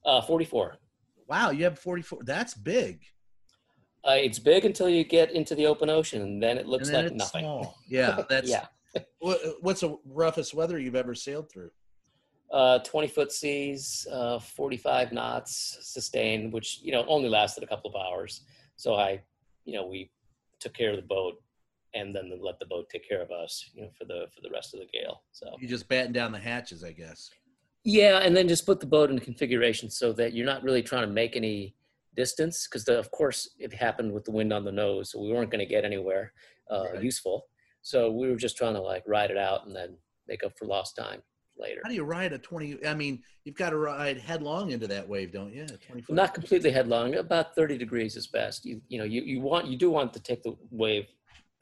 uh 0.04 0.20
44 0.22 0.76
Wow, 1.28 1.50
you 1.50 1.64
have 1.64 1.78
44. 1.78 2.20
That's 2.24 2.54
big. 2.54 3.02
uh, 4.08 4.12
it's 4.12 4.38
big 4.38 4.64
until 4.64 4.88
you 4.88 5.04
get 5.04 5.30
into 5.32 5.54
the 5.54 5.66
open 5.66 5.90
ocean 5.90 6.22
and 6.22 6.42
then 6.42 6.56
it 6.56 6.66
looks 6.66 6.88
and 6.88 6.96
then 6.96 7.04
like 7.04 7.12
nothing 7.14 7.40
small. 7.42 7.76
Yeah, 7.86 8.22
that's 8.30 8.48
yeah 8.48 8.64
What, 9.20 9.40
what's 9.60 9.80
the 9.80 9.96
roughest 10.04 10.54
weather 10.54 10.78
you've 10.78 10.94
ever 10.96 11.14
sailed 11.14 11.50
through? 11.50 11.70
uh, 12.50 12.78
20 12.78 13.08
foot 13.08 13.30
seas, 13.30 14.06
uh, 14.10 14.38
45 14.38 15.12
knots 15.12 15.76
sustained, 15.82 16.50
which, 16.52 16.80
you 16.82 16.92
know, 16.92 17.04
only 17.06 17.28
lasted 17.28 17.62
a 17.62 17.66
couple 17.66 17.90
of 17.90 17.96
hours. 17.96 18.40
So 18.76 18.94
I, 18.94 19.20
you 19.66 19.74
know, 19.74 19.86
we 19.86 20.10
took 20.58 20.72
care 20.72 20.90
of 20.90 20.96
the 20.96 21.02
boat 21.02 21.42
and 21.94 22.16
then 22.16 22.32
let 22.42 22.58
the 22.58 22.64
boat 22.64 22.88
take 22.88 23.06
care 23.06 23.20
of 23.20 23.30
us, 23.30 23.68
you 23.74 23.82
know, 23.82 23.90
for 23.98 24.06
the, 24.06 24.28
for 24.34 24.40
the 24.40 24.48
rest 24.50 24.72
of 24.72 24.80
the 24.80 24.86
gale. 24.86 25.24
So 25.32 25.56
You 25.60 25.68
just 25.68 25.88
batten 25.88 26.12
down 26.12 26.32
the 26.32 26.38
hatches, 26.38 26.82
I 26.82 26.92
guess. 26.92 27.28
yeah. 27.84 28.20
And 28.20 28.34
then 28.34 28.48
just 28.48 28.64
put 28.64 28.80
the 28.80 28.86
boat 28.86 29.10
in 29.10 29.18
configuration 29.18 29.90
so 29.90 30.14
that 30.14 30.32
you're 30.32 30.46
not 30.46 30.62
really 30.62 30.82
trying 30.82 31.06
to 31.06 31.12
make 31.12 31.36
any 31.36 31.74
distance. 32.16 32.66
Cause 32.66 32.88
of 32.88 33.10
course 33.10 33.50
it 33.58 33.74
happened 33.74 34.10
with 34.12 34.24
the 34.24 34.30
wind 34.32 34.54
on 34.54 34.64
the 34.64 34.72
nose. 34.72 35.10
So 35.12 35.20
we 35.20 35.30
weren't 35.32 35.50
going 35.50 35.60
to 35.66 35.66
get 35.66 35.84
anywhere 35.84 36.32
uh, 36.70 36.84
Right. 36.94 37.02
useful. 37.02 37.44
So 37.88 38.10
we 38.10 38.28
were 38.28 38.36
just 38.36 38.58
trying 38.58 38.74
to 38.74 38.82
like 38.82 39.02
ride 39.06 39.30
it 39.30 39.38
out 39.38 39.66
and 39.66 39.74
then 39.74 39.96
make 40.26 40.44
up 40.44 40.52
for 40.58 40.66
lost 40.66 40.94
time. 40.94 41.22
later. 41.56 41.80
How 41.82 41.88
do 41.88 41.94
you 41.94 42.04
ride 42.04 42.34
a 42.34 42.38
20? 42.38 42.86
I 42.86 42.92
mean, 42.92 43.22
you've 43.44 43.54
got 43.54 43.70
to 43.70 43.78
ride 43.78 44.18
headlong 44.18 44.72
into 44.72 44.86
that 44.88 45.08
wave, 45.08 45.32
don't 45.32 45.54
you? 45.54 45.64
20. 45.64 46.04
Not 46.10 46.34
completely 46.34 46.70
headlong, 46.70 47.14
about 47.14 47.54
30 47.54 47.78
degrees 47.78 48.14
is 48.14 48.26
best. 48.26 48.66
You 48.66 48.82
you 48.88 48.98
know 48.98 49.04
you, 49.04 49.22
you 49.22 49.40
want 49.40 49.68
you 49.68 49.78
do 49.78 49.90
want 49.90 50.12
to 50.12 50.20
take 50.20 50.42
the 50.42 50.54
wave 50.70 51.06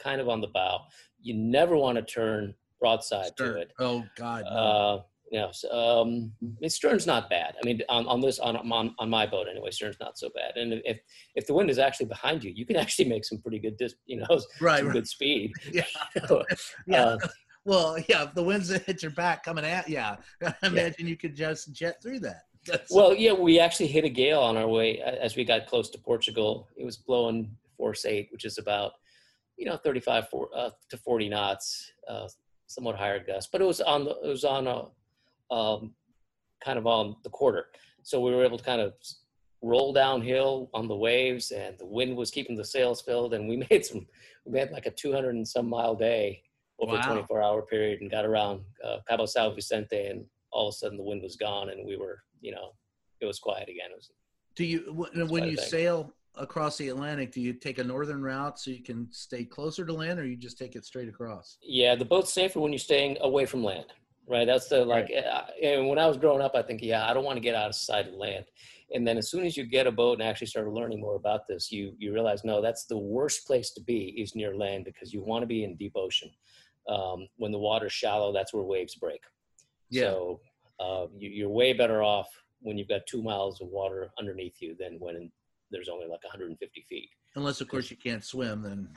kind 0.00 0.20
of 0.20 0.28
on 0.28 0.40
the 0.40 0.48
bow. 0.48 0.80
You 1.22 1.34
never 1.34 1.76
want 1.76 1.94
to 1.94 2.02
turn 2.02 2.54
broadside 2.80 3.36
to 3.36 3.58
it. 3.58 3.70
Oh 3.78 4.04
God. 4.16 4.42
no. 4.50 4.50
Uh, 4.50 5.02
so, 5.52 5.70
um, 5.70 6.32
I 6.42 6.60
mean, 6.60 6.70
stern's 6.70 7.06
not 7.06 7.28
bad. 7.28 7.54
I 7.60 7.66
mean, 7.66 7.80
on, 7.88 8.06
on 8.06 8.20
this, 8.20 8.38
on, 8.38 8.56
on, 8.56 8.94
on 8.98 9.10
my 9.10 9.26
boat 9.26 9.46
anyway, 9.50 9.70
stern's 9.70 9.96
not 10.00 10.18
so 10.18 10.28
bad. 10.34 10.56
And 10.56 10.80
if, 10.84 11.00
if 11.34 11.46
the 11.46 11.54
wind 11.54 11.70
is 11.70 11.78
actually 11.78 12.06
behind 12.06 12.44
you, 12.44 12.52
you 12.54 12.64
can 12.64 12.76
actually 12.76 13.08
make 13.08 13.24
some 13.24 13.38
pretty 13.38 13.58
good, 13.58 13.76
dis, 13.76 13.94
you 14.06 14.18
know, 14.18 14.26
right. 14.60 14.78
some 14.78 14.86
right. 14.88 14.92
good 14.92 15.08
speed. 15.08 15.52
Yeah. 15.72 15.84
Uh, 16.30 16.42
Yeah. 16.86 17.16
well, 17.64 17.98
yeah. 18.08 18.24
If 18.24 18.34
the 18.34 18.42
winds 18.42 18.68
hit 18.70 19.02
your 19.02 19.12
back 19.12 19.44
coming 19.44 19.64
at, 19.64 19.88
yeah. 19.88 20.16
I 20.42 20.54
Yeah. 20.62 20.68
imagine 20.70 21.06
you 21.06 21.16
could 21.16 21.34
just 21.34 21.72
jet 21.72 22.00
through 22.02 22.20
that. 22.20 22.42
That's, 22.66 22.92
well, 22.92 23.14
yeah, 23.14 23.32
we 23.32 23.60
actually 23.60 23.86
hit 23.88 24.04
a 24.04 24.08
gale 24.08 24.40
on 24.40 24.56
our 24.56 24.66
way 24.68 25.00
as 25.00 25.36
we 25.36 25.44
got 25.44 25.66
close 25.66 25.88
to 25.90 25.98
Portugal. 25.98 26.68
It 26.76 26.84
was 26.84 26.96
blowing 26.96 27.56
force 27.76 28.04
eight, 28.04 28.28
which 28.32 28.44
is 28.44 28.58
about, 28.58 28.92
you 29.56 29.66
know, 29.66 29.76
35 29.76 30.24
uh, 30.54 30.70
to 30.90 30.96
40 30.96 31.28
knots, 31.28 31.92
uh, 32.08 32.28
somewhat 32.66 32.96
higher 32.96 33.22
gust, 33.24 33.50
but 33.52 33.60
it 33.60 33.64
was 33.64 33.80
on 33.80 34.04
the, 34.04 34.10
it 34.24 34.28
was 34.28 34.44
on 34.44 34.66
a, 34.66 34.86
um, 35.50 35.92
kind 36.64 36.78
of 36.78 36.86
on 36.86 37.16
the 37.24 37.30
quarter. 37.30 37.66
So 38.02 38.20
we 38.20 38.34
were 38.34 38.44
able 38.44 38.58
to 38.58 38.64
kind 38.64 38.80
of 38.80 38.94
roll 39.62 39.92
downhill 39.92 40.70
on 40.74 40.86
the 40.86 40.96
waves 40.96 41.50
and 41.50 41.78
the 41.78 41.86
wind 41.86 42.16
was 42.16 42.30
keeping 42.30 42.56
the 42.56 42.64
sails 42.64 43.00
filled. 43.00 43.34
And 43.34 43.48
we 43.48 43.56
made 43.70 43.84
some, 43.84 44.06
we 44.44 44.52
made 44.52 44.70
like 44.70 44.86
a 44.86 44.90
200 44.90 45.34
and 45.34 45.46
some 45.46 45.68
mile 45.68 45.94
day 45.94 46.42
over 46.78 46.92
Wow. 46.92 47.00
a 47.00 47.04
24 47.06 47.42
hour 47.42 47.62
period 47.62 48.00
and 48.02 48.10
got 48.10 48.24
around 48.24 48.60
uh, 48.84 48.98
Cabo 49.08 49.26
San 49.26 49.54
Vicente 49.54 50.06
and 50.08 50.24
all 50.52 50.68
of 50.68 50.72
a 50.72 50.76
sudden 50.76 50.98
the 50.98 51.02
wind 51.02 51.22
was 51.22 51.36
gone 51.36 51.70
and 51.70 51.86
we 51.86 51.96
were, 51.96 52.22
you 52.40 52.52
know, 52.52 52.72
it 53.20 53.26
was 53.26 53.38
quiet 53.38 53.68
again. 53.68 53.90
It 53.90 53.96
was, 53.96 54.10
do 54.54 54.64
you 54.64 54.92
when, 54.92 55.28
when 55.28 55.44
you 55.44 55.56
sail 55.56 56.12
across 56.34 56.76
the 56.76 56.88
Atlantic? 56.88 57.32
Do 57.32 57.40
you 57.40 57.54
take 57.54 57.78
a 57.78 57.84
northern 57.84 58.22
route 58.22 58.58
so 58.58 58.70
you 58.70 58.82
can 58.82 59.08
stay 59.10 59.44
closer 59.44 59.86
to 59.86 59.92
land, 59.92 60.18
or 60.20 60.26
you 60.26 60.36
just 60.36 60.58
take 60.58 60.76
it 60.76 60.84
straight 60.84 61.08
across? 61.08 61.56
yeah, 61.62 61.94
the 61.94 62.04
boat's 62.04 62.32
safer 62.32 62.60
when 62.60 62.72
you're 62.72 62.78
staying 62.78 63.16
away 63.22 63.46
from 63.46 63.64
land, 63.64 63.86
right? 64.28 64.46
That's 64.46 64.68
the 64.68 64.84
like, 64.84 65.10
uh, 65.10 65.42
and 65.62 65.88
when 65.88 65.98
I 65.98 66.06
was 66.06 66.16
growing 66.16 66.42
up, 66.42 66.54
I 66.54 66.62
think, 66.62 66.82
yeah, 66.82 67.08
I 67.08 67.14
don't 67.14 67.24
want 67.24 67.36
to 67.36 67.40
get 67.40 67.54
out 67.54 67.68
of 67.68 67.74
sight 67.74 68.08
of 68.08 68.14
land. 68.14 68.44
And 68.94 69.06
then 69.06 69.18
as 69.18 69.28
soon 69.30 69.44
as 69.44 69.56
you 69.56 69.64
get 69.64 69.86
a 69.86 69.92
boat 69.92 70.20
and 70.20 70.28
actually 70.28 70.46
start 70.46 70.68
learning 70.68 71.00
more 71.00 71.16
about 71.16 71.48
this, 71.48 71.72
you 71.72 71.94
you 71.98 72.12
realize 72.12 72.44
no, 72.44 72.62
that's 72.62 72.84
the 72.86 72.96
worst 72.98 73.46
place 73.46 73.70
to 73.72 73.80
be 73.82 74.14
is 74.16 74.36
near 74.36 74.56
land 74.56 74.84
because 74.84 75.12
you 75.12 75.22
want 75.22 75.42
to 75.42 75.46
be 75.46 75.64
in 75.64 75.74
deep 75.76 75.92
ocean. 75.96 76.30
Um, 76.88 77.26
when 77.36 77.50
the 77.50 77.58
water's 77.58 77.92
shallow, 77.92 78.32
that's 78.32 78.54
where 78.54 78.62
waves 78.62 78.94
break. 78.94 79.20
Yeah. 79.90 80.02
So 80.02 80.40
uh, 80.78 81.06
you, 81.18 81.30
you're 81.30 81.48
way 81.48 81.72
better 81.72 82.02
off 82.02 82.28
when 82.60 82.78
you've 82.78 82.88
got 82.88 83.00
two 83.08 83.22
miles 83.22 83.60
of 83.60 83.68
water 83.68 84.08
underneath 84.20 84.54
you 84.60 84.76
than 84.78 84.98
when 85.00 85.32
there's 85.72 85.88
only 85.88 86.06
like 86.06 86.22
150 86.22 86.86
feet. 86.88 87.08
Unless, 87.34 87.60
of 87.60 87.66
course, 87.68 87.90
you 87.90 87.96
can't 87.96 88.24
swim, 88.24 88.62
then 88.62 88.88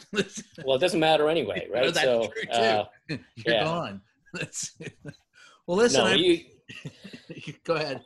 Well, 0.64 0.78
it 0.78 0.80
doesn't 0.80 1.00
matter 1.00 1.30
anyway, 1.30 1.68
right? 1.74 1.92
that's 1.94 2.02
so 2.06 2.28
true, 2.32 2.44
too. 2.44 2.52
uh, 2.52 2.86
you're 3.10 3.20
Yeah. 3.46 3.64
gone. 3.64 4.02
That's, 4.34 4.78
well, 5.68 5.78
listen. 5.78 6.04
no, 6.04 6.12
you, 6.14 6.40
go 7.64 7.76
ahead. 7.76 8.04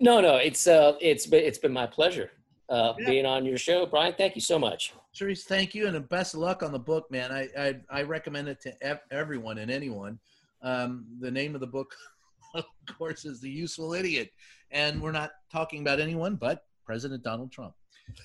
no, 0.00 0.20
no. 0.20 0.36
It's 0.36 0.66
uh, 0.66 0.94
it's 1.00 1.26
been 1.26 1.44
it's 1.44 1.58
been 1.58 1.72
my 1.72 1.86
pleasure 1.86 2.30
uh, 2.68 2.94
Yeah. 2.98 3.06
being 3.08 3.26
on 3.26 3.44
your 3.44 3.58
show, 3.58 3.86
Brian. 3.86 4.14
Thank 4.16 4.34
you 4.34 4.40
so 4.40 4.58
much. 4.58 4.92
Shirish, 5.14 5.42
thank 5.44 5.74
you, 5.74 5.86
and 5.86 5.94
the 5.94 6.00
best 6.00 6.34
of 6.34 6.40
luck 6.40 6.62
on 6.62 6.72
the 6.72 6.78
book, 6.78 7.10
man. 7.10 7.30
I 7.32 7.48
I, 7.58 7.74
I 7.90 8.02
recommend 8.02 8.48
it 8.48 8.60
to 8.62 8.72
ev- 8.82 9.00
everyone 9.10 9.58
and 9.58 9.70
anyone. 9.70 10.18
Um, 10.62 11.06
the 11.20 11.30
name 11.30 11.54
of 11.54 11.60
the 11.60 11.66
book, 11.66 11.92
of 12.54 12.64
course, 12.96 13.24
is 13.24 13.40
The 13.40 13.50
Useful 13.50 13.94
Idiot, 13.94 14.30
and 14.70 15.00
we're 15.02 15.12
not 15.12 15.30
talking 15.50 15.80
about 15.80 16.00
anyone 16.00 16.36
but 16.36 16.64
President 16.86 17.22
Donald 17.22 17.52
Trump. 17.52 17.74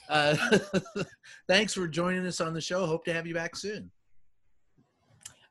Uh, 0.10 0.36
thanks 1.48 1.74
for 1.74 1.88
joining 1.88 2.26
us 2.26 2.42
on 2.42 2.54
the 2.54 2.62
show. 2.62 2.86
Hope 2.86 3.06
to 3.06 3.14
have 3.14 3.28
you 3.28 3.34
back 3.34 3.56
soon. 3.56 3.92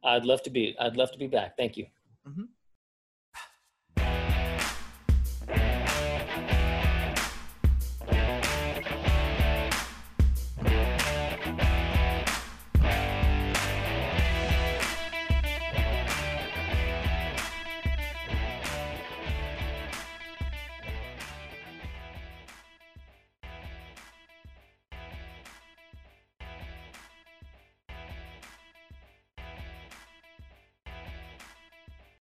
I'd 0.06 0.24
love 0.24 0.42
to 0.44 0.50
be 0.50 0.76
I'd 0.80 0.96
love 0.96 1.12
to 1.12 1.18
be 1.18 1.26
back. 1.26 1.56
Thank 1.56 1.76
you. 1.76 1.86
Mhm. 2.28 2.48